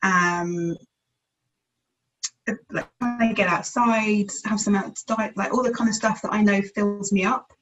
Um, 0.02 0.76
like 2.72 2.88
I 3.00 3.32
get 3.34 3.46
outside, 3.46 4.30
have 4.46 4.58
some 4.58 4.74
outside, 4.74 5.36
like 5.36 5.54
all 5.54 5.62
the 5.62 5.72
kind 5.72 5.88
of 5.88 5.94
stuff 5.94 6.22
that 6.22 6.32
I 6.32 6.42
know 6.42 6.60
fills 6.74 7.12
me 7.12 7.24
up 7.24 7.52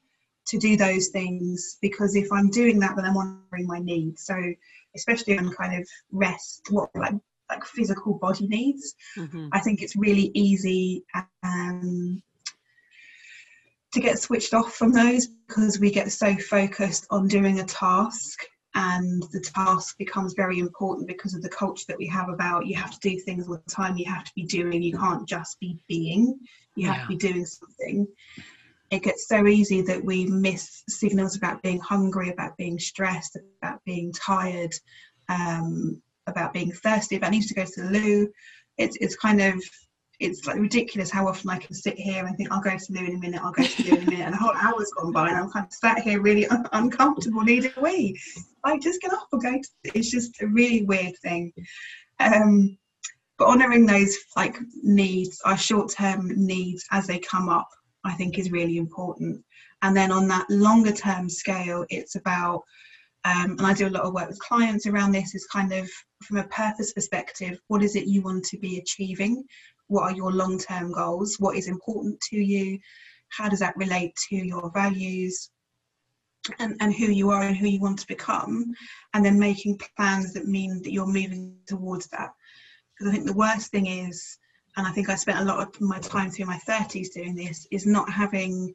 to 0.47 0.57
do 0.57 0.75
those 0.75 1.09
things 1.09 1.77
because 1.81 2.15
if 2.15 2.31
I'm 2.31 2.49
doing 2.49 2.79
that, 2.79 2.95
then 2.95 3.05
I'm 3.05 3.17
honoring 3.17 3.67
my 3.67 3.79
needs. 3.79 4.25
So 4.25 4.35
especially 4.95 5.37
on 5.37 5.51
kind 5.53 5.79
of 5.79 5.87
rest, 6.11 6.67
what 6.69 6.89
like 6.95 7.13
like 7.49 7.65
physical 7.65 8.13
body 8.13 8.47
needs, 8.47 8.95
mm-hmm. 9.17 9.49
I 9.51 9.59
think 9.59 9.81
it's 9.81 9.95
really 9.95 10.31
easy 10.33 11.03
um, 11.43 12.21
to 13.91 13.99
get 13.99 14.19
switched 14.19 14.53
off 14.53 14.73
from 14.73 14.93
those 14.93 15.27
because 15.47 15.79
we 15.79 15.91
get 15.91 16.11
so 16.11 16.35
focused 16.35 17.07
on 17.09 17.27
doing 17.27 17.59
a 17.59 17.65
task 17.65 18.39
and 18.73 19.23
the 19.33 19.41
task 19.41 19.97
becomes 19.97 20.33
very 20.33 20.59
important 20.59 21.07
because 21.07 21.33
of 21.33 21.41
the 21.41 21.49
culture 21.49 21.83
that 21.89 21.97
we 21.97 22.07
have 22.07 22.29
about 22.29 22.65
you 22.65 22.73
have 22.73 22.97
to 22.97 23.09
do 23.09 23.19
things 23.19 23.47
all 23.47 23.61
the 23.65 23.71
time 23.71 23.97
you 23.97 24.05
have 24.05 24.23
to 24.23 24.31
be 24.33 24.43
doing 24.43 24.81
you 24.81 24.97
can't 24.97 25.27
just 25.27 25.59
be 25.59 25.77
being 25.89 26.39
you 26.75 26.87
have 26.87 26.95
yeah. 26.95 27.01
to 27.01 27.07
be 27.09 27.17
doing 27.17 27.45
something 27.45 28.07
it 28.91 29.03
gets 29.03 29.27
so 29.27 29.47
easy 29.47 29.81
that 29.81 30.03
we 30.03 30.25
miss 30.25 30.83
signals 30.89 31.37
about 31.37 31.61
being 31.63 31.79
hungry, 31.79 32.29
about 32.29 32.57
being 32.57 32.77
stressed, 32.77 33.37
about 33.61 33.79
being 33.85 34.11
tired, 34.11 34.73
um, 35.29 36.01
about 36.27 36.53
being 36.53 36.71
thirsty, 36.71 37.15
about 37.15 37.31
needing 37.31 37.47
to 37.47 37.53
go 37.53 37.63
to 37.63 37.81
the 37.83 37.89
loo. 37.89 38.29
It's 38.77 38.97
it's 38.99 39.15
kind 39.15 39.41
of 39.41 39.63
it's 40.19 40.45
like 40.45 40.57
ridiculous 40.57 41.09
how 41.09 41.27
often 41.27 41.49
I 41.49 41.57
can 41.57 41.73
sit 41.73 41.97
here 41.97 42.25
and 42.25 42.35
think 42.35 42.51
I'll 42.51 42.61
go 42.61 42.77
to 42.77 42.93
the 42.93 42.99
loo 42.99 43.07
in 43.07 43.15
a 43.15 43.19
minute, 43.19 43.41
I'll 43.41 43.53
go 43.53 43.63
to 43.63 43.83
the 43.83 43.91
loo 43.91 43.97
in 43.97 44.07
a 44.07 44.11
minute, 44.11 44.25
and 44.25 44.35
a 44.35 44.37
whole 44.37 44.53
hour's 44.55 44.91
gone 44.91 45.13
by, 45.13 45.29
and 45.29 45.37
I'm 45.37 45.49
kind 45.49 45.65
of 45.65 45.73
sat 45.73 45.99
here 45.99 46.21
really 46.21 46.45
un- 46.47 46.67
uncomfortable, 46.73 47.41
needing 47.41 47.71
a 47.77 47.81
wee. 47.81 48.19
Like 48.65 48.81
just 48.81 49.01
get 49.01 49.13
up 49.13 49.27
and 49.31 49.41
go. 49.41 49.51
To, 49.53 49.69
it's 49.95 50.11
just 50.11 50.41
a 50.41 50.47
really 50.47 50.83
weird 50.83 51.17
thing. 51.23 51.53
Um, 52.19 52.77
but 53.37 53.47
honouring 53.47 53.85
those 53.85 54.17
like 54.35 54.57
needs, 54.83 55.41
our 55.45 55.57
short-term 55.57 56.29
needs 56.35 56.85
as 56.91 57.07
they 57.07 57.17
come 57.17 57.49
up, 57.49 57.69
I 58.03 58.13
think 58.13 58.37
is 58.37 58.51
really 58.51 58.77
important. 58.77 59.43
And 59.81 59.95
then 59.95 60.11
on 60.11 60.27
that 60.27 60.49
longer 60.49 60.91
term 60.91 61.29
scale, 61.29 61.85
it's 61.89 62.15
about, 62.15 62.63
um, 63.25 63.51
and 63.57 63.61
I 63.61 63.73
do 63.73 63.87
a 63.87 63.89
lot 63.89 64.03
of 64.03 64.13
work 64.13 64.29
with 64.29 64.39
clients 64.39 64.85
around 64.85 65.11
this, 65.11 65.35
is 65.35 65.47
kind 65.47 65.71
of 65.73 65.89
from 66.23 66.37
a 66.37 66.47
purpose 66.47 66.93
perspective, 66.93 67.59
what 67.67 67.83
is 67.83 67.95
it 67.95 68.07
you 68.07 68.21
want 68.21 68.43
to 68.45 68.57
be 68.57 68.77
achieving? 68.77 69.43
what 69.91 70.03
are 70.03 70.15
your 70.15 70.31
long 70.31 70.57
term 70.57 70.93
goals? 70.93 71.35
What 71.37 71.57
is 71.57 71.67
important 71.67 72.19
to 72.29 72.37
you? 72.37 72.79
How 73.29 73.49
does 73.49 73.59
that 73.59 73.75
relate 73.75 74.13
to 74.29 74.35
your 74.37 74.71
values? 74.73 75.49
And, 76.57 76.75
and 76.79 76.95
who 76.95 77.05
you 77.11 77.29
are 77.29 77.43
and 77.43 77.55
who 77.55 77.67
you 77.67 77.79
want 77.79 77.99
to 77.99 78.07
become, 78.07 78.73
and 79.13 79.23
then 79.23 79.37
making 79.37 79.79
plans 79.95 80.33
that 80.33 80.47
mean 80.47 80.81
that 80.81 80.91
you're 80.91 81.05
moving 81.05 81.55
towards 81.67 82.07
that. 82.07 82.31
Because 82.97 83.11
I 83.11 83.13
think 83.13 83.27
the 83.27 83.33
worst 83.33 83.69
thing 83.69 83.85
is, 83.85 84.39
and 84.77 84.87
I 84.87 84.91
think 84.91 85.09
I 85.09 85.15
spent 85.15 85.39
a 85.39 85.43
lot 85.43 85.59
of 85.59 85.81
my 85.81 85.99
time 85.99 86.29
through 86.29 86.45
my 86.45 86.59
30s 86.67 87.11
doing 87.13 87.35
this, 87.35 87.67
is 87.71 87.85
not 87.85 88.09
having 88.09 88.73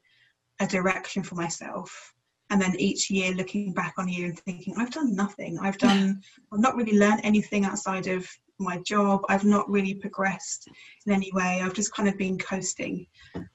a 0.61 0.67
direction 0.67 1.23
for 1.23 1.35
myself. 1.35 2.13
And 2.51 2.61
then 2.61 2.77
each 2.79 3.11
year 3.11 3.33
looking 3.33 3.73
back 3.73 3.95
on 3.99 4.09
you 4.09 4.27
and 4.27 4.39
thinking 4.39 4.75
i've 4.79 4.93
done 4.93 5.17
nothing. 5.17 5.59
I've 5.59 5.79
done 5.79 6.21
i've 6.53 6.61
not 6.61 6.77
really 6.77 6.97
learned 6.97 7.21
anything 7.25 7.65
outside 7.65 8.07
of 8.07 8.29
my 8.59 8.79
job. 8.87 9.23
I've 9.29 9.45
not 9.45 9.69
really 9.69 9.95
progressed 9.95 10.69
in 11.07 11.13
any 11.13 11.31
way. 11.33 11.61
I've 11.63 11.75
just 11.75 11.93
kind 11.93 12.09
of 12.09 12.17
been 12.17 12.39
coasting. 12.39 13.07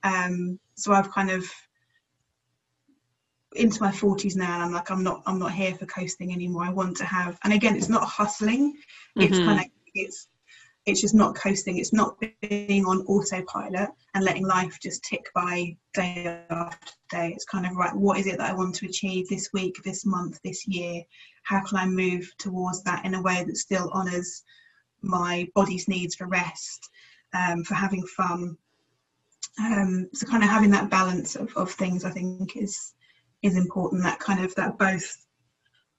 Um, 0.04 0.60
so 0.76 0.92
i've 0.92 1.12
kind 1.12 1.32
of 1.32 1.46
into 3.56 3.82
my 3.82 3.92
40s 3.92 4.36
now 4.38 4.54
and 4.54 4.64
i'm 4.64 4.72
like 4.72 4.90
i'm 4.92 5.04
not 5.04 5.22
i'm 5.26 5.38
not 5.38 5.52
here 5.52 5.76
for 5.76 5.86
coasting 5.86 6.34
anymore. 6.34 6.64
I 6.64 6.72
want 6.72 6.98
to 6.98 7.06
have 7.06 7.40
and 7.44 7.54
again 7.54 7.78
it's 7.78 7.90
not 7.90 8.04
hustling. 8.04 8.74
It's 9.16 9.38
mm-hmm. 9.38 9.46
kind 9.46 9.60
of 9.62 9.66
it's 9.94 10.28
it's 10.86 11.02
just 11.02 11.13
not 11.13 11.36
coasting 11.36 11.78
it's 11.78 11.94
not 11.94 12.15
being 12.41 12.86
on 12.86 13.02
autopilot 13.02 13.89
and 14.15 14.24
letting 14.24 14.46
life 14.46 14.80
just 14.82 15.04
tick 15.04 15.30
by 15.36 15.76
day 15.94 16.44
after 16.50 16.91
day. 17.10 17.32
It's 17.36 17.46
kind 17.46 17.65
of 17.65 17.76
right 17.76 17.96
what 17.96 18.20
is 18.20 18.28
it 18.28 18.38
that 18.38 18.50
i 18.50 18.54
want 18.54 18.76
to 18.76 18.88
achieve 18.88 19.28
this 19.28 19.50
week 19.54 19.76
this 19.84 20.06
month 20.06 20.39
this 20.44 20.67
year? 20.67 21.04
How 21.44 21.63
can 21.63 21.78
i 21.78 21.86
move 21.86 22.30
towards 22.39 22.84
that 22.84 23.06
in 23.06 23.13
a 23.13 23.22
way 23.22 23.44
that 23.44 23.58
still 23.58 23.89
honors 23.94 24.44
my 25.02 25.48
body's 25.56 25.88
needs 25.88 26.15
for 26.15 26.28
rest 26.28 26.89
um, 27.34 27.63
for 27.63 27.76
having 27.76 28.06
fun? 28.17 28.58
Um, 29.60 30.10
so 30.13 30.26
kind 30.28 30.44
of 30.44 30.50
having 30.50 30.72
that 30.72 30.89
balance 30.89 31.36
of, 31.36 31.56
of 31.58 31.72
things 31.72 32.06
i 32.06 32.10
think 32.10 32.56
is 32.56 32.94
is 33.41 33.58
important 33.58 34.04
that 34.04 34.20
kind 34.20 34.44
of 34.44 34.56
that 34.56 34.78
both 34.78 35.13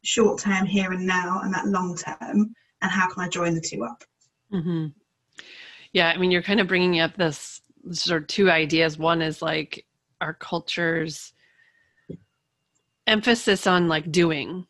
short 0.03 0.41
term 0.41 0.65
here 0.65 0.93
and 0.93 1.07
now 1.07 1.41
and 1.43 1.53
that 1.53 1.67
long 1.67 1.97
term 1.97 2.55
and 2.81 2.91
how 2.91 3.09
can 3.09 3.23
i 3.23 3.29
join 3.29 3.55
the 3.55 3.61
two 3.61 3.85
up 3.85 4.03
Mm-hmm. 4.53 4.87
Yeah, 5.93 6.09
I 6.09 6.17
mean, 6.17 6.31
you're 6.31 6.43
kind 6.43 6.61
of 6.61 6.69
bringing 6.69 7.01
up 7.01 7.17
this 7.17 7.61
sort 7.91 8.23
of 8.23 8.29
two 8.29 8.51
ideas. 8.51 8.99
One 8.99 9.23
is 9.23 9.43
like 9.43 9.85
our 10.21 10.35
culture's 10.35 11.33
emphasis 13.07 13.67
on 13.67 13.89
like 13.89 14.11
doing 14.11 14.67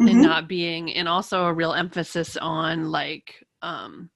mm-hmm. 0.00 0.08
and 0.08 0.22
not 0.22 0.48
being, 0.48 0.92
and 0.94 1.08
also 1.08 1.44
a 1.44 1.52
real 1.52 1.72
emphasis 1.72 2.36
on 2.36 2.90
like 2.90 3.46
um, 3.62 4.10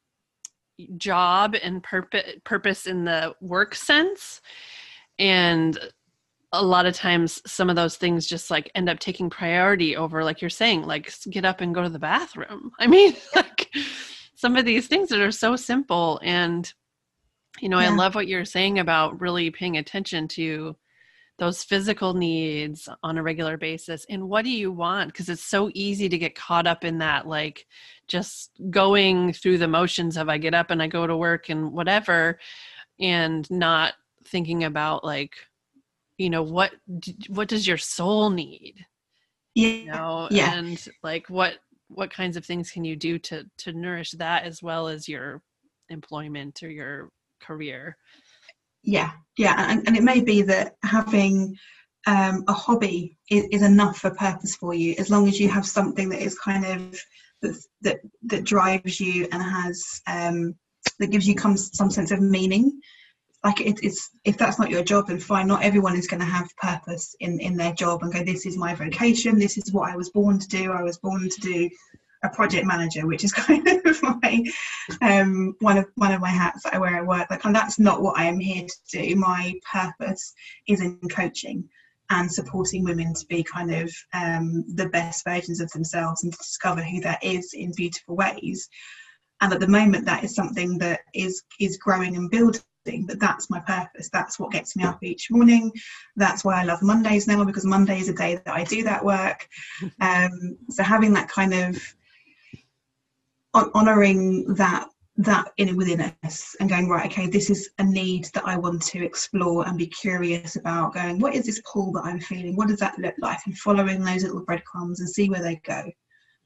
job 0.97 1.55
and 1.63 1.83
purpose 1.83 2.33
purpose 2.45 2.87
in 2.87 3.05
the 3.05 3.35
work 3.41 3.75
sense 3.75 4.41
and 5.19 5.79
a 6.53 6.63
lot 6.63 6.87
of 6.87 6.95
times 6.95 7.41
some 7.47 7.71
of 7.71 7.77
those 7.77 7.97
things 7.97 8.27
just 8.27 8.51
like 8.51 8.71
end 8.75 8.89
up 8.89 8.99
taking 8.99 9.31
priority 9.31 9.97
over 9.97 10.25
like 10.25 10.41
you're 10.41 10.51
saying 10.51 10.83
like 10.83 11.13
get 11.31 11.45
up 11.45 11.61
and 11.61 11.75
go 11.75 11.83
to 11.83 11.89
the 11.89 11.99
bathroom 11.99 12.73
i 12.81 12.87
mean 12.87 13.15
like 13.37 13.71
some 14.45 14.57
of 14.57 14.67
these 14.67 14.89
things 14.89 15.09
that 15.09 15.21
are 15.21 15.31
so 15.31 15.57
simple 15.57 16.21
and 16.23 16.75
you 17.63 17.69
know 17.71 17.81
yeah. 17.81 17.91
i 17.91 17.95
love 17.95 18.15
what 18.15 18.29
you're 18.29 18.45
saying 18.45 18.79
about 18.79 19.19
really 19.19 19.51
paying 19.51 19.79
attention 19.79 20.29
to 20.29 20.77
those 21.39 21.65
physical 21.65 22.13
needs 22.13 22.87
on 23.03 23.17
a 23.17 23.23
regular 23.23 23.57
basis 23.57 24.05
and 24.11 24.29
what 24.29 24.45
do 24.45 24.51
you 24.51 24.71
want 24.71 25.11
because 25.11 25.31
it's 25.31 25.43
so 25.43 25.71
easy 25.73 26.11
to 26.11 26.19
get 26.19 26.35
caught 26.35 26.67
up 26.67 26.85
in 26.85 26.99
that 26.99 27.27
like 27.27 27.67
just 28.07 28.51
going 28.69 29.33
through 29.33 29.57
the 29.57 29.67
motions 29.67 30.19
of 30.19 30.29
i 30.29 30.37
get 30.37 30.53
up 30.53 30.71
and 30.71 30.83
i 30.83 30.87
go 30.87 31.07
to 31.07 31.17
work 31.17 31.49
and 31.49 31.73
whatever 31.73 32.39
and 33.01 33.51
not 33.51 33.95
thinking 34.27 34.65
about 34.65 35.03
like 35.03 35.37
you 36.19 36.29
know 36.29 36.43
what 36.43 36.71
what 37.29 37.49
does 37.49 37.67
your 37.67 37.79
soul 37.79 38.29
need 38.29 38.85
yeah 39.55 39.69
you 39.69 39.87
know 39.87 40.29
yeah. 40.31 40.53
and 40.53 40.87
like 41.03 41.31
what 41.31 41.55
what 41.95 42.13
kinds 42.13 42.37
of 42.37 42.45
things 42.45 42.71
can 42.71 42.85
you 42.85 42.97
do 42.97 43.19
to 43.19 43.45
to 43.59 43.73
nourish 43.73 44.13
that 44.13 44.45
as 44.45 44.63
well 44.63 44.89
as 44.89 45.09
your 45.09 45.41
employment 45.89 46.63
or 46.63 46.71
your 46.71 47.11
career? 47.41 47.97
Yeah 48.83 49.13
yeah 49.39 49.71
and, 49.71 49.87
and 49.87 49.97
it 49.97 50.03
may 50.03 50.21
be 50.21 50.43
that 50.43 50.75
having 50.83 51.57
um, 52.07 52.45
a 52.49 52.53
hobby 52.53 53.17
is, 53.31 53.45
is, 53.51 53.63
enough 53.63 53.97
for 53.97 54.11
purpose 54.11 54.57
for 54.57 54.75
you 54.75 54.95
as 54.99 55.09
long 55.09 55.27
as 55.27 55.41
you 55.41 55.49
have 55.49 55.67
something 55.67 56.11
that 56.11 56.21
is 56.21 56.39
kind 56.39 56.67
of 56.67 57.01
that 57.41 57.65
that, 57.81 58.01
that 58.25 58.45
drives 58.45 59.01
you 59.01 59.27
and 59.33 59.43
has 59.43 60.03
um, 60.07 60.55
that 60.99 61.11
gives 61.11 61.27
you 61.27 61.35
some, 61.39 61.57
some 61.57 61.91
sense 61.91 62.11
of 62.11 62.21
meaning 62.21 62.81
like 63.45 63.61
it, 63.61 63.79
it's 63.83 64.11
if 64.25 64.39
that's 64.39 64.59
not 64.59 64.71
your 64.71 64.83
job 64.83 65.07
then 65.07 65.21
fine. 65.21 65.47
Not 65.47 65.63
everyone 65.63 65.97
is 65.97 66.07
going 66.07 66.21
to 66.21 66.27
have 66.27 66.57
purpose 66.57 67.15
in 67.21 67.39
in 67.41 67.57
their 67.57 67.75
job 67.75 68.03
and 68.03 68.13
go 68.13 68.25
this 68.25 68.47
is 68.47 68.57
my 68.57 68.75
vocation. 68.75 69.39
This 69.39 69.59
is 69.59 69.73
what 69.73 69.91
i 69.91 69.97
was 69.97 70.11
born 70.11 70.39
to 70.39 70.49
do. 70.49 70.73
I 70.73 70.83
was 70.83 70.99
born 70.99 71.29
to 71.29 71.41
do 71.41 71.71
a 72.25 72.29
project 72.31 72.67
manager 72.67 73.07
which 73.07 73.23
is 73.23 73.33
kind 73.47 73.67
of 73.69 74.03
my 74.03 74.45
um 75.03 75.55
one 75.61 75.77
of 75.77 75.87
one 75.97 76.13
of 76.13 76.23
my 76.23 76.31
hats 76.31 76.63
that 76.65 76.75
i 76.75 76.79
wear 76.79 76.97
at 76.97 77.07
work. 77.07 77.31
Like 77.31 77.45
and 77.45 77.55
that's 77.55 77.79
not 77.79 78.03
what 78.03 78.19
i 78.19 78.25
am 78.25 78.41
here 78.41 78.67
to 78.67 78.99
do. 78.99 79.17
My 79.17 79.55
purpose 79.71 80.33
is 80.67 80.81
in 80.81 80.99
coaching 81.11 81.69
and 82.11 82.31
supporting 82.31 82.83
women 82.83 83.15
to 83.15 83.27
be 83.27 83.43
kind 83.43 83.75
of 83.75 83.95
um, 84.13 84.63
the 84.75 84.91
best 84.91 85.25
versions 85.25 85.59
of 85.59 85.71
themselves 85.71 86.23
and 86.23 86.33
to 86.33 86.39
discover 86.39 86.83
who 86.83 87.01
that 87.01 87.25
is 87.25 87.55
in 87.55 87.73
beautiful 87.73 88.15
ways. 88.15 88.69
And 89.41 89.55
at 89.55 89.61
the 89.61 89.67
moment 89.67 90.05
that 90.05 90.23
is 90.23 90.35
something 90.35 90.79
that 90.79 91.01
is 91.15 91.43
is 91.59 91.79
growing 91.79 92.17
and 92.17 92.31
building 92.31 92.61
but 93.07 93.21
that's 93.21 93.51
my 93.51 93.61
purpose. 93.61 94.11
That's 94.13 94.39
what 94.39 94.53
gets 94.53 94.77
me 94.77 94.85
up 94.85 95.03
each 95.03 95.31
morning. 95.31 95.73
That's 96.17 96.45
why 96.45 96.61
i 96.61 96.65
love 96.65 96.83
mondays 96.83 97.27
now 97.27 97.45
because 97.45 97.65
monday 97.65 97.99
is 97.99 98.09
a 98.09 98.15
day 98.15 98.37
that 98.37 98.55
i 98.55 98.65
do 98.65 98.83
that 98.85 99.05
work. 99.05 99.47
Um, 100.01 100.57
so 100.71 100.83
having 100.83 101.13
that 101.15 101.29
kind 101.29 101.55
of 101.55 101.79
honoring 103.55 104.55
that 104.55 104.89
that 105.17 105.53
in 105.59 105.77
within 105.77 106.13
us 106.25 106.57
and 106.59 106.69
going 106.69 106.89
right 106.89 107.11
okay 107.11 107.29
this 107.29 107.49
is 107.49 107.71
a 107.79 107.85
need 107.85 108.25
that 108.35 108.47
i 108.47 108.57
want 108.57 108.83
to 108.83 109.05
explore 109.05 109.67
and 109.67 109.79
be 109.79 109.87
curious 109.87 110.57
about 110.57 110.93
going 110.93 111.21
what 111.21 111.35
is 111.35 111.47
this 111.47 111.63
pull 111.71 111.93
that 111.93 112.05
i'm 112.05 112.19
feeling? 112.19 112.57
What 112.57 112.69
does 112.69 112.81
that 112.81 112.99
look 112.99 113.15
like? 113.19 113.39
And 113.47 113.57
following 113.59 114.03
those 114.03 114.25
little 114.25 114.45
breadcrumbs 114.45 115.01
and 115.01 115.09
see 115.09 115.31
where 115.31 115.43
they 115.43 115.61
go. 115.65 115.85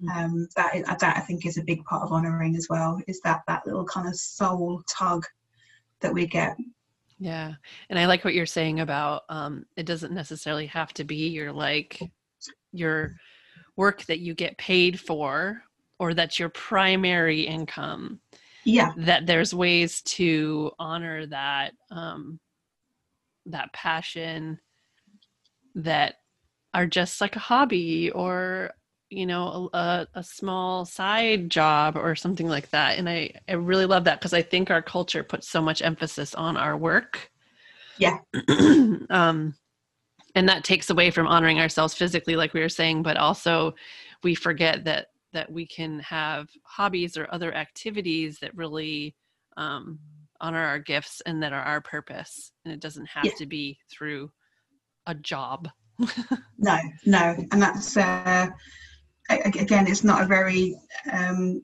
Mm. 0.03 0.17
um, 0.17 0.49
that, 0.55 0.99
that 1.01 1.17
i 1.17 1.21
think 1.21 1.45
is 1.45 1.59
a 1.59 1.65
big 1.65 1.85
part 1.85 2.05
of 2.05 2.13
honoring 2.13 2.55
as 2.55 2.69
well 2.71 3.01
is 3.09 3.21
that 3.23 3.41
that 3.49 3.67
little 3.67 3.85
kind 3.85 4.07
of 4.07 4.15
soul 4.15 4.81
tug 4.89 5.25
that 6.01 6.13
we 6.13 6.27
get. 6.27 6.57
Yeah. 7.19 7.55
And 7.91 7.99
I 7.99 8.07
like 8.07 8.25
what 8.25 8.35
you're 8.35 8.47
saying 8.47 8.81
about 8.81 9.23
um, 9.29 9.67
it 9.77 9.87
doesn't 9.87 10.13
necessarily 10.13 10.67
have 10.67 10.93
to 10.95 11.05
be 11.05 11.29
your 11.29 11.53
like 11.53 12.01
your 12.73 13.17
work 13.77 14.05
that 14.05 14.21
you 14.21 14.35
get 14.35 14.59
paid 14.59 15.01
for 15.01 15.63
or 15.99 16.15
that's 16.15 16.39
your 16.39 16.49
primary 16.51 17.43
income. 17.43 18.21
Yeah. 18.65 18.93
That 18.99 19.27
there's 19.27 19.55
ways 19.55 20.03
to 20.03 20.71
honor 20.79 21.27
that 21.27 21.73
um 21.91 22.39
that 23.47 23.73
passion 23.73 24.59
that 25.75 26.17
are 26.75 26.87
just 26.87 27.21
like 27.21 27.35
a 27.35 27.41
hobby 27.41 28.11
or 28.11 28.73
you 29.11 29.27
know 29.27 29.71
a, 29.73 30.07
a 30.15 30.23
small 30.23 30.85
side 30.85 31.51
job 31.51 31.97
or 31.97 32.15
something 32.15 32.49
like 32.49 32.69
that 32.71 32.99
and 32.99 33.09
i 33.09 33.31
i 33.49 33.53
really 33.53 33.87
love 33.87 34.05
that 34.05 34.21
because 34.21 34.35
i 34.35 34.43
think 34.43 34.71
our 34.71 34.83
culture 34.83 35.23
puts 35.23 35.49
so 35.49 35.63
much 35.63 35.83
emphasis 35.83 36.35
on 36.35 36.57
our 36.57 36.77
work. 36.77 37.31
Yeah. 37.99 38.19
Um 39.11 39.55
and 40.35 40.49
that 40.49 40.63
takes 40.63 40.91
away 40.91 41.11
from 41.11 41.27
honoring 41.27 41.59
ourselves 41.59 41.95
physically 41.95 42.37
like 42.37 42.53
we 42.53 42.61
were 42.61 42.69
saying 42.69 43.03
but 43.03 43.17
also 43.17 43.75
we 44.23 44.35
forget 44.35 44.85
that 44.85 45.07
that 45.33 45.51
we 45.51 45.67
can 45.67 45.99
have 46.01 46.49
hobbies 46.63 47.17
or 47.17 47.27
other 47.33 47.55
activities 47.55 48.39
that 48.41 48.57
really 48.57 49.15
um, 49.57 49.99
honor 50.41 50.65
our 50.65 50.79
gifts 50.79 51.21
and 51.27 51.43
that 51.43 51.53
are 51.53 51.63
our 51.63 51.81
purpose 51.81 52.53
and 52.65 52.73
it 52.73 52.81
doesn't 52.81 53.07
have 53.07 53.25
yeah. 53.25 53.33
to 53.39 53.47
be 53.47 53.79
through 53.91 54.31
a 55.07 55.15
job. 55.15 55.69
No 56.61 56.77
no 57.07 57.37
and 57.53 57.63
that's 57.63 57.97
uh 57.97 58.49
again, 59.29 59.87
it's 59.87 60.05
not 60.05 60.23
a 60.23 60.27
very 60.27 60.77
um, 61.13 61.63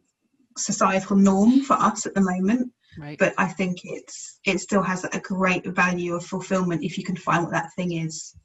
societal 0.57 1.17
norm 1.17 1.63
for 1.63 1.75
us 1.75 2.07
at 2.07 2.15
the 2.15 2.21
moment. 2.21 2.73
Right. 2.99 3.19
But 3.19 3.35
I 3.39 3.49
think 3.49 3.79
it's 3.83 4.39
it 4.45 4.61
still 4.61 4.83
has 4.83 5.05
a 5.05 5.21
great 5.21 5.67
value 5.67 6.15
of 6.15 6.25
fulfillment 6.25 6.85
if 6.85 6.97
you 6.97 7.03
can 7.05 7.17
find 7.17 7.43
what 7.43 7.53
that 7.53 7.73
thing 7.75 7.93
is. 7.93 8.37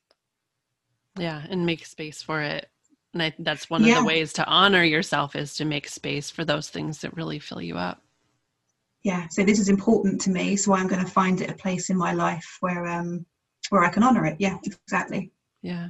Yeah, 1.17 1.43
and 1.49 1.65
make 1.65 1.85
space 1.85 2.23
for 2.23 2.41
it. 2.41 2.67
And 3.13 3.23
I, 3.23 3.33
that's 3.39 3.69
one 3.69 3.83
of 3.83 3.95
the 3.95 4.03
ways 4.03 4.33
to 4.33 4.45
honor 4.45 4.83
yourself 4.83 5.35
is 5.35 5.55
to 5.55 5.65
make 5.65 5.87
space 5.87 6.29
for 6.29 6.45
those 6.45 6.69
things 6.69 7.01
that 7.01 7.15
really 7.15 7.39
fill 7.39 7.61
you 7.61 7.77
up. 7.77 8.01
Yeah, 9.03 9.27
so 9.29 9.43
this 9.43 9.59
is 9.59 9.69
important 9.69 10.19
to 10.21 10.29
me, 10.29 10.55
so 10.55 10.73
I'm 10.73 10.87
going 10.87 11.03
to 11.03 11.11
find 11.11 11.41
it 11.41 11.49
a 11.49 11.55
place 11.55 11.89
in 11.89 11.97
my 11.97 12.13
life 12.13 12.57
where 12.59 12.85
um 12.87 13.25
where 13.69 13.83
I 13.83 13.89
can 13.89 14.03
honor 14.03 14.25
it. 14.25 14.37
Yeah, 14.39 14.57
exactly. 14.63 15.31
Yeah. 15.61 15.89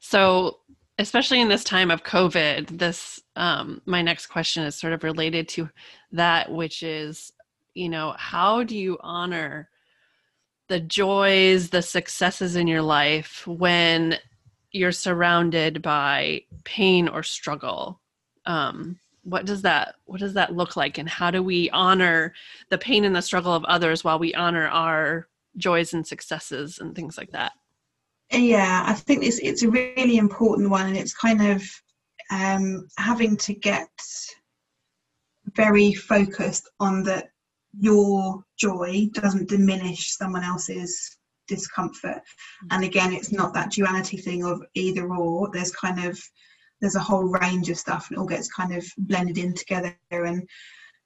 So 0.00 0.58
especially 1.00 1.40
in 1.40 1.48
this 1.48 1.64
time 1.64 1.90
of 1.90 2.04
COVID, 2.04 2.78
this 2.78 3.20
um, 3.36 3.80
my 3.86 4.02
next 4.02 4.26
question 4.26 4.64
is 4.64 4.74
sort 4.74 4.92
of 4.92 5.02
related 5.02 5.48
to 5.48 5.70
that, 6.12 6.52
which 6.52 6.82
is 6.82 7.32
you 7.74 7.88
know, 7.88 8.14
how 8.18 8.64
do 8.64 8.76
you 8.76 8.98
honor 9.00 9.68
the 10.68 10.80
joys, 10.80 11.70
the 11.70 11.82
successes 11.82 12.56
in 12.56 12.66
your 12.66 12.82
life 12.82 13.46
when 13.46 14.16
you're 14.72 14.92
surrounded 14.92 15.82
by 15.82 16.42
pain 16.64 17.08
or 17.08 17.22
struggle? 17.22 18.00
Um, 18.46 18.98
what 19.22 19.44
does 19.44 19.62
that 19.62 19.96
what 20.06 20.20
does 20.20 20.34
that 20.34 20.56
look 20.56 20.76
like 20.76 20.98
and 20.98 21.08
how 21.08 21.30
do 21.30 21.42
we 21.42 21.68
honor 21.70 22.32
the 22.70 22.78
pain 22.78 23.04
and 23.04 23.14
the 23.14 23.22
struggle 23.22 23.54
of 23.54 23.64
others 23.64 24.02
while 24.02 24.18
we 24.18 24.34
honor 24.34 24.66
our 24.68 25.28
joys 25.56 25.92
and 25.92 26.06
successes 26.06 26.78
and 26.78 26.94
things 26.94 27.18
like 27.18 27.30
that 27.32 27.52
yeah 28.32 28.84
i 28.86 28.94
think 28.94 29.24
it's 29.24 29.38
it's 29.40 29.62
a 29.62 29.70
really 29.70 30.16
important 30.16 30.70
one 30.70 30.86
and 30.86 30.96
it's 30.96 31.14
kind 31.14 31.42
of 31.42 31.62
um, 32.30 32.86
having 32.96 33.36
to 33.38 33.54
get 33.54 33.88
very 35.56 35.92
focused 35.92 36.68
on 36.78 37.02
that 37.02 37.30
your 37.78 38.42
joy 38.56 39.08
doesn't 39.12 39.48
diminish 39.48 40.16
someone 40.16 40.44
else's 40.44 41.18
discomfort. 41.48 42.22
Mm. 42.64 42.68
and 42.70 42.84
again 42.84 43.12
it's 43.12 43.32
not 43.32 43.52
that 43.54 43.72
duality 43.72 44.16
thing 44.16 44.44
of 44.44 44.62
either 44.74 45.12
or. 45.12 45.50
There's 45.52 45.72
kind 45.72 46.04
of 46.04 46.20
there's 46.80 46.96
a 46.96 47.00
whole 47.00 47.24
range 47.24 47.68
of 47.68 47.78
stuff 47.78 48.08
and 48.08 48.16
it 48.16 48.20
all 48.20 48.26
gets 48.26 48.52
kind 48.52 48.72
of 48.74 48.84
blended 48.98 49.38
in 49.38 49.54
together 49.54 49.96
and 50.10 50.48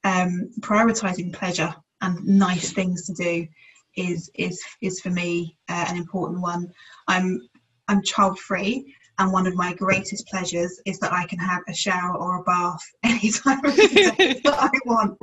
um, 0.03 0.49
prioritizing 0.61 1.33
pleasure 1.33 1.73
and 2.01 2.23
nice 2.25 2.71
things 2.71 3.05
to 3.07 3.13
do 3.13 3.47
is 3.95 4.29
is 4.35 4.61
is 4.81 4.99
for 4.99 5.09
me 5.09 5.55
uh, 5.69 5.85
an 5.87 5.97
important 5.97 6.41
one 6.41 6.71
i'm 7.07 7.47
i'm 7.87 8.01
child 8.03 8.37
free 8.39 8.93
and 9.17 9.31
one 9.31 9.47
of 9.47 9.55
my 9.55 9.73
greatest 9.73 10.27
pleasures 10.27 10.81
is 10.85 10.99
that 10.99 11.13
I 11.13 11.25
can 11.25 11.39
have 11.39 11.61
a 11.69 11.73
shower 11.73 12.17
or 12.17 12.41
a 12.41 12.43
bath 12.43 12.81
anytime 13.03 13.63
of 13.63 13.75
the 13.75 14.13
day 14.17 14.41
that 14.43 14.59
I 14.59 14.69
want. 14.85 15.17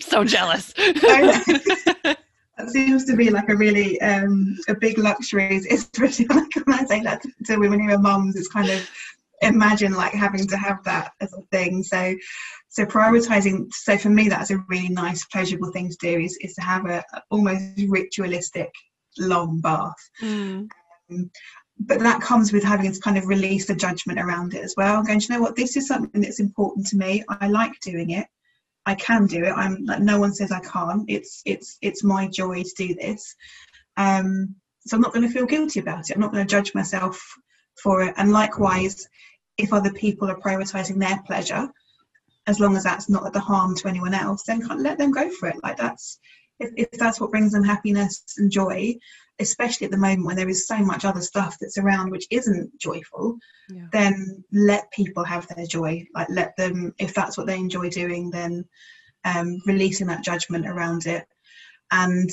so 0.02 0.24
jealous. 0.24 0.72
that 0.76 2.16
seems 2.68 3.04
to 3.06 3.16
be 3.16 3.30
like 3.30 3.48
a 3.48 3.56
really 3.56 4.00
um, 4.00 4.56
a 4.68 4.74
big 4.74 4.98
luxury, 4.98 5.56
especially 5.70 6.26
like 6.26 6.54
when 6.64 6.78
I 6.78 6.84
say 6.84 7.02
that 7.02 7.22
to 7.46 7.56
women 7.56 7.80
who 7.80 7.92
are 7.92 7.98
mums. 7.98 8.36
It's 8.36 8.48
kind 8.48 8.70
of 8.70 8.88
imagine 9.42 9.94
like 9.94 10.12
having 10.12 10.46
to 10.48 10.56
have 10.56 10.82
that 10.84 11.12
as 11.20 11.32
a 11.32 11.42
thing. 11.50 11.82
So 11.82 12.14
so 12.68 12.84
prioritizing 12.84 13.72
so 13.72 13.96
for 13.96 14.10
me 14.10 14.28
that's 14.28 14.50
a 14.50 14.58
really 14.68 14.88
nice 14.88 15.24
pleasurable 15.26 15.70
thing 15.70 15.88
to 15.88 15.96
do 16.00 16.18
is, 16.18 16.36
is 16.40 16.54
to 16.54 16.62
have 16.62 16.86
a, 16.86 17.04
almost 17.30 17.62
ritualistic 17.88 18.70
long 19.18 19.60
bath. 19.60 19.94
Mm. 20.20 20.68
um, 21.10 21.30
but 21.78 22.00
that 22.00 22.20
comes 22.20 22.52
with 22.52 22.62
having 22.62 22.92
to 22.92 23.00
kind 23.00 23.18
of 23.18 23.26
release 23.26 23.66
the 23.66 23.74
judgment 23.74 24.20
around 24.20 24.54
it 24.54 24.62
as 24.62 24.74
well 24.76 25.02
going 25.02 25.20
you 25.20 25.28
know 25.30 25.40
what? 25.40 25.56
This 25.56 25.76
is 25.76 25.88
something 25.88 26.20
that's 26.20 26.40
important 26.40 26.86
to 26.88 26.96
me. 26.96 27.24
I 27.28 27.48
like 27.48 27.78
doing 27.80 28.10
it. 28.10 28.26
I 28.86 28.94
can 28.94 29.26
do 29.26 29.44
it. 29.44 29.52
I'm 29.52 29.84
like 29.84 30.00
no 30.00 30.18
one 30.18 30.34
says 30.34 30.52
i 30.52 30.60
can't. 30.60 31.04
It's 31.08 31.42
it's 31.44 31.78
it's 31.80 32.04
my 32.04 32.28
joy 32.28 32.62
to 32.62 32.74
do 32.76 32.94
this. 32.94 33.34
Um 33.96 34.56
so 34.86 34.96
i'm 34.96 35.00
not 35.00 35.14
going 35.14 35.26
to 35.26 35.32
feel 35.32 35.46
guilty 35.46 35.80
about 35.80 36.10
it. 36.10 36.14
I'm 36.14 36.20
not 36.20 36.32
going 36.32 36.46
to 36.46 36.50
judge 36.50 36.74
myself 36.74 37.24
for 37.82 38.02
it. 38.02 38.14
And 38.16 38.32
likewise, 38.32 39.06
if 39.56 39.72
other 39.72 39.92
people 39.92 40.30
are 40.30 40.40
prioritizing 40.40 40.98
their 40.98 41.22
pleasure, 41.26 41.68
as 42.46 42.60
long 42.60 42.76
as 42.76 42.84
that's 42.84 43.08
not 43.08 43.26
at 43.26 43.32
the 43.32 43.40
harm 43.40 43.74
to 43.76 43.88
anyone 43.88 44.14
else, 44.14 44.42
then 44.42 44.60
kind 44.60 44.80
of 44.80 44.84
let 44.84 44.98
them 44.98 45.12
go 45.12 45.30
for 45.30 45.48
it. 45.48 45.56
Like 45.62 45.76
that's 45.76 46.18
if, 46.60 46.70
if 46.76 46.90
that's 46.92 47.20
what 47.20 47.30
brings 47.30 47.52
them 47.52 47.64
happiness 47.64 48.22
and 48.38 48.50
joy, 48.50 48.96
especially 49.38 49.86
at 49.86 49.90
the 49.90 49.96
moment 49.96 50.26
when 50.26 50.36
there 50.36 50.48
is 50.48 50.66
so 50.66 50.78
much 50.78 51.04
other 51.04 51.20
stuff 51.20 51.56
that's 51.60 51.78
around 51.78 52.10
which 52.10 52.26
isn't 52.30 52.78
joyful, 52.78 53.36
yeah. 53.68 53.86
then 53.92 54.44
let 54.52 54.90
people 54.92 55.24
have 55.24 55.48
their 55.48 55.66
joy. 55.66 56.06
Like 56.14 56.28
let 56.30 56.56
them, 56.56 56.94
if 56.98 57.14
that's 57.14 57.36
what 57.36 57.46
they 57.46 57.56
enjoy 57.56 57.90
doing, 57.90 58.30
then 58.30 58.64
um, 59.24 59.60
releasing 59.66 60.06
that 60.08 60.24
judgment 60.24 60.66
around 60.66 61.06
it. 61.06 61.26
And 61.90 62.30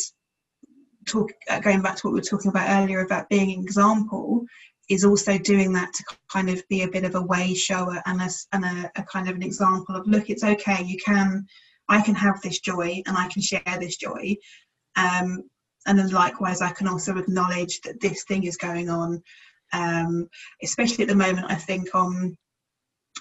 talk, 1.07 1.31
uh, 1.49 1.59
going 1.59 1.81
back 1.81 1.95
to 1.97 2.07
what 2.07 2.13
we 2.13 2.19
were 2.19 2.25
talking 2.25 2.49
about 2.49 2.83
earlier 2.83 2.99
about 3.01 3.29
being 3.29 3.53
an 3.53 3.63
example, 3.63 4.45
is 4.91 5.05
also 5.05 5.37
doing 5.37 5.71
that 5.71 5.93
to 5.93 6.03
kind 6.31 6.49
of 6.49 6.67
be 6.67 6.83
a 6.83 6.87
bit 6.87 7.05
of 7.05 7.15
a 7.15 7.21
way 7.21 7.53
shower 7.53 8.01
and 8.05 8.21
a, 8.21 8.29
and 8.51 8.65
a, 8.65 8.91
a 8.97 9.03
kind 9.03 9.29
of 9.29 9.35
an 9.35 9.43
example 9.43 9.95
of 9.95 10.05
look 10.05 10.29
it's 10.29 10.43
okay 10.43 10.83
you 10.83 10.97
can 11.03 11.45
i 11.89 12.01
can 12.01 12.15
have 12.15 12.41
this 12.41 12.59
joy 12.59 13.01
and 13.07 13.17
i 13.17 13.27
can 13.29 13.41
share 13.41 13.61
this 13.79 13.97
joy. 13.97 14.35
Um, 14.97 15.43
and 15.87 15.97
then 15.97 16.09
likewise 16.09 16.61
i 16.61 16.71
can 16.71 16.87
also 16.87 17.17
acknowledge 17.17 17.79
that 17.81 18.01
this 18.01 18.23
thing 18.25 18.43
is 18.43 18.57
going 18.57 18.89
on 18.89 19.21
um, 19.73 20.27
especially 20.61 21.03
at 21.03 21.07
the 21.07 21.15
moment 21.15 21.47
i 21.49 21.55
think 21.55 21.95
on 21.95 22.37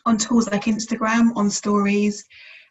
on 0.07 0.17
tools 0.17 0.51
like 0.51 0.65
instagram 0.65 1.31
on 1.37 1.49
stories 1.51 2.25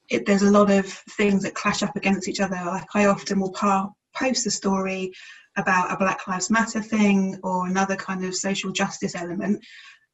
it, 0.09 0.25
there's 0.25 0.41
a 0.41 0.51
lot 0.51 0.71
of 0.71 0.85
things 1.17 1.43
that 1.43 1.53
clash 1.53 1.83
up 1.83 1.95
against 1.95 2.27
each 2.27 2.39
other. 2.39 2.59
Like 2.65 2.87
i 2.95 3.05
often 3.05 3.39
will 3.39 3.51
pa- 3.51 3.89
post 4.15 4.47
a 4.47 4.51
story 4.51 5.11
about 5.59 5.91
a 5.91 5.97
Black 5.97 6.27
Lives 6.27 6.49
Matter 6.49 6.81
thing 6.81 7.39
or 7.43 7.67
another 7.67 7.95
kind 7.95 8.23
of 8.25 8.35
social 8.35 8.71
justice 8.71 9.15
element. 9.15 9.63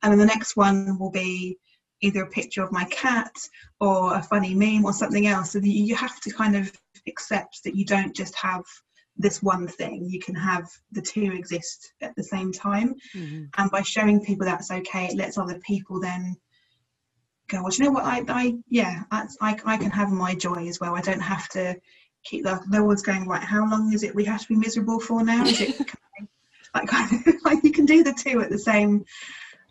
And 0.02 0.12
then 0.12 0.20
the 0.20 0.26
next 0.26 0.56
one 0.56 1.00
will 1.00 1.12
be 1.12 1.58
either 2.02 2.24
a 2.24 2.30
picture 2.30 2.64
of 2.64 2.72
my 2.72 2.86
cat 2.86 3.32
or 3.80 4.16
a 4.16 4.24
funny 4.24 4.54
meme 4.54 4.86
or 4.86 4.94
something 4.94 5.28
else. 5.28 5.52
So 5.52 5.60
you 5.60 5.96
have 5.96 6.20
to 6.22 6.32
kind 6.32 6.56
of 6.56 6.72
accept 7.08 7.64
that 7.64 7.76
you 7.76 7.86
don't 7.86 8.16
just 8.16 8.36
have 8.36 8.64
this 9.18 9.42
one 9.42 9.68
thing, 9.68 10.08
you 10.10 10.20
can 10.20 10.36
have 10.36 10.68
the 10.92 11.02
two 11.02 11.32
exist 11.32 11.94
at 12.02 12.14
the 12.16 12.24
same 12.24 12.52
time. 12.52 12.96
Mm-hmm. 13.16 13.44
And 13.58 13.72
by 13.72 13.82
showing 13.82 14.24
people 14.24 14.46
that's 14.46 14.72
okay, 14.72 15.06
it 15.06 15.16
lets 15.16 15.38
other 15.38 15.60
people 15.60 16.02
then 16.02 16.36
go, 17.48 17.62
well, 17.62 17.70
do 17.70 17.78
you 17.78 17.84
know 17.86 17.94
what, 17.94 18.04
I, 18.04 18.24
I 18.28 18.56
yeah, 18.70 19.04
I, 19.12 19.26
I, 19.42 19.58
I 19.66 19.78
can 19.78 19.92
have 19.92 20.12
my 20.12 20.36
joy 20.36 20.68
as 20.68 20.80
well. 20.80 20.96
I 20.96 21.02
don't 21.02 21.22
have 21.22 21.48
to 21.50 21.78
keep 22.26 22.44
that 22.44 22.62
no 22.68 22.84
one's 22.84 23.04
going 23.04 23.28
right 23.28 23.44
how 23.44 23.70
long 23.70 23.94
is 23.94 24.04
it 24.04 24.14
we 24.14 24.26
have 24.26 24.42
to 24.42 24.48
be 24.48 24.56
miserable 24.56 25.00
for 25.00 25.24
now? 25.24 25.46
Is 25.46 25.62
it 25.62 25.80
like 26.76 26.92
like 27.46 27.64
you 27.64 27.72
can 27.72 27.86
do 27.86 28.04
the 28.04 28.14
two 28.14 28.42
at 28.42 28.50
the 28.50 28.60
same 28.60 29.06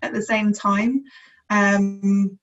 at 0.03 0.13
the 0.13 0.23
same 0.23 0.53
time. 0.53 1.05
Um 1.51 2.39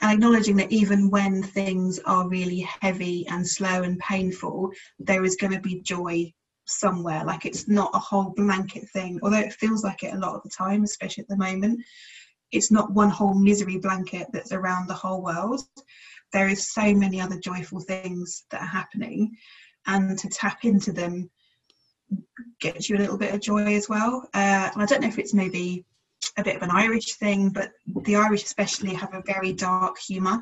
and 0.00 0.10
acknowledging 0.10 0.56
that 0.56 0.72
even 0.72 1.10
when 1.10 1.42
things 1.42 2.00
are 2.06 2.28
really 2.28 2.66
heavy 2.80 3.26
and 3.28 3.46
slow 3.46 3.82
and 3.82 3.98
painful 4.00 4.70
there 4.98 5.24
is 5.24 5.36
going 5.36 5.52
to 5.52 5.60
be 5.60 5.80
joy 5.82 6.32
somewhere. 6.64 7.24
Like 7.24 7.44
it's 7.44 7.68
not 7.68 7.90
a 7.94 7.98
whole 7.98 8.32
blanket 8.36 8.88
thing 8.90 9.18
although 9.22 9.38
it 9.38 9.52
feels 9.52 9.84
like 9.84 10.02
it 10.02 10.14
a 10.14 10.18
lot 10.18 10.36
of 10.36 10.42
the 10.42 10.50
time 10.50 10.84
especially 10.84 11.22
at 11.22 11.28
the 11.28 11.36
moment. 11.36 11.80
It's 12.52 12.70
not 12.70 12.92
one 12.92 13.10
whole 13.10 13.34
misery 13.34 13.78
blanket 13.78 14.28
that's 14.32 14.52
around 14.52 14.86
the 14.86 14.94
whole 14.94 15.22
world 15.22 15.62
there 16.32 16.48
is 16.48 16.72
so 16.72 16.94
many 16.94 17.20
other 17.20 17.38
joyful 17.38 17.80
things 17.80 18.44
that 18.50 18.62
are 18.62 18.66
happening 18.66 19.36
and 19.86 20.18
to 20.18 20.28
tap 20.28 20.64
into 20.64 20.92
them 20.92 21.30
gets 22.60 22.88
you 22.88 22.96
a 22.96 22.98
little 22.98 23.18
bit 23.18 23.34
of 23.34 23.40
joy 23.40 23.74
as 23.74 23.88
well. 23.88 24.28
Uh, 24.34 24.70
i 24.76 24.86
don't 24.86 25.00
know 25.02 25.08
if 25.08 25.18
it's 25.18 25.34
maybe 25.34 25.84
a 26.36 26.44
bit 26.44 26.56
of 26.56 26.62
an 26.62 26.70
irish 26.70 27.14
thing 27.14 27.48
but 27.48 27.72
the 28.04 28.16
irish 28.16 28.44
especially 28.44 28.94
have 28.94 29.12
a 29.12 29.22
very 29.26 29.52
dark 29.52 29.98
humor 29.98 30.40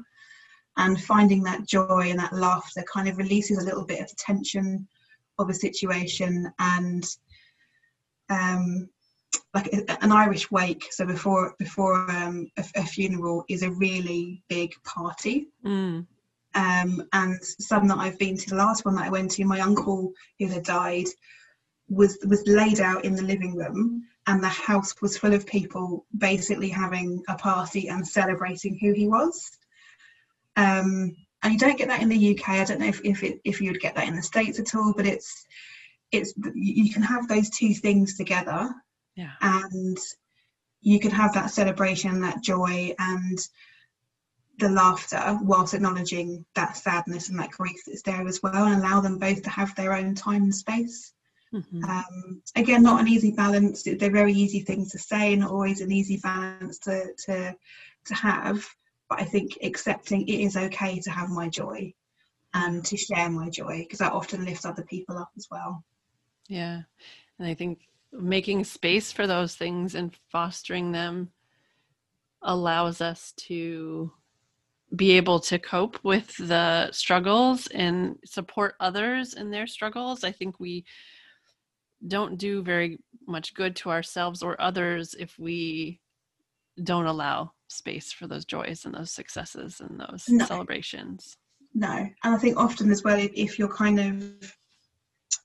and 0.77 1.03
finding 1.03 1.43
that 1.43 1.67
joy 1.67 2.07
and 2.11 2.19
that 2.19 2.33
laughter 2.33 2.83
kind 2.93 3.09
of 3.09 3.19
releases 3.19 3.59
a 3.59 3.65
little 3.65 3.85
bit 3.85 4.01
of 4.01 4.17
tension 4.17 4.87
of 5.39 5.49
a 5.49 5.55
situation 5.55 6.51
and 6.59 7.05
um, 8.29 8.89
like 9.55 9.73
an 9.73 10.13
Irish 10.13 10.51
wake, 10.51 10.87
so 10.91 11.05
before 11.05 11.55
before 11.59 12.09
um, 12.11 12.51
a, 12.57 12.65
a, 12.77 12.85
funeral 12.85 13.45
is 13.49 13.63
a 13.63 13.71
really 13.71 14.43
big 14.49 14.73
party. 14.85 15.49
Mm. 15.65 16.07
Um, 16.55 17.03
and 17.13 17.43
some 17.43 17.89
that 17.89 17.99
I've 17.99 18.19
been 18.19 18.37
to, 18.37 18.51
the 18.51 18.57
last 18.57 18.85
one 18.85 18.95
that 18.97 19.07
I 19.07 19.11
went 19.11 19.33
to, 19.33 19.45
my 19.45 19.61
uncle 19.61 20.13
who 20.39 20.47
had 20.47 20.65
died 20.65 21.07
was 21.89 22.19
was 22.25 22.47
laid 22.47 22.81
out 22.81 23.05
in 23.05 23.15
the 23.15 23.23
living 23.23 23.57
room, 23.57 24.05
and 24.27 24.43
the 24.43 24.49
house 24.49 24.95
was 25.03 25.19
full 25.19 25.35
of 25.35 25.47
people 25.47 26.07
basically 26.17 26.69
having 26.69 27.23
a 27.29 27.35
party 27.35 27.89
and 27.89 28.07
celebrating 28.07 28.79
who 28.81 28.93
he 28.93 29.09
was. 29.09 29.51
Um, 30.57 31.17
and 31.43 31.53
you 31.53 31.59
don't 31.59 31.79
get 31.79 31.89
that 31.89 32.03
in 32.03 32.09
the 32.09 32.39
UK. 32.39 32.51
I 32.51 32.65
don't 32.65 32.81
know 32.81 32.87
if 32.87 33.01
if, 33.05 33.25
it, 33.25 33.41
if 33.45 33.61
you 33.61 33.73
would 33.73 33.81
get 33.81 33.97
that 33.97 34.07
in 34.07 34.15
the 34.15 34.23
states 34.23 34.61
at 34.61 34.75
all, 34.77 34.93
but 34.97 35.07
it's 35.07 35.45
it's 36.13 36.35
you 36.55 36.93
can 36.93 37.03
have 37.03 37.27
those 37.27 37.51
two 37.51 37.75
things 37.75 38.17
together 38.17 38.73
yeah. 39.21 39.33
and 39.43 39.99
you 40.81 40.99
can 40.99 41.11
have 41.11 41.35
that 41.35 41.51
celebration 41.51 42.21
that 42.21 42.43
joy 42.43 42.95
and 42.99 43.39
the 44.59 44.69
laughter 44.69 45.39
whilst 45.43 45.75
acknowledging 45.75 46.45
that 46.55 46.77
sadness 46.77 47.29
and 47.29 47.39
that 47.39 47.51
grief 47.51 47.81
that's 47.87 48.03
there 48.03 48.27
as 48.27 48.43
well 48.43 48.67
and 48.67 48.83
allow 48.83 49.01
them 49.01 49.19
both 49.19 49.43
to 49.43 49.51
have 49.51 49.75
their 49.75 49.93
own 49.95 50.15
time 50.15 50.45
and 50.45 50.55
space 50.55 51.13
mm-hmm. 51.53 51.85
um, 51.85 52.43
again 52.57 52.83
not 52.83 53.01
an 53.01 53.09
easy 53.09 53.31
balance 53.31 53.83
they're 53.83 54.11
very 54.11 54.33
easy 54.33 54.61
things 54.61 54.91
to 54.93 54.99
say 54.99 55.33
and 55.33 55.43
not 55.43 55.51
always 55.51 55.81
an 55.81 55.93
easy 55.93 56.19
balance 56.19 56.79
to 56.79 57.13
to 57.25 57.55
to 58.05 58.15
have 58.15 58.67
but 59.09 59.21
i 59.21 59.25
think 59.25 59.59
accepting 59.63 60.27
it 60.29 60.41
is 60.41 60.57
okay 60.57 60.99
to 60.99 61.11
have 61.11 61.31
my 61.31 61.49
joy 61.49 61.93
and 62.55 62.85
to 62.85 62.97
share 62.97 63.31
my 63.31 63.49
joy 63.49 63.79
because 63.79 64.01
that 64.01 64.13
often 64.13 64.45
lifts 64.45 64.65
other 64.65 64.83
people 64.83 65.17
up 65.17 65.31
as 65.37 65.47
well 65.51 65.83
yeah 66.49 66.81
and 67.39 67.49
i 67.49 67.55
think 67.55 67.81
making 68.13 68.65
space 68.65 69.13
for 69.13 69.27
those 69.27 69.55
things 69.55 69.95
and 69.95 70.15
fostering 70.31 70.93
them 70.93 71.31
allows 72.43 73.01
us 73.01 73.33
to 73.37 74.11
be 74.97 75.13
able 75.13 75.39
to 75.39 75.59
cope 75.59 76.03
with 76.03 76.37
the 76.37 76.91
struggles 76.91 77.69
and 77.69 78.17
support 78.25 78.75
others 78.81 79.35
in 79.35 79.51
their 79.51 79.67
struggles. 79.67 80.25
I 80.25 80.33
think 80.33 80.59
we 80.59 80.85
don't 82.09 82.39
do 82.39 82.63
very 82.63 82.99
much 83.27 83.55
good 83.55 83.77
to 83.77 83.91
ourselves 83.91 84.43
or 84.43 84.61
others 84.61 85.15
if 85.19 85.39
we 85.39 86.01
don't 86.83 87.07
allow 87.07 87.53
space 87.69 88.13
for 88.13 88.27
those 88.27 88.45
joys 88.45 88.85
and 88.85 88.95
those 88.95 89.13
successes 89.13 89.81
and 89.81 90.01
those 90.01 90.25
no. 90.29 90.45
celebrations. 90.45 91.37
No, 91.75 91.89
and 91.89 92.35
I 92.35 92.37
think 92.37 92.57
often 92.57 92.91
as 92.91 93.05
well, 93.05 93.19
if, 93.19 93.31
if 93.35 93.59
you're 93.59 93.73
kind 93.73 94.01
of 94.01 94.57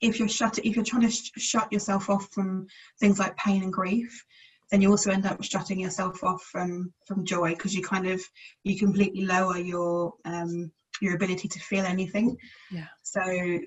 if 0.02 0.18
you're 0.18 0.28
shut 0.28 0.58
if 0.58 0.74
you're 0.74 0.84
trying 0.84 1.02
to 1.02 1.10
sh- 1.10 1.30
shut 1.36 1.72
yourself 1.72 2.10
off 2.10 2.28
from 2.32 2.66
things 3.00 3.18
like 3.18 3.36
pain 3.36 3.62
and 3.62 3.72
grief 3.72 4.24
then 4.70 4.80
you 4.80 4.90
also 4.90 5.10
end 5.10 5.26
up 5.26 5.42
shutting 5.42 5.80
yourself 5.80 6.22
off 6.24 6.42
from 6.42 6.92
from 7.06 7.24
joy 7.24 7.50
because 7.50 7.74
you 7.74 7.82
kind 7.82 8.06
of 8.06 8.20
you 8.64 8.78
completely 8.78 9.24
lower 9.24 9.58
your 9.58 10.12
um 10.24 10.70
your 11.00 11.14
ability 11.14 11.48
to 11.48 11.60
feel 11.60 11.84
anything. 11.84 12.36
Yeah. 12.70 12.86
So 13.02 13.58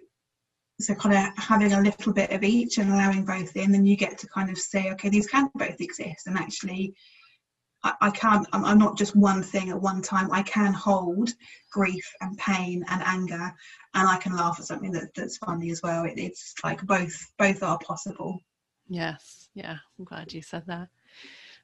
so 0.81 0.95
kind 0.95 1.15
of 1.15 1.43
having 1.43 1.73
a 1.73 1.81
little 1.81 2.13
bit 2.13 2.31
of 2.31 2.43
each 2.43 2.77
and 2.77 2.89
allowing 2.89 3.25
both 3.25 3.55
in 3.57 3.71
then 3.71 3.85
you 3.85 3.97
get 3.97 4.17
to 4.17 4.27
kind 4.27 4.49
of 4.49 4.57
say 4.57 4.91
okay 4.91 5.09
these 5.09 5.27
can 5.27 5.49
both 5.55 5.79
exist 5.81 6.25
and 6.25 6.37
actually 6.37 6.93
I, 7.83 8.11
can't 8.11 8.47
I'm, 8.51 8.65
I'm 8.65 8.77
not 8.77 8.97
just 8.97 9.15
one 9.15 9.41
thing 9.41 9.69
at 9.69 9.81
one 9.81 10.01
time. 10.01 10.31
I 10.31 10.43
can 10.43 10.73
hold 10.73 11.29
grief 11.71 12.05
and 12.21 12.37
pain 12.37 12.83
and 12.89 13.01
anger 13.05 13.53
and 13.93 14.07
i 14.07 14.17
can 14.17 14.35
laugh 14.35 14.57
at 14.59 14.65
something 14.65 14.91
that, 14.91 15.13
that's 15.15 15.37
funny 15.37 15.71
as 15.71 15.81
well. 15.81 16.05
It, 16.05 16.13
it's 16.17 16.53
like 16.63 16.85
both 16.85 17.15
both 17.37 17.63
are 17.63 17.79
possible. 17.79 18.39
Yes. 18.87 19.49
Yeah 19.53 19.77
i'm 19.97 20.05
glad 20.05 20.33
you 20.33 20.41
said 20.41 20.63
that. 20.67 20.89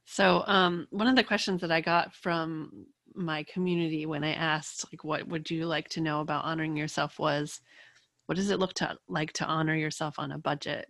So 0.07 0.43
um, 0.45 0.87
one 0.91 1.07
of 1.07 1.15
the 1.15 1.23
questions 1.23 1.61
that 1.61 1.71
i 1.71 1.81
got 1.81 2.13
from 2.13 2.85
my 3.13 3.43
community 3.43 4.05
when 4.05 4.25
i 4.25 4.33
asked 4.33 4.85
like 4.91 5.03
what 5.03 5.25
would 5.27 5.49
you 5.49 5.65
like 5.65 5.87
to 5.87 6.01
know 6.01 6.19
about 6.19 6.43
honoring 6.43 6.75
yourself 6.75 7.17
was 7.17 7.61
what 8.25 8.35
does 8.35 8.49
it 8.49 8.59
look 8.59 8.73
to 8.73 8.97
like 9.07 9.31
to 9.33 9.45
honor 9.45 9.75
yourself 9.75 10.15
on 10.17 10.33
a 10.33 10.37
budget 10.37 10.87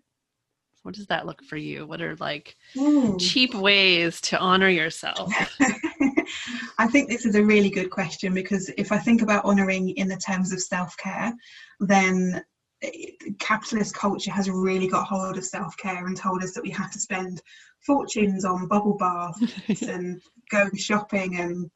what 0.86 0.94
does 0.94 1.08
that 1.08 1.26
look 1.26 1.44
for 1.44 1.58
you? 1.58 1.88
What 1.88 2.00
are 2.00 2.16
like 2.18 2.56
mm. 2.76 3.20
cheap 3.20 3.56
ways 3.56 4.22
to 4.22 4.38
honor 4.38 4.70
yourself? 4.70 5.34
I 6.78 6.86
think 6.88 7.10
this 7.10 7.26
is 7.26 7.34
a 7.34 7.44
really 7.44 7.72
good 7.72 7.90
question 7.90 8.34
because 8.34 8.70
if 8.78 8.92
i 8.92 8.98
think 8.98 9.22
about 9.22 9.46
honoring 9.46 9.90
in 9.92 10.08
the 10.08 10.18
terms 10.18 10.52
of 10.52 10.62
self-care 10.62 11.34
then 11.80 12.44
eh, 12.82 13.12
capitalist 13.40 13.96
culture 13.96 14.32
has 14.32 14.50
really 14.50 14.88
got 14.88 15.08
hold 15.08 15.38
of 15.38 15.46
self-care 15.46 16.06
and 16.06 16.18
told 16.18 16.44
us 16.44 16.54
that 16.54 16.64
we 16.64 16.72
have 16.72 16.92
to 16.92 17.00
spend 17.00 17.42
fortunes 17.80 18.44
on 18.44 18.68
bubble 18.68 18.98
baths 18.98 19.42
and 19.84 20.22
going 20.50 20.76
shopping 20.76 21.38
and 21.38 21.70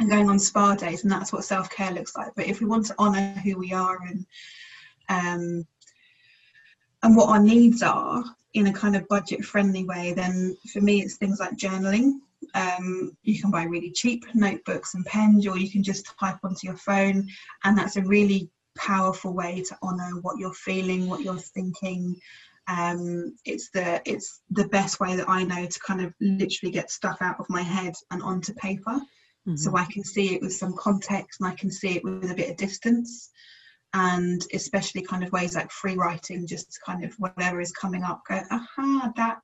and 0.00 0.10
going 0.10 0.28
on 0.28 0.38
spa 0.38 0.74
days 0.74 1.04
and 1.04 1.12
that's 1.12 1.32
what 1.32 1.44
self-care 1.44 1.92
looks 1.92 2.16
like. 2.16 2.32
But 2.34 2.46
if 2.46 2.60
we 2.60 2.66
want 2.66 2.86
to 2.86 2.94
honor 2.98 3.34
who 3.44 3.56
we 3.56 3.72
are 3.72 3.98
and 4.02 4.26
um, 5.08 5.66
and 7.04 7.14
what 7.14 7.28
our 7.28 7.38
needs 7.38 7.82
are 7.82 8.24
in 8.54 8.66
a 8.66 8.72
kind 8.72 8.96
of 8.96 9.06
budget 9.08 9.44
friendly 9.44 9.84
way, 9.84 10.14
then 10.14 10.56
for 10.72 10.80
me 10.80 11.02
it's 11.02 11.16
things 11.16 11.38
like 11.38 11.56
journaling. 11.56 12.14
Um, 12.54 13.16
you 13.22 13.40
can 13.40 13.50
buy 13.50 13.64
really 13.64 13.90
cheap 13.90 14.24
notebooks 14.34 14.94
and 14.94 15.04
pens, 15.04 15.46
or 15.46 15.58
you 15.58 15.70
can 15.70 15.82
just 15.82 16.06
type 16.18 16.38
onto 16.42 16.66
your 16.66 16.76
phone, 16.76 17.28
and 17.64 17.76
that's 17.76 17.96
a 17.96 18.02
really 18.02 18.48
powerful 18.76 19.34
way 19.34 19.62
to 19.68 19.78
honor 19.82 20.18
what 20.22 20.38
you're 20.38 20.54
feeling, 20.54 21.08
what 21.08 21.20
you're 21.20 21.36
thinking. 21.36 22.16
Um, 22.68 23.36
it's 23.44 23.70
the 23.70 24.00
it's 24.06 24.40
the 24.50 24.68
best 24.68 24.98
way 24.98 25.14
that 25.16 25.28
I 25.28 25.44
know 25.44 25.66
to 25.66 25.80
kind 25.80 26.00
of 26.00 26.14
literally 26.20 26.72
get 26.72 26.90
stuff 26.90 27.18
out 27.20 27.38
of 27.38 27.50
my 27.50 27.62
head 27.62 27.94
and 28.10 28.22
onto 28.22 28.54
paper, 28.54 28.98
mm-hmm. 29.46 29.56
so 29.56 29.76
I 29.76 29.84
can 29.84 30.04
see 30.04 30.34
it 30.34 30.40
with 30.40 30.54
some 30.54 30.74
context 30.74 31.40
and 31.40 31.50
I 31.50 31.54
can 31.54 31.70
see 31.70 31.96
it 31.96 32.04
with 32.04 32.30
a 32.30 32.34
bit 32.34 32.50
of 32.50 32.56
distance 32.56 33.30
and 33.94 34.44
especially 34.52 35.02
kind 35.02 35.22
of 35.22 35.32
ways 35.32 35.54
like 35.54 35.70
free 35.70 35.94
writing, 35.94 36.46
just 36.46 36.78
kind 36.84 37.04
of 37.04 37.14
whatever 37.14 37.60
is 37.60 37.72
coming 37.72 38.02
up, 38.02 38.22
go, 38.28 38.40
aha, 38.50 39.12
that 39.16 39.38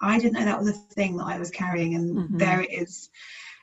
I 0.00 0.18
didn't 0.18 0.32
know 0.32 0.46
that 0.46 0.58
was 0.58 0.70
a 0.70 0.94
thing 0.94 1.16
that 1.18 1.26
I 1.26 1.38
was 1.38 1.50
carrying, 1.50 1.94
and 1.94 2.16
mm-hmm. 2.16 2.38
there 2.38 2.62
it 2.62 2.72
is 2.72 3.10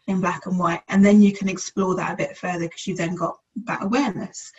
in 0.07 0.21
black 0.21 0.45
and 0.45 0.57
white. 0.57 0.81
And 0.87 1.03
then 1.03 1.21
you 1.21 1.33
can 1.33 1.49
explore 1.49 1.95
that 1.95 2.13
a 2.13 2.17
bit 2.17 2.37
further 2.37 2.67
because 2.67 2.85
you've 2.85 2.99
then 2.99 3.15
got 3.15 3.37
that 3.65 3.83
awareness. 3.83 4.51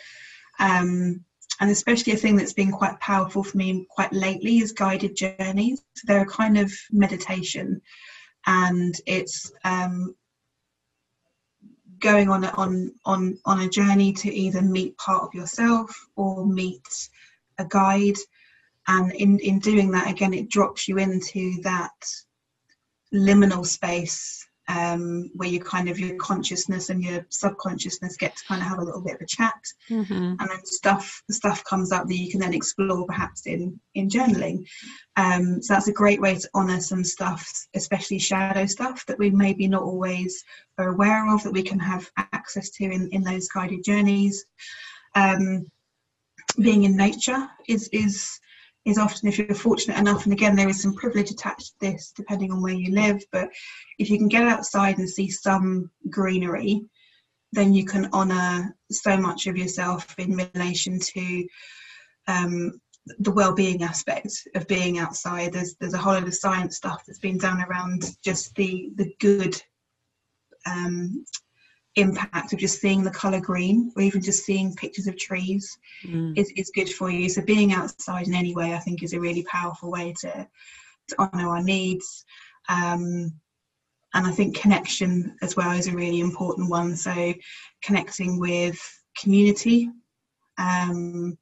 Um, 0.58 1.24
and 1.60 1.70
especially 1.70 2.14
a 2.14 2.16
thing 2.16 2.36
that's 2.36 2.52
been 2.52 2.72
quite 2.72 2.98
powerful 3.00 3.44
for 3.44 3.56
me 3.56 3.86
quite 3.90 4.12
lately 4.12 4.58
is 4.58 4.72
guided 4.72 5.14
journeys. 5.14 5.82
So 5.94 6.04
they're 6.06 6.22
a 6.22 6.26
kind 6.26 6.58
of 6.58 6.72
meditation, 6.90 7.80
and 8.46 8.94
it's 9.06 9.52
um, 9.64 10.16
going 12.00 12.28
on 12.28 12.44
a, 12.44 12.48
on 12.56 12.92
on 13.04 13.38
on 13.44 13.60
a 13.60 13.68
journey 13.68 14.12
to 14.14 14.32
either 14.32 14.62
meet 14.62 14.96
part 14.98 15.22
of 15.22 15.34
yourself 15.34 15.94
or 16.16 16.46
meet 16.46 17.08
a 17.58 17.64
guide. 17.64 18.16
And 18.88 19.12
in 19.12 19.38
in 19.40 19.58
doing 19.58 19.90
that 19.92 20.10
again 20.10 20.34
it 20.34 20.48
drops 20.48 20.88
you 20.88 20.98
into 20.98 21.60
that 21.62 21.92
liminal 23.14 23.66
space 23.66 24.46
um, 24.70 25.30
where 25.34 25.48
you 25.48 25.58
kind 25.58 25.88
of 25.88 25.98
your 25.98 26.16
consciousness 26.16 26.90
and 26.90 27.02
your 27.02 27.26
subconsciousness 27.28 28.16
get 28.16 28.36
to 28.36 28.44
kind 28.44 28.62
of 28.62 28.68
have 28.68 28.78
a 28.78 28.84
little 28.84 29.00
bit 29.00 29.16
of 29.16 29.20
a 29.20 29.26
chat. 29.26 29.60
Mm-hmm. 29.88 30.12
and 30.12 30.38
then 30.38 30.64
stuff 30.64 31.22
the 31.26 31.34
stuff 31.34 31.64
comes 31.64 31.90
up 31.90 32.06
that 32.06 32.16
you 32.16 32.30
can 32.30 32.40
then 32.40 32.54
explore 32.54 33.04
perhaps 33.06 33.46
in 33.46 33.80
in 33.94 34.08
journaling. 34.08 34.66
Um, 35.16 35.60
so 35.60 35.74
that's 35.74 35.88
a 35.88 35.92
great 35.92 36.20
way 36.20 36.36
to 36.36 36.50
honor 36.54 36.80
some 36.80 37.04
stuff 37.04 37.50
especially 37.74 38.18
shadow 38.18 38.66
stuff 38.66 39.04
that 39.06 39.18
we 39.18 39.30
maybe 39.30 39.66
not 39.66 39.82
always 39.82 40.44
are 40.78 40.88
aware 40.88 41.34
of 41.34 41.42
that 41.42 41.52
we 41.52 41.62
can 41.62 41.80
have 41.80 42.08
access 42.16 42.70
to 42.70 42.84
in 42.84 43.08
in 43.08 43.22
those 43.24 43.48
guided 43.48 43.82
journeys. 43.82 44.44
Um, 45.16 45.66
being 46.60 46.84
in 46.84 46.96
nature 46.96 47.48
is 47.68 47.88
is 47.92 48.38
is 48.84 48.98
often 48.98 49.28
if 49.28 49.38
you're 49.38 49.54
fortunate 49.54 49.98
enough, 49.98 50.24
and 50.24 50.32
again, 50.32 50.56
there 50.56 50.68
is 50.68 50.80
some 50.80 50.94
privilege 50.94 51.30
attached 51.30 51.68
to 51.68 51.74
this 51.80 52.12
depending 52.14 52.50
on 52.50 52.62
where 52.62 52.74
you 52.74 52.94
live, 52.94 53.22
but 53.30 53.50
if 53.98 54.10
you 54.10 54.18
can 54.18 54.28
get 54.28 54.44
outside 54.44 54.98
and 54.98 55.08
see 55.08 55.28
some 55.28 55.90
greenery, 56.08 56.82
then 57.52 57.74
you 57.74 57.84
can 57.84 58.10
honour 58.12 58.74
so 58.90 59.16
much 59.16 59.46
of 59.46 59.56
yourself 59.56 60.14
in 60.18 60.36
relation 60.54 60.98
to 60.98 61.46
um, 62.28 62.80
the 63.18 63.32
well-being 63.32 63.82
aspect 63.82 64.32
of 64.54 64.66
being 64.66 64.98
outside. 64.98 65.52
There's 65.52 65.74
there's 65.76 65.94
a 65.94 65.98
whole 65.98 66.14
lot 66.14 66.24
of 66.24 66.34
science 66.34 66.76
stuff 66.76 67.02
that's 67.06 67.18
been 67.18 67.38
done 67.38 67.62
around 67.62 68.04
just 68.22 68.54
the 68.54 68.90
the 68.96 69.12
good 69.20 69.60
um, 70.66 71.24
impact 72.00 72.52
of 72.52 72.58
just 72.58 72.80
seeing 72.80 73.02
the 73.02 73.10
color 73.10 73.40
green 73.40 73.92
or 73.96 74.02
even 74.02 74.20
just 74.20 74.44
seeing 74.44 74.74
pictures 74.74 75.06
of 75.06 75.16
trees 75.16 75.78
mm. 76.04 76.36
is, 76.36 76.52
is 76.56 76.70
good 76.74 76.88
for 76.88 77.10
you. 77.10 77.28
So 77.28 77.42
being 77.42 77.72
outside 77.72 78.26
in 78.26 78.34
any 78.34 78.54
way 78.54 78.74
i 78.74 78.78
think 78.78 79.02
is 79.02 79.12
a 79.12 79.20
really 79.20 79.44
powerful 79.44 79.90
way 79.90 80.14
to, 80.20 80.46
to 81.08 81.14
honor 81.18 81.48
our 81.48 81.62
needs. 81.62 82.24
Um, 82.68 83.32
and 84.12 84.26
i 84.26 84.30
think 84.32 84.56
connection 84.56 85.36
as 85.40 85.56
well 85.56 85.70
is 85.72 85.86
a 85.86 85.94
really 85.94 86.20
important 86.20 86.70
one. 86.70 86.96
So 86.96 87.34
connecting 87.82 88.38
with 88.38 88.78
community 89.16 89.90
um, 90.58 91.36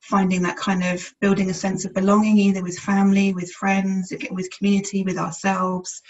finding 0.00 0.42
that 0.42 0.56
kind 0.56 0.82
of 0.82 1.12
building 1.20 1.50
a 1.50 1.54
sense 1.54 1.84
of 1.84 1.92
belonging 1.92 2.38
either 2.38 2.62
with 2.62 2.78
family 2.78 3.34
with 3.34 3.50
friends 3.52 4.12
with 4.30 4.50
community 4.50 5.02
with 5.02 5.18
ourselves 5.18 6.00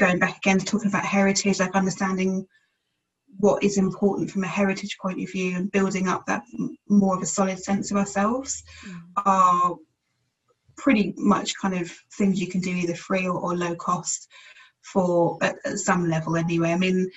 going 0.00 0.18
back 0.18 0.38
again 0.38 0.58
to 0.58 0.64
talking 0.64 0.88
about 0.88 1.04
heritage, 1.04 1.60
like 1.60 1.76
understanding 1.76 2.46
what 3.38 3.62
is 3.62 3.78
important 3.78 4.30
from 4.30 4.42
a 4.42 4.48
heritage 4.48 4.96
point 5.00 5.22
of 5.22 5.30
view 5.30 5.56
and 5.56 5.70
building 5.70 6.08
up 6.08 6.26
that 6.26 6.42
more 6.88 7.16
of 7.16 7.22
a 7.22 7.26
solid 7.26 7.62
sense 7.62 7.90
of 7.90 7.96
ourselves 7.96 8.62
mm. 8.86 9.00
are 9.24 9.76
pretty 10.76 11.14
much 11.16 11.54
kind 11.60 11.74
of 11.74 11.90
things 12.18 12.40
you 12.40 12.48
can 12.48 12.60
do 12.60 12.70
either 12.70 12.94
free 12.94 13.26
or, 13.26 13.38
or 13.38 13.56
low 13.56 13.74
cost 13.76 14.28
for 14.82 15.38
at, 15.42 15.56
at, 15.64 15.78
some 15.78 16.08
level 16.08 16.36
anyway. 16.36 16.72
I 16.72 16.78
mean, 16.78 17.08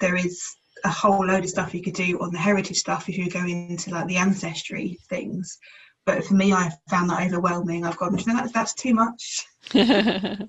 there 0.00 0.16
is 0.16 0.42
a 0.84 0.90
whole 0.90 1.24
load 1.24 1.44
of 1.44 1.50
stuff 1.50 1.74
you 1.74 1.82
could 1.82 1.94
do 1.94 2.18
on 2.20 2.32
the 2.32 2.38
heritage 2.38 2.78
stuff 2.78 3.08
if 3.08 3.16
you 3.16 3.30
go 3.30 3.44
into 3.44 3.90
like 3.90 4.06
the 4.06 4.16
ancestry 4.16 4.98
things. 5.08 5.58
But 6.04 6.24
for 6.24 6.34
me, 6.34 6.52
I 6.52 6.70
found 6.90 7.10
that 7.10 7.26
overwhelming. 7.26 7.84
I've 7.84 7.96
gone, 7.96 8.16
you 8.16 8.26
know, 8.26 8.34
that's, 8.34 8.52
that's 8.52 8.74
too 8.74 8.94
much. 8.94 9.46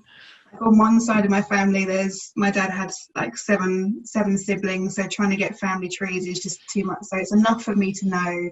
on 0.60 0.78
one 0.78 1.00
side 1.00 1.24
of 1.24 1.30
my 1.30 1.42
family 1.42 1.84
there's 1.84 2.32
my 2.36 2.50
dad 2.50 2.70
had 2.70 2.90
like 3.14 3.36
seven 3.36 4.04
seven 4.04 4.36
siblings 4.36 4.96
so 4.96 5.06
trying 5.06 5.30
to 5.30 5.36
get 5.36 5.58
family 5.58 5.88
trees 5.88 6.26
is 6.26 6.40
just 6.40 6.60
too 6.68 6.84
much. 6.84 6.98
So 7.02 7.16
it's 7.16 7.32
enough 7.32 7.62
for 7.62 7.76
me 7.76 7.92
to 7.92 8.08
know 8.08 8.50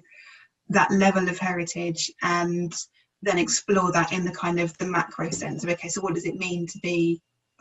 that 0.71 0.91
level 0.91 1.29
of 1.29 1.39
heritage 1.39 2.11
and 2.23 2.73
then 3.23 3.39
explore 3.39 3.91
that 3.93 4.13
in 4.13 4.25
the 4.25 4.31
kind 4.31 4.61
of 4.61 4.77
the 4.79 4.87
macro 4.87 5.31
sense 5.31 5.65
of 5.65 5.71
okay 5.71 5.89
so 5.89 6.01
what 6.01 6.15
does 6.15 6.27
it 6.27 6.37
mean 6.37 6.67
to 6.69 6.79
be 6.81 7.21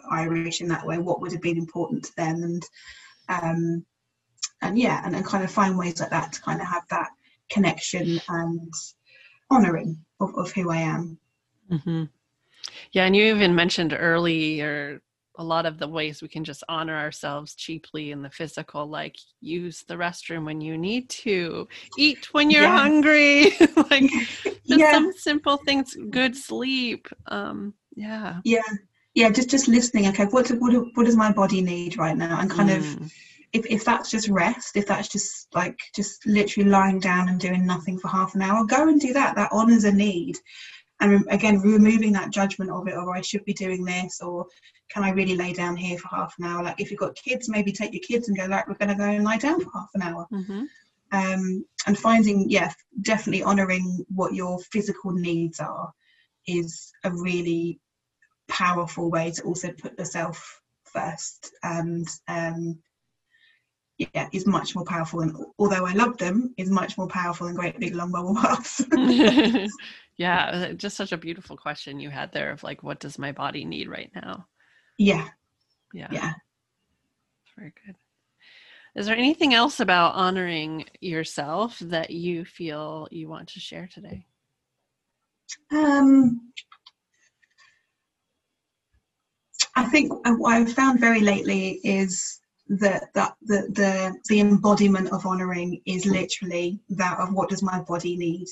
irish 0.09 0.61
in 0.61 0.67
that 0.67 0.85
way? 0.85 0.97
What 0.97 1.21
would 1.21 1.31
have 1.31 1.41
been 1.41 1.57
important 1.57 2.05
to 2.05 2.15
them? 2.15 2.43
And 2.43 2.63
um 3.29 3.85
and 4.61 4.77
yeah 4.77 5.01
and, 5.05 5.15
and 5.15 5.25
kind 5.25 5.43
of 5.43 5.51
find 5.51 5.77
ways 5.77 5.99
like 5.99 6.11
that 6.11 6.33
to 6.33 6.41
kind 6.41 6.61
of 6.61 6.67
have 6.67 6.83
that 6.89 7.09
connection 7.49 8.19
and 8.29 8.73
honoring 9.49 9.97
of, 10.19 10.35
of 10.37 10.51
who 10.51 10.69
i 10.69 10.77
am. 10.77 11.17
Mm-hmm. 11.71 12.03
Yeah, 12.91 13.05
and 13.05 13.15
you 13.15 13.25
even 13.33 13.55
mentioned 13.55 13.95
earlier 13.97 15.01
a 15.37 15.43
lot 15.43 15.65
of 15.65 15.77
the 15.77 15.87
ways 15.87 16.21
we 16.21 16.27
can 16.27 16.43
just 16.43 16.63
honor 16.67 16.95
ourselves 16.95 17.55
cheaply 17.55 18.11
in 18.11 18.21
the 18.21 18.29
physical 18.29 18.87
like 18.87 19.15
use 19.39 19.83
the 19.87 19.93
restroom 19.93 20.45
when 20.45 20.61
you 20.61 20.77
need 20.77 21.09
to 21.09 21.67
eat 21.97 22.33
when 22.33 22.49
you're 22.49 22.63
yeah. 22.63 22.77
hungry 22.77 23.51
like 23.89 24.09
just 24.43 24.63
yeah. 24.65 24.91
some 24.91 25.11
simple 25.13 25.57
things 25.57 25.95
good 26.09 26.35
sleep 26.35 27.07
um 27.27 27.73
yeah 27.95 28.39
yeah 28.43 28.61
yeah 29.13 29.29
just 29.29 29.49
just 29.49 29.67
listening 29.67 30.07
okay 30.07 30.25
what 30.25 30.47
what, 30.59 30.73
what 30.95 31.05
does 31.05 31.15
my 31.15 31.31
body 31.31 31.61
need 31.61 31.97
right 31.97 32.17
now 32.17 32.39
and 32.39 32.49
kind 32.49 32.69
mm. 32.69 32.77
of 32.77 33.11
if, 33.53 33.65
if 33.67 33.85
that's 33.85 34.09
just 34.11 34.27
rest 34.27 34.75
if 34.75 34.87
that's 34.87 35.07
just 35.07 35.47
like 35.53 35.79
just 35.95 36.25
literally 36.25 36.69
lying 36.69 36.99
down 36.99 37.29
and 37.29 37.39
doing 37.39 37.65
nothing 37.65 37.97
for 37.97 38.09
half 38.09 38.35
an 38.35 38.41
hour 38.41 38.65
go 38.65 38.89
and 38.89 38.99
do 38.99 39.13
that 39.13 39.35
that 39.35 39.49
honors 39.51 39.85
a 39.85 39.91
need 39.91 40.37
and 40.99 41.25
again 41.29 41.59
removing 41.59 42.11
that 42.11 42.31
judgment 42.31 42.71
of 42.71 42.87
it 42.87 42.95
or 42.95 43.15
i 43.15 43.21
should 43.21 43.43
be 43.45 43.53
doing 43.53 43.83
this 43.83 44.21
or 44.21 44.45
can 44.89 45.03
i 45.03 45.09
really 45.09 45.35
lay 45.35 45.53
down 45.53 45.75
here 45.75 45.97
for 45.97 46.07
half 46.09 46.33
an 46.39 46.45
hour 46.45 46.63
like 46.63 46.79
if 46.79 46.89
you've 46.89 46.99
got 46.99 47.15
kids 47.15 47.49
maybe 47.49 47.71
take 47.71 47.93
your 47.93 48.01
kids 48.01 48.27
and 48.27 48.37
go 48.37 48.45
like 48.45 48.67
we're 48.67 48.75
going 48.75 48.89
to 48.89 48.95
go 48.95 49.03
and 49.03 49.23
lie 49.23 49.37
down 49.37 49.59
for 49.59 49.71
half 49.73 49.89
an 49.93 50.01
hour 50.01 50.27
mm-hmm. 50.31 50.63
um, 51.11 51.65
and 51.85 51.97
finding 51.97 52.49
yeah 52.49 52.71
definitely 53.01 53.43
honoring 53.43 54.05
what 54.13 54.33
your 54.33 54.59
physical 54.71 55.11
needs 55.11 55.59
are 55.59 55.91
is 56.47 56.91
a 57.03 57.11
really 57.11 57.79
powerful 58.47 59.09
way 59.11 59.31
to 59.31 59.43
also 59.43 59.71
put 59.71 59.97
yourself 59.99 60.61
first 60.85 61.51
and 61.63 62.07
um, 62.27 62.79
yeah 63.97 64.27
is 64.31 64.45
much 64.45 64.75
more 64.75 64.85
powerful 64.85 65.21
and 65.21 65.35
although 65.57 65.85
i 65.85 65.93
love 65.93 66.17
them 66.17 66.53
is 66.57 66.69
much 66.69 66.97
more 66.97 67.07
powerful 67.07 67.47
than 67.47 67.55
great 67.55 67.79
big 67.79 67.95
long 67.95 68.11
bubble 68.11 68.33
baths 68.35 68.81
yeah 70.17 70.45
uh, 70.45 70.73
just 70.73 70.97
such 70.97 71.11
a 71.11 71.17
beautiful 71.17 71.55
question 71.55 71.99
you 71.99 72.09
had 72.09 72.31
there 72.31 72.51
of 72.51 72.63
like 72.63 72.83
what 72.83 72.99
does 72.99 73.17
my 73.19 73.31
body 73.31 73.65
need 73.65 73.87
right 73.87 74.11
now? 74.15 74.47
Yeah. 74.97 75.27
Yeah. 75.93 76.07
Yeah. 76.11 76.33
Very 77.57 77.73
good. 77.85 77.95
Is 78.95 79.05
there 79.05 79.15
anything 79.15 79.53
else 79.53 79.79
about 79.79 80.15
honoring 80.15 80.85
yourself 81.01 81.77
that 81.79 82.09
you 82.09 82.45
feel 82.45 83.07
you 83.11 83.29
want 83.29 83.49
to 83.49 83.59
share 83.59 83.87
today? 83.87 84.25
Um 85.71 86.51
i 89.75 89.85
think 89.85 90.11
what 90.39 90.53
i've 90.53 90.71
found 90.71 90.99
very 90.99 91.19
lately 91.19 91.79
is 91.83 92.39
that 92.69 93.13
that 93.13 93.35
the, 93.43 93.67
the 93.73 94.15
the 94.29 94.39
embodiment 94.39 95.09
of 95.11 95.25
honoring 95.25 95.81
is 95.85 96.05
literally 96.05 96.79
that 96.89 97.19
of 97.19 97.33
what 97.33 97.49
does 97.49 97.63
my 97.63 97.81
body 97.81 98.17
need 98.17 98.47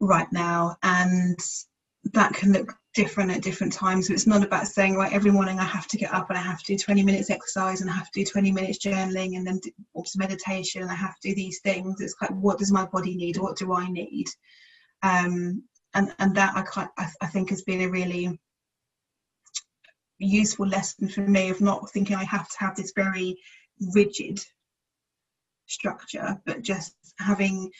right 0.00 0.30
now? 0.32 0.76
And 0.82 1.38
that 2.12 2.34
can 2.34 2.52
look 2.52 2.74
different 2.94 3.30
at 3.30 3.42
different 3.42 3.72
times. 3.72 4.06
So 4.06 4.12
it's 4.12 4.26
not 4.26 4.42
about 4.42 4.66
saying 4.66 4.96
right 4.96 5.12
every 5.12 5.30
morning 5.30 5.60
i 5.60 5.64
have 5.64 5.86
to 5.88 5.96
get 5.96 6.12
up 6.12 6.28
and 6.28 6.38
i 6.38 6.42
have 6.42 6.58
to 6.58 6.72
do 6.74 6.78
20 6.78 7.04
minutes 7.04 7.30
exercise 7.30 7.80
and 7.80 7.90
i 7.90 7.92
have 7.92 8.10
to 8.10 8.20
do 8.20 8.24
20 8.24 8.50
minutes 8.50 8.84
journaling 8.84 9.36
and 9.36 9.46
then 9.46 9.60
do 9.62 9.70
meditation 10.16 10.82
and 10.82 10.90
i 10.90 10.94
have 10.94 11.14
to 11.20 11.28
do 11.28 11.34
these 11.34 11.60
things. 11.60 12.00
It's 12.00 12.16
like 12.20 12.30
what 12.30 12.58
does 12.58 12.72
my 12.72 12.86
body 12.86 13.14
need? 13.14 13.36
What 13.36 13.56
do 13.56 13.72
i 13.72 13.88
need? 13.88 14.26
Um 15.02 15.62
and 15.94 16.14
and 16.18 16.34
that 16.36 16.52
i 16.56 16.88
I, 16.98 17.08
I 17.20 17.26
think 17.26 17.50
has 17.50 17.62
been 17.62 17.82
a 17.82 17.88
really 17.88 18.40
useful 20.26 20.66
lesson 20.66 21.08
for 21.08 21.22
me 21.22 21.50
of 21.50 21.60
not 21.60 21.90
thinking 21.90 22.16
I 22.16 22.24
have 22.24 22.48
to 22.48 22.58
have 22.58 22.76
this 22.76 22.92
very 22.94 23.38
rigid 23.94 24.40
structure, 25.66 26.40
but 26.44 26.62
just 26.62 26.94
having 27.18 27.70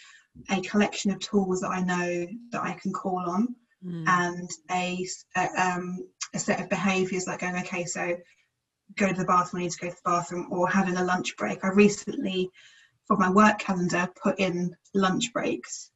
a 0.51 0.61
collection 0.63 1.11
of 1.11 1.19
tools 1.21 1.61
that 1.61 1.71
I 1.71 1.81
know 1.81 2.27
that 2.53 2.63
I 2.63 2.73
can 2.75 2.93
call 2.93 3.19
on 3.19 3.55
mm. 3.85 4.05
and 4.07 4.49
a, 4.71 5.07
a, 5.37 5.61
um, 5.61 6.07
a 6.35 6.39
set 6.39 6.61
of 6.61 6.69
behaviors 6.69 7.27
like 7.27 7.41
going, 7.41 7.57
okay, 7.57 7.85
so 7.85 8.17
go 8.97 9.09
to 9.09 9.15
the 9.15 9.25
bathroom, 9.25 9.61
I 9.61 9.65
need 9.65 9.73
to 9.73 9.79
go 9.79 9.89
to 9.89 9.97
the 9.97 10.11
bathroom, 10.11 10.49
or 10.51 10.69
having 10.69 10.97
a 10.97 11.05
lunch 11.05 11.37
break. 11.37 11.65
I 11.65 11.69
recently, 11.69 12.51
for 13.07 13.17
my 13.17 13.31
work 13.31 13.59
calendar, 13.59 14.09
put 14.23 14.39
in 14.39 14.75
lunch 14.95 15.33
breaks 15.33 15.91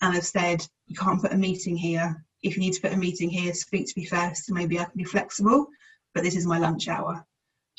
and 0.00 0.16
I've 0.16 0.26
said, 0.26 0.66
you 0.86 0.96
can't 0.96 1.20
put 1.20 1.32
a 1.32 1.36
meeting 1.36 1.76
here 1.76 2.23
if 2.44 2.56
you 2.56 2.60
need 2.60 2.74
to 2.74 2.80
put 2.80 2.92
a 2.92 2.96
meeting 2.96 3.30
here, 3.30 3.52
speak 3.54 3.86
to 3.86 3.94
me 3.96 4.04
first, 4.04 4.48
and 4.48 4.56
maybe 4.56 4.78
I 4.78 4.84
can 4.84 4.96
be 4.96 5.04
flexible. 5.04 5.66
But 6.14 6.22
this 6.22 6.36
is 6.36 6.46
my 6.46 6.58
lunch 6.58 6.86
hour, 6.86 7.26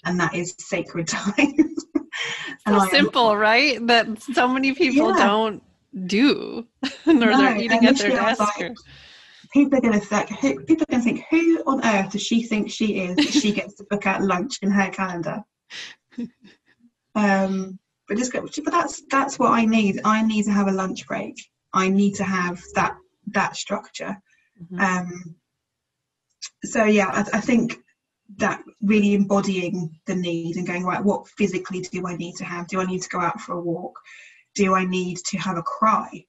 and 0.03 0.19
that 0.19 0.35
is 0.35 0.55
sacred 0.57 1.07
time. 1.07 1.75
so 2.67 2.79
simple, 2.89 3.31
am, 3.31 3.37
right? 3.37 3.87
That 3.87 4.21
so 4.21 4.47
many 4.47 4.73
people 4.73 5.17
yeah. 5.17 5.25
don't 5.25 5.63
do, 6.07 6.67
or 7.07 7.13
no, 7.13 7.37
they're 7.37 7.57
eating 7.57 7.85
at 7.85 7.97
their 7.97 8.09
desk. 8.09 8.41
Like, 8.59 8.75
people 9.53 9.77
are 9.77 9.81
going 9.81 9.99
to 9.99 10.05
think, 10.05 10.29
who, 10.39 10.59
people 10.65 10.83
are 10.83 10.91
going 10.91 11.03
to 11.03 11.09
think, 11.09 11.25
who 11.29 11.63
on 11.65 11.85
earth 11.85 12.11
does 12.11 12.23
she 12.23 12.43
think 12.43 12.69
she 12.69 12.99
is 12.99 13.15
that 13.15 13.31
she 13.33 13.53
gets 13.53 13.75
to 13.75 13.85
book 13.89 14.05
out 14.05 14.21
lunch 14.21 14.57
in 14.61 14.71
her 14.71 14.89
calendar? 14.89 15.43
um, 17.15 17.79
but 18.07 18.17
just 18.17 18.33
go, 18.33 18.41
but 18.41 18.71
that's 18.71 19.03
that's 19.09 19.39
what 19.39 19.51
I 19.51 19.65
need. 19.65 20.01
I 20.03 20.23
need 20.23 20.43
to 20.43 20.51
have 20.51 20.67
a 20.67 20.71
lunch 20.71 21.07
break. 21.07 21.35
I 21.73 21.87
need 21.87 22.15
to 22.15 22.23
have 22.23 22.61
that 22.73 22.95
that 23.27 23.55
structure. 23.55 24.17
Mm-hmm. 24.61 24.79
Um, 24.79 25.35
so 26.63 26.85
yeah, 26.85 27.07
I, 27.07 27.37
I, 27.37 27.41
think 27.41 27.77
that 28.37 28.63
really 28.81 29.13
embodying 29.13 29.99
the 30.05 30.15
need 30.15 30.55
and 30.55 30.65
going 30.65 30.83
right, 30.83 31.03
what 31.03 31.27
physically 31.27 31.81
do 31.81 32.07
I 32.07 32.15
need 32.15 32.35
to 32.37 32.45
have? 32.45 32.67
Do 32.67 32.79
I 32.79 32.85
need 32.85 33.01
to 33.01 33.09
go 33.09 33.19
out 33.19 33.39
for 33.41 33.53
a 33.53 33.61
walk? 33.61 33.99
Do 34.55 34.73
I 34.75 34.85
need 34.85 35.17
to 35.27 35.37
have 35.37 35.57
a 35.57 35.63
cry? 35.63 36.25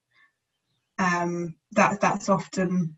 Um, 0.98 1.54
that 1.72 2.00
that's 2.00 2.28
often 2.28 2.96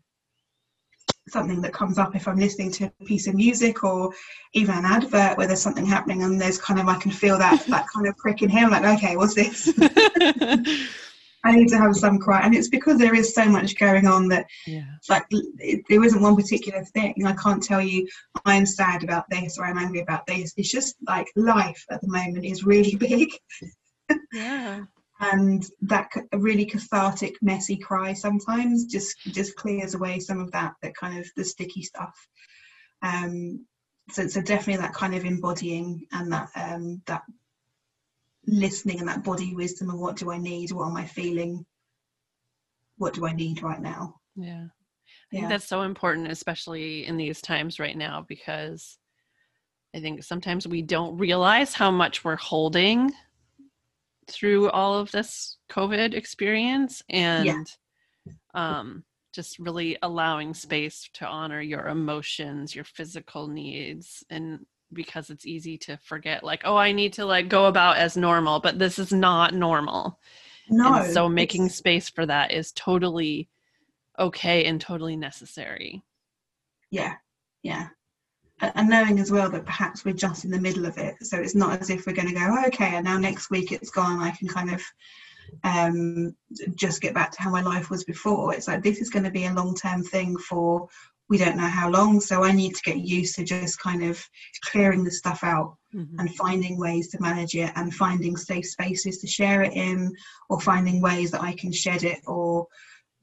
something 1.27 1.61
that 1.61 1.73
comes 1.73 1.99
up 1.99 2.15
if 2.15 2.27
I'm 2.27 2.39
listening 2.39 2.71
to 2.71 2.85
a 2.85 3.05
piece 3.05 3.27
of 3.27 3.35
music 3.35 3.83
or 3.83 4.11
even 4.53 4.75
an 4.75 4.85
advert 4.85 5.37
where 5.37 5.45
there's 5.45 5.61
something 5.61 5.85
happening 5.85 6.23
and 6.23 6.41
there's 6.41 6.57
kind 6.57 6.79
of 6.79 6.87
I 6.87 6.97
can 6.97 7.11
feel 7.11 7.37
that 7.37 7.65
that 7.67 7.87
kind 7.93 8.07
of 8.07 8.17
prick 8.17 8.41
in 8.41 8.49
here. 8.49 8.65
I'm 8.65 8.71
like, 8.71 8.97
okay, 8.97 9.15
what's 9.15 9.35
this? 9.35 9.71
I 11.43 11.53
need 11.53 11.69
to 11.69 11.77
have 11.77 11.95
some 11.95 12.19
cry, 12.19 12.41
and 12.41 12.53
it's 12.55 12.67
because 12.67 12.97
there 12.97 13.15
is 13.15 13.33
so 13.33 13.45
much 13.45 13.77
going 13.77 14.07
on 14.07 14.27
that, 14.29 14.45
yeah. 14.67 14.85
like, 15.09 15.25
it, 15.31 15.83
there 15.89 16.03
isn't 16.03 16.21
one 16.21 16.35
particular 16.35 16.83
thing. 16.85 17.15
I 17.25 17.33
can't 17.33 17.63
tell 17.63 17.81
you 17.81 18.07
I'm 18.45 18.65
sad 18.65 19.03
about 19.03 19.25
this 19.29 19.57
or 19.57 19.65
I'm 19.65 19.77
angry 19.77 20.01
about 20.01 20.25
this. 20.27 20.53
It's 20.57 20.71
just 20.71 20.95
like 21.07 21.27
life 21.35 21.83
at 21.91 22.01
the 22.01 22.07
moment 22.07 22.45
is 22.45 22.65
really 22.65 22.95
big. 22.97 23.29
yeah. 24.33 24.83
and 25.21 25.65
that 25.81 26.09
really 26.33 26.65
cathartic, 26.65 27.35
messy 27.41 27.77
cry 27.77 28.13
sometimes 28.13 28.85
just 28.85 29.17
just 29.19 29.55
clears 29.55 29.93
away 29.93 30.19
some 30.19 30.39
of 30.39 30.51
that 30.51 30.73
that 30.81 30.95
kind 30.95 31.19
of 31.19 31.27
the 31.35 31.43
sticky 31.43 31.83
stuff. 31.83 32.15
Um, 33.01 33.65
so, 34.11 34.27
so 34.27 34.41
definitely 34.41 34.77
that 34.77 34.93
kind 34.93 35.15
of 35.15 35.25
embodying 35.25 36.05
and 36.11 36.31
that 36.31 36.49
um, 36.55 37.01
that 37.05 37.21
listening 38.45 38.99
and 38.99 39.07
that 39.07 39.23
body 39.23 39.53
wisdom 39.55 39.89
of 39.89 39.99
what 39.99 40.17
do 40.17 40.31
I 40.31 40.37
need, 40.37 40.71
what 40.71 40.87
am 40.87 40.97
I 40.97 41.05
feeling, 41.05 41.65
what 42.97 43.13
do 43.13 43.25
I 43.25 43.33
need 43.33 43.61
right 43.61 43.81
now. 43.81 44.15
Yeah. 44.35 44.65
I 44.65 45.27
think 45.31 45.43
yeah. 45.43 45.49
that's 45.49 45.67
so 45.67 45.81
important, 45.81 46.31
especially 46.31 47.05
in 47.05 47.17
these 47.17 47.41
times 47.41 47.79
right 47.79 47.97
now, 47.97 48.25
because 48.27 48.97
I 49.95 49.99
think 49.99 50.23
sometimes 50.23 50.67
we 50.67 50.81
don't 50.81 51.17
realize 51.17 51.73
how 51.73 51.91
much 51.91 52.23
we're 52.23 52.35
holding 52.35 53.11
through 54.27 54.69
all 54.69 54.95
of 54.95 55.11
this 55.11 55.57
COVID 55.71 56.13
experience 56.13 57.01
and 57.09 57.45
yeah. 57.45 58.33
um, 58.53 59.03
just 59.33 59.59
really 59.59 59.97
allowing 60.01 60.53
space 60.53 61.09
to 61.13 61.25
honor 61.25 61.61
your 61.61 61.87
emotions, 61.87 62.75
your 62.75 62.85
physical 62.85 63.47
needs, 63.47 64.23
and 64.29 64.65
because 64.93 65.29
it's 65.29 65.45
easy 65.45 65.77
to 65.77 65.97
forget 65.97 66.43
like 66.43 66.61
oh 66.65 66.75
i 66.75 66.91
need 66.91 67.13
to 67.13 67.25
like 67.25 67.47
go 67.47 67.65
about 67.65 67.97
as 67.97 68.17
normal 68.17 68.59
but 68.59 68.79
this 68.79 68.99
is 68.99 69.11
not 69.11 69.53
normal. 69.53 70.19
No 70.69 70.95
and 70.95 71.13
so 71.13 71.27
making 71.27 71.69
space 71.69 72.09
for 72.09 72.25
that 72.25 72.51
is 72.51 72.71
totally 72.71 73.49
okay 74.17 74.65
and 74.65 74.79
totally 74.79 75.15
necessary. 75.15 76.03
Yeah 76.91 77.15
yeah. 77.63 77.87
And 78.61 78.89
knowing 78.89 79.19
as 79.19 79.31
well 79.31 79.49
that 79.49 79.65
perhaps 79.65 80.03
we're 80.03 80.13
just 80.13 80.43
in 80.43 80.51
the 80.51 80.59
middle 80.59 80.85
of 80.85 80.97
it 80.97 81.15
so 81.21 81.37
it's 81.37 81.55
not 81.55 81.81
as 81.81 81.89
if 81.89 82.05
we're 82.05 82.13
going 82.13 82.27
to 82.27 82.33
go 82.33 82.47
oh, 82.49 82.67
okay 82.67 82.95
and 82.95 83.05
now 83.05 83.17
next 83.17 83.49
week 83.49 83.71
it's 83.71 83.89
gone 83.89 84.19
i 84.19 84.31
can 84.31 84.47
kind 84.47 84.71
of 84.71 84.81
um, 85.63 86.35
just 86.75 87.01
get 87.01 87.13
back 87.13 87.31
to 87.31 87.41
how 87.41 87.49
my 87.49 87.61
life 87.61 87.89
was 87.89 88.03
before. 88.03 88.53
It's 88.53 88.67
like 88.67 88.83
this 88.83 88.99
is 88.99 89.09
going 89.09 89.25
to 89.25 89.31
be 89.31 89.45
a 89.45 89.53
long 89.53 89.75
term 89.75 90.03
thing 90.03 90.37
for 90.37 90.87
we 91.29 91.37
don't 91.37 91.57
know 91.57 91.67
how 91.67 91.89
long. 91.89 92.19
So 92.19 92.43
I 92.43 92.51
need 92.51 92.75
to 92.75 92.81
get 92.81 92.97
used 92.97 93.35
to 93.35 93.43
just 93.43 93.79
kind 93.79 94.03
of 94.03 94.21
clearing 94.65 95.03
the 95.03 95.11
stuff 95.11 95.43
out 95.43 95.77
mm-hmm. 95.93 96.19
and 96.19 96.35
finding 96.35 96.79
ways 96.79 97.09
to 97.09 97.21
manage 97.21 97.55
it 97.55 97.71
and 97.75 97.93
finding 97.93 98.35
safe 98.35 98.65
spaces 98.65 99.19
to 99.19 99.27
share 99.27 99.61
it 99.61 99.73
in 99.73 100.11
or 100.49 100.59
finding 100.59 101.01
ways 101.01 101.29
that 101.31 101.41
I 101.41 101.53
can 101.53 101.71
shed 101.71 102.03
it 102.03 102.19
or 102.25 102.67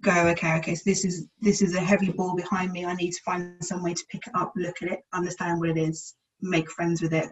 go, 0.02 0.28
okay, 0.28 0.56
okay, 0.58 0.74
so 0.74 0.82
this 0.86 1.04
is 1.04 1.26
this 1.40 1.62
is 1.62 1.74
a 1.74 1.80
heavy 1.80 2.12
ball 2.12 2.36
behind 2.36 2.70
me. 2.70 2.84
I 2.84 2.94
need 2.94 3.12
to 3.12 3.22
find 3.24 3.62
some 3.64 3.82
way 3.82 3.94
to 3.94 4.06
pick 4.08 4.26
it 4.26 4.32
up, 4.34 4.52
look 4.56 4.82
at 4.82 4.92
it, 4.92 5.00
understand 5.12 5.58
what 5.58 5.70
it 5.70 5.78
is, 5.78 6.14
make 6.40 6.70
friends 6.70 7.02
with 7.02 7.12
it, 7.12 7.28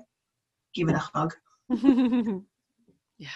give 0.74 0.88
it 0.88 0.96
a 0.96 1.10
hug. 1.14 1.34
yeah. 3.18 3.28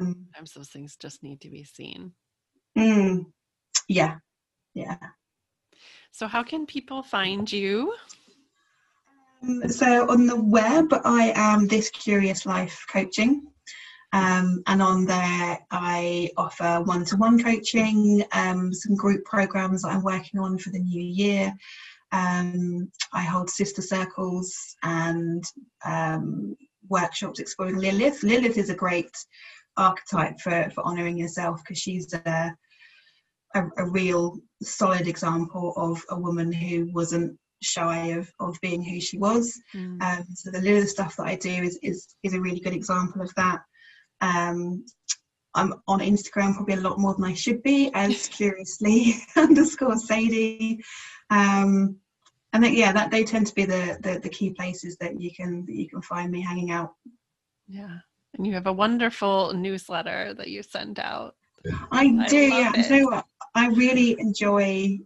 Um, 0.00 0.26
Sometimes 0.32 0.52
those 0.52 0.68
things 0.68 0.96
just 1.00 1.22
need 1.22 1.40
to 1.40 1.50
be 1.50 1.64
seen. 1.64 2.12
Mm, 2.78 3.26
yeah. 3.88 4.16
Yeah. 4.74 4.98
So, 6.16 6.26
how 6.26 6.42
can 6.42 6.64
people 6.64 7.02
find 7.02 7.52
you? 7.52 7.92
Um, 9.42 9.68
so 9.68 10.10
on 10.10 10.26
the 10.26 10.42
web, 10.42 10.86
I 11.04 11.30
am 11.36 11.66
This 11.66 11.90
Curious 11.90 12.46
Life 12.46 12.86
Coaching. 12.90 13.46
Um, 14.14 14.62
and 14.66 14.80
on 14.80 15.04
there, 15.04 15.58
I 15.70 16.30
offer 16.38 16.80
one 16.84 17.04
to 17.04 17.16
one 17.16 17.38
coaching, 17.44 18.24
um, 18.32 18.72
some 18.72 18.96
group 18.96 19.26
programs 19.26 19.82
that 19.82 19.88
I'm 19.90 20.02
working 20.02 20.40
on 20.40 20.56
for 20.56 20.70
the 20.70 20.78
new 20.78 21.02
year. 21.02 21.52
Um, 22.12 22.90
I 23.12 23.20
hold 23.20 23.50
sister 23.50 23.82
circles 23.82 24.56
and 24.82 25.44
um, 25.84 26.56
workshops 26.88 27.40
exploring 27.40 27.76
Lilith. 27.76 28.22
Lilith 28.22 28.56
is 28.56 28.70
a 28.70 28.74
great 28.74 29.14
archetype 29.76 30.40
for, 30.40 30.70
for 30.74 30.82
honoring 30.82 31.18
yourself 31.18 31.60
because 31.62 31.76
she's 31.76 32.10
a, 32.14 32.56
a, 33.56 33.68
a 33.78 33.90
real 33.90 34.38
solid 34.62 35.06
example 35.06 35.72
of 35.76 36.02
a 36.10 36.18
woman 36.18 36.52
who 36.52 36.90
wasn't 36.92 37.38
shy 37.62 38.08
of, 38.08 38.30
of 38.40 38.58
being 38.60 38.82
who 38.82 39.00
she 39.00 39.18
was. 39.18 39.58
Mm. 39.74 40.02
Um, 40.02 40.24
so 40.34 40.50
the 40.50 40.60
Lilith 40.60 40.90
stuff 40.90 41.16
that 41.16 41.26
I 41.26 41.36
do 41.36 41.50
is, 41.50 41.78
is, 41.82 42.14
is 42.22 42.34
a 42.34 42.40
really 42.40 42.60
good 42.60 42.74
example 42.74 43.22
of 43.22 43.34
that. 43.36 43.60
Um, 44.20 44.84
I'm 45.54 45.74
on 45.88 46.00
Instagram 46.00 46.54
probably 46.54 46.74
a 46.74 46.80
lot 46.80 46.98
more 46.98 47.14
than 47.14 47.24
I 47.24 47.34
should 47.34 47.62
be 47.62 47.90
as 47.94 48.28
curiously 48.32 49.14
underscore 49.36 49.96
Sadie. 49.96 50.82
Um, 51.30 51.96
and 52.52 52.62
then, 52.62 52.74
yeah, 52.74 52.92
that 52.92 53.10
they 53.10 53.24
tend 53.24 53.46
to 53.48 53.54
be 53.54 53.64
the, 53.64 53.98
the, 54.02 54.20
the 54.20 54.28
key 54.28 54.50
places 54.50 54.96
that 54.98 55.20
you 55.20 55.30
can 55.34 55.66
that 55.66 55.74
you 55.74 55.88
can 55.88 56.00
find 56.02 56.30
me 56.30 56.40
hanging 56.40 56.70
out. 56.70 56.92
Yeah, 57.68 57.98
and 58.34 58.46
you 58.46 58.54
have 58.54 58.66
a 58.66 58.72
wonderful 58.72 59.52
newsletter 59.52 60.32
that 60.34 60.48
you 60.48 60.62
send 60.62 60.98
out. 60.98 61.34
I 61.90 62.26
do, 62.28 62.38
yeah. 62.38 62.72
It. 62.74 62.90
You 62.90 62.96
know 62.96 63.04
what? 63.06 63.26
I 63.54 63.68
really 63.68 64.16
enjoy 64.18 64.98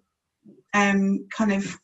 um, 0.74 1.26
kind 1.30 1.52
of 1.52 1.78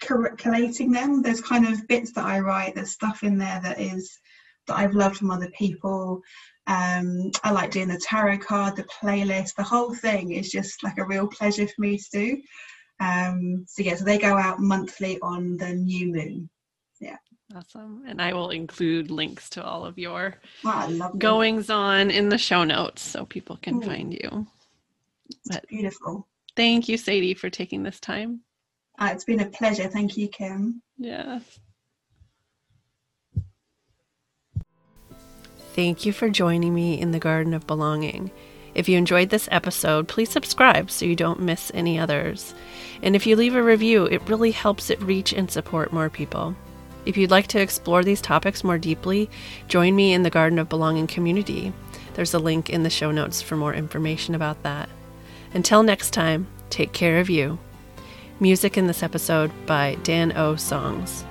collating 0.00 0.90
them. 0.92 1.22
There's 1.22 1.40
kind 1.40 1.66
of 1.66 1.86
bits 1.86 2.12
that 2.12 2.24
I 2.24 2.40
write. 2.40 2.74
There's 2.74 2.90
stuff 2.90 3.22
in 3.22 3.38
there 3.38 3.60
that 3.62 3.80
is 3.80 4.18
that 4.66 4.78
I've 4.78 4.94
loved 4.94 5.18
from 5.18 5.30
other 5.30 5.50
people. 5.50 6.20
Um, 6.66 7.30
I 7.42 7.50
like 7.50 7.70
doing 7.70 7.88
the 7.88 7.98
tarot 7.98 8.38
card, 8.38 8.76
the 8.76 8.84
playlist, 8.84 9.56
the 9.56 9.62
whole 9.62 9.94
thing 9.94 10.32
is 10.32 10.50
just 10.50 10.82
like 10.84 10.98
a 10.98 11.04
real 11.04 11.26
pleasure 11.26 11.66
for 11.66 11.80
me 11.80 11.98
to 11.98 12.10
do. 12.12 12.42
Um, 13.00 13.64
so 13.66 13.82
yeah, 13.82 13.96
so 13.96 14.04
they 14.04 14.18
go 14.18 14.36
out 14.36 14.60
monthly 14.60 15.18
on 15.20 15.56
the 15.56 15.72
new 15.74 16.12
moon. 16.12 16.50
Yeah. 17.00 17.16
Awesome. 17.54 18.04
And 18.06 18.22
I 18.22 18.32
will 18.32 18.50
include 18.50 19.10
links 19.10 19.50
to 19.50 19.64
all 19.64 19.84
of 19.84 19.98
your 19.98 20.36
oh, 20.64 21.12
goings 21.18 21.68
on 21.68 22.10
in 22.10 22.28
the 22.28 22.38
show 22.38 22.64
notes 22.64 23.02
so 23.02 23.24
people 23.24 23.56
can 23.56 23.76
Ooh. 23.76 23.86
find 23.86 24.12
you. 24.12 24.46
But 25.46 25.66
beautiful. 25.68 26.28
Thank 26.56 26.88
you, 26.88 26.96
Sadie, 26.96 27.34
for 27.34 27.50
taking 27.50 27.82
this 27.82 27.98
time. 28.00 28.40
Uh, 28.98 29.10
it's 29.12 29.24
been 29.24 29.40
a 29.40 29.46
pleasure. 29.46 29.88
Thank 29.88 30.16
you, 30.16 30.28
Kim. 30.28 30.82
Yeah. 30.98 31.40
Thank 35.74 36.04
you 36.04 36.12
for 36.12 36.28
joining 36.28 36.74
me 36.74 37.00
in 37.00 37.12
the 37.12 37.18
Garden 37.18 37.54
of 37.54 37.66
Belonging. 37.66 38.30
If 38.74 38.88
you 38.88 38.98
enjoyed 38.98 39.30
this 39.30 39.48
episode, 39.50 40.08
please 40.08 40.30
subscribe 40.30 40.90
so 40.90 41.06
you 41.06 41.16
don't 41.16 41.40
miss 41.40 41.70
any 41.74 41.98
others. 41.98 42.54
And 43.02 43.16
if 43.16 43.26
you 43.26 43.34
leave 43.34 43.54
a 43.54 43.62
review, 43.62 44.04
it 44.04 44.28
really 44.28 44.50
helps 44.50 44.90
it 44.90 45.00
reach 45.02 45.32
and 45.32 45.50
support 45.50 45.92
more 45.92 46.10
people. 46.10 46.54
If 47.06 47.16
you'd 47.16 47.30
like 47.30 47.46
to 47.48 47.60
explore 47.60 48.04
these 48.04 48.20
topics 48.20 48.62
more 48.62 48.78
deeply, 48.78 49.30
join 49.68 49.96
me 49.96 50.12
in 50.12 50.22
the 50.22 50.30
Garden 50.30 50.58
of 50.58 50.68
Belonging 50.68 51.06
community. 51.06 51.72
There's 52.14 52.34
a 52.34 52.38
link 52.38 52.68
in 52.68 52.82
the 52.82 52.90
show 52.90 53.10
notes 53.10 53.40
for 53.40 53.56
more 53.56 53.74
information 53.74 54.34
about 54.34 54.62
that. 54.62 54.88
Until 55.54 55.82
next 55.82 56.10
time, 56.10 56.46
take 56.68 56.92
care 56.92 57.18
of 57.18 57.30
you. 57.30 57.58
Music 58.38 58.76
in 58.76 58.86
this 58.86 59.02
episode 59.02 59.50
by 59.66 59.96
Dan 60.02 60.32
O 60.36 60.56
Songs. 60.56 61.24